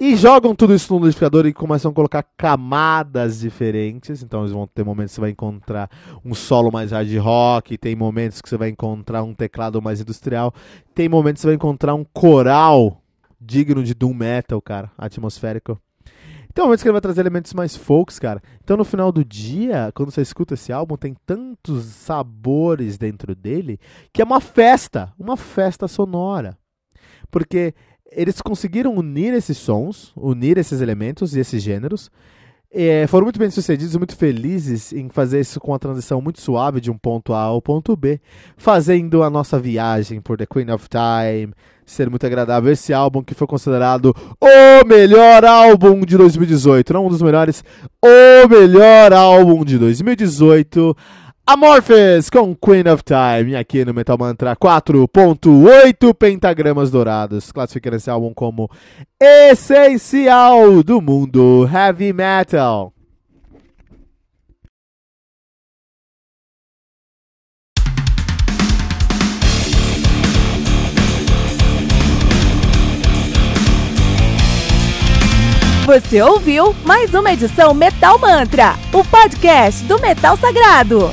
e 0.00 0.16
jogam 0.16 0.52
tudo 0.52 0.74
isso 0.74 0.92
no 0.92 0.98
liquidificador 0.98 1.46
e 1.46 1.52
começam 1.52 1.90
a 1.92 1.94
colocar 1.94 2.24
camadas 2.36 3.38
diferentes. 3.38 4.20
Então 4.20 4.40
eles 4.40 4.52
vão 4.52 4.66
ter 4.66 4.84
momentos 4.84 5.12
que 5.12 5.14
você 5.16 5.20
vai 5.20 5.30
encontrar 5.30 5.88
um 6.24 6.34
solo 6.34 6.72
mais 6.72 6.90
hard 6.90 7.16
rock, 7.18 7.78
tem 7.78 7.94
momentos 7.94 8.42
que 8.42 8.48
você 8.48 8.56
vai 8.56 8.68
encontrar 8.68 9.22
um 9.22 9.32
teclado 9.32 9.80
mais 9.80 10.00
industrial, 10.00 10.52
tem 10.92 11.08
momentos 11.08 11.38
que 11.38 11.42
você 11.42 11.48
vai 11.48 11.54
encontrar 11.54 11.94
um 11.94 12.04
coral 12.04 13.00
digno 13.40 13.82
de 13.84 13.94
doom 13.94 14.14
metal, 14.14 14.60
cara, 14.60 14.90
atmosférico. 14.98 15.80
Tem 16.54 16.62
momentos 16.62 16.82
que 16.82 16.88
ele 16.88 16.92
vai 16.92 17.00
trazer 17.00 17.20
elementos 17.20 17.54
mais 17.54 17.74
folks, 17.74 18.18
cara. 18.18 18.42
Então 18.62 18.76
no 18.76 18.84
final 18.84 19.10
do 19.10 19.24
dia, 19.24 19.90
quando 19.94 20.10
você 20.10 20.20
escuta 20.20 20.54
esse 20.54 20.72
álbum, 20.72 20.96
tem 20.96 21.14
tantos 21.24 21.84
sabores 21.86 22.98
dentro 22.98 23.34
dele 23.34 23.80
que 24.12 24.20
é 24.20 24.24
uma 24.24 24.40
festa, 24.40 25.12
uma 25.18 25.36
festa 25.36 25.88
sonora. 25.88 26.58
Porque 27.30 27.74
eles 28.10 28.40
conseguiram 28.42 28.94
unir 28.94 29.32
esses 29.32 29.56
sons, 29.56 30.12
unir 30.14 30.58
esses 30.58 30.80
elementos 30.80 31.34
e 31.34 31.40
esses 31.40 31.62
gêneros. 31.62 32.10
É, 32.74 33.06
foram 33.06 33.26
muito 33.26 33.38
bem 33.38 33.50
sucedidos, 33.50 33.94
muito 33.96 34.16
felizes 34.16 34.94
em 34.94 35.10
fazer 35.10 35.40
isso 35.40 35.60
com 35.60 35.74
a 35.74 35.78
transição 35.78 36.22
muito 36.22 36.40
suave 36.40 36.80
de 36.80 36.90
um 36.90 36.96
ponto 36.96 37.34
A 37.34 37.42
ao 37.42 37.60
ponto 37.60 37.94
B, 37.94 38.18
fazendo 38.56 39.22
a 39.22 39.28
nossa 39.28 39.58
viagem 39.58 40.22
por 40.22 40.38
The 40.38 40.46
Queen 40.46 40.70
of 40.70 40.88
Time 40.88 41.52
ser 41.84 42.08
muito 42.08 42.24
agradável. 42.24 42.72
Esse 42.72 42.92
álbum 42.92 43.22
que 43.22 43.34
foi 43.34 43.46
considerado 43.46 44.14
o 44.40 44.86
melhor 44.86 45.44
álbum 45.44 46.00
de 46.00 46.16
2018, 46.16 46.94
não 46.94 47.06
um 47.06 47.10
dos 47.10 47.20
melhores, 47.20 47.62
o 48.02 48.48
melhor 48.48 49.12
álbum 49.12 49.64
de 49.64 49.78
2018. 49.78 50.96
Amorphous 51.44 52.30
com 52.30 52.54
Queen 52.54 52.88
of 52.88 53.02
Time, 53.02 53.56
aqui 53.56 53.84
no 53.84 53.92
Metal 53.92 54.16
Mantra 54.16 54.54
4.8 54.54 56.14
pentagramas 56.14 56.88
dourados, 56.88 57.50
classificando 57.50 57.96
esse 57.96 58.08
álbum 58.08 58.32
como 58.32 58.70
essencial 59.20 60.84
do 60.84 61.02
mundo 61.02 61.68
heavy 61.68 62.12
metal. 62.12 62.94
Você 75.84 76.22
ouviu 76.22 76.72
mais 76.84 77.12
uma 77.12 77.32
edição 77.32 77.74
Metal 77.74 78.16
Mantra, 78.20 78.74
o 78.92 79.04
podcast 79.04 79.84
do 79.86 80.00
Metal 80.00 80.36
Sagrado. 80.36 81.12